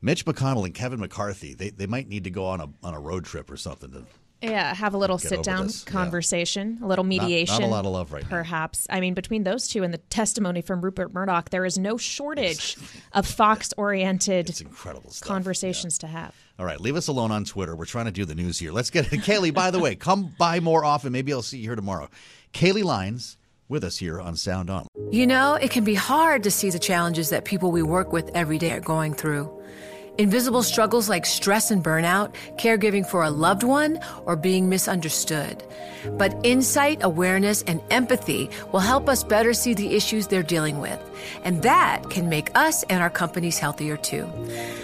Mitch 0.02 0.26
McConnell 0.26 0.66
and 0.66 0.74
Kevin 0.74 1.00
McCarthy, 1.00 1.54
they, 1.54 1.70
they 1.70 1.86
might 1.86 2.08
need 2.08 2.24
to 2.24 2.32
go 2.32 2.46
on 2.46 2.62
a, 2.62 2.70
on 2.82 2.94
a 2.94 3.00
road 3.00 3.26
trip 3.26 3.52
or 3.52 3.58
something 3.58 3.92
to 3.92 4.06
yeah, 4.42 4.74
have 4.74 4.96
a 4.96 4.98
little 4.98 5.20
sit 5.20 5.44
down 5.44 5.70
conversation, 5.86 6.78
yeah. 6.80 6.86
a 6.86 6.88
little 6.88 7.04
mediation. 7.04 7.54
Not, 7.54 7.62
not, 7.62 7.68
a 7.68 7.70
lot 7.70 7.86
of 7.86 7.92
love 7.92 8.12
right 8.12 8.28
perhaps. 8.28 8.88
Now. 8.90 8.98
I 8.98 9.00
mean, 9.00 9.14
between 9.14 9.44
those 9.44 9.68
two 9.68 9.84
and 9.84 9.94
the 9.94 10.00
testimony 10.00 10.62
from 10.62 10.82
Rupert 10.82 11.14
Murdoch, 11.14 11.52
there 11.52 11.64
is 11.64 11.78
no 11.78 11.98
shortage 11.98 12.76
of 13.14 13.28
Fox 13.28 13.72
oriented 13.78 14.52
conversations 15.22 16.00
yeah. 16.02 16.08
to 16.08 16.14
have. 16.14 16.36
All 16.58 16.66
right, 16.66 16.82
leave 16.82 16.96
us 16.96 17.08
alone 17.08 17.32
on 17.32 17.46
Twitter. 17.46 17.76
We're 17.76 17.86
trying 17.86 18.06
to 18.06 18.12
do 18.12 18.26
the 18.26 18.36
news 18.36 18.58
here. 18.58 18.72
Let's 18.72 18.90
get 18.90 19.06
Kailey, 19.12 19.54
by 19.54 19.70
the 19.70 19.80
way, 19.80 19.96
come 19.96 20.34
by 20.38 20.60
more 20.60 20.84
often. 20.84 21.12
Maybe 21.12 21.32
I'll 21.32 21.44
see 21.44 21.58
you 21.60 21.66
here 21.66 21.76
tomorrow. 21.76 22.10
Kailey 22.54 22.84
Leinz 22.84 23.38
with 23.72 23.84
us 23.84 23.98
here 23.98 24.20
on 24.20 24.36
Sound 24.36 24.70
On. 24.70 24.86
You 25.10 25.26
know, 25.26 25.56
it 25.56 25.72
can 25.72 25.84
be 25.84 25.96
hard 25.96 26.44
to 26.44 26.52
see 26.52 26.70
the 26.70 26.78
challenges 26.78 27.30
that 27.30 27.46
people 27.46 27.72
we 27.72 27.82
work 27.82 28.12
with 28.12 28.30
every 28.36 28.60
day 28.60 28.74
are 28.74 28.82
going 28.82 29.14
through. 29.14 29.50
Invisible 30.18 30.62
struggles 30.62 31.08
like 31.08 31.26
stress 31.26 31.72
and 31.72 31.84
burnout, 31.84 32.36
caregiving 32.58 33.08
for 33.08 33.24
a 33.24 33.30
loved 33.30 33.64
one, 33.64 33.98
or 34.26 34.36
being 34.36 34.68
misunderstood. 34.68 35.64
But 36.18 36.38
insight, 36.44 37.00
awareness, 37.02 37.62
and 37.64 37.82
empathy 37.90 38.50
will 38.74 38.82
help 38.82 39.08
us 39.08 39.24
better 39.24 39.54
see 39.54 39.74
the 39.74 39.96
issues 39.96 40.28
they're 40.28 40.44
dealing 40.44 40.80
with. 40.80 41.00
And 41.46 41.62
that 41.64 42.10
can 42.10 42.28
make 42.28 42.56
us 42.58 42.84
and 42.84 43.02
our 43.02 43.10
companies 43.10 43.58
healthier 43.58 43.96
too. 43.96 44.30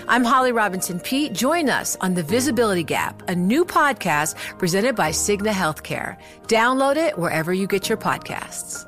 I'm 0.08 0.24
Holly 0.24 0.54
Robinson 0.54 1.00
Peete. 1.00 1.34
Join 1.34 1.70
us 1.70 1.98
on 2.00 2.14
The 2.14 2.24
Visibility 2.24 2.84
Gap, 2.84 3.28
a 3.28 3.36
new 3.36 3.66
podcast 3.66 4.36
presented 4.58 4.96
by 4.96 5.12
Cigna 5.12 5.52
Healthcare. 5.52 6.18
Download 6.48 6.96
it 6.96 7.18
wherever 7.20 7.54
you 7.54 7.68
get 7.68 7.90
your 7.90 7.98
podcasts. 7.98 8.86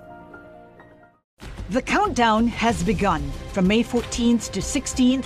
The 1.70 1.82
countdown 1.84 2.48
has 2.48 2.82
begun. 2.82 3.30
From 3.54 3.68
May 3.68 3.84
14th 3.84 4.52
to 4.54 4.60
16th, 4.60 5.26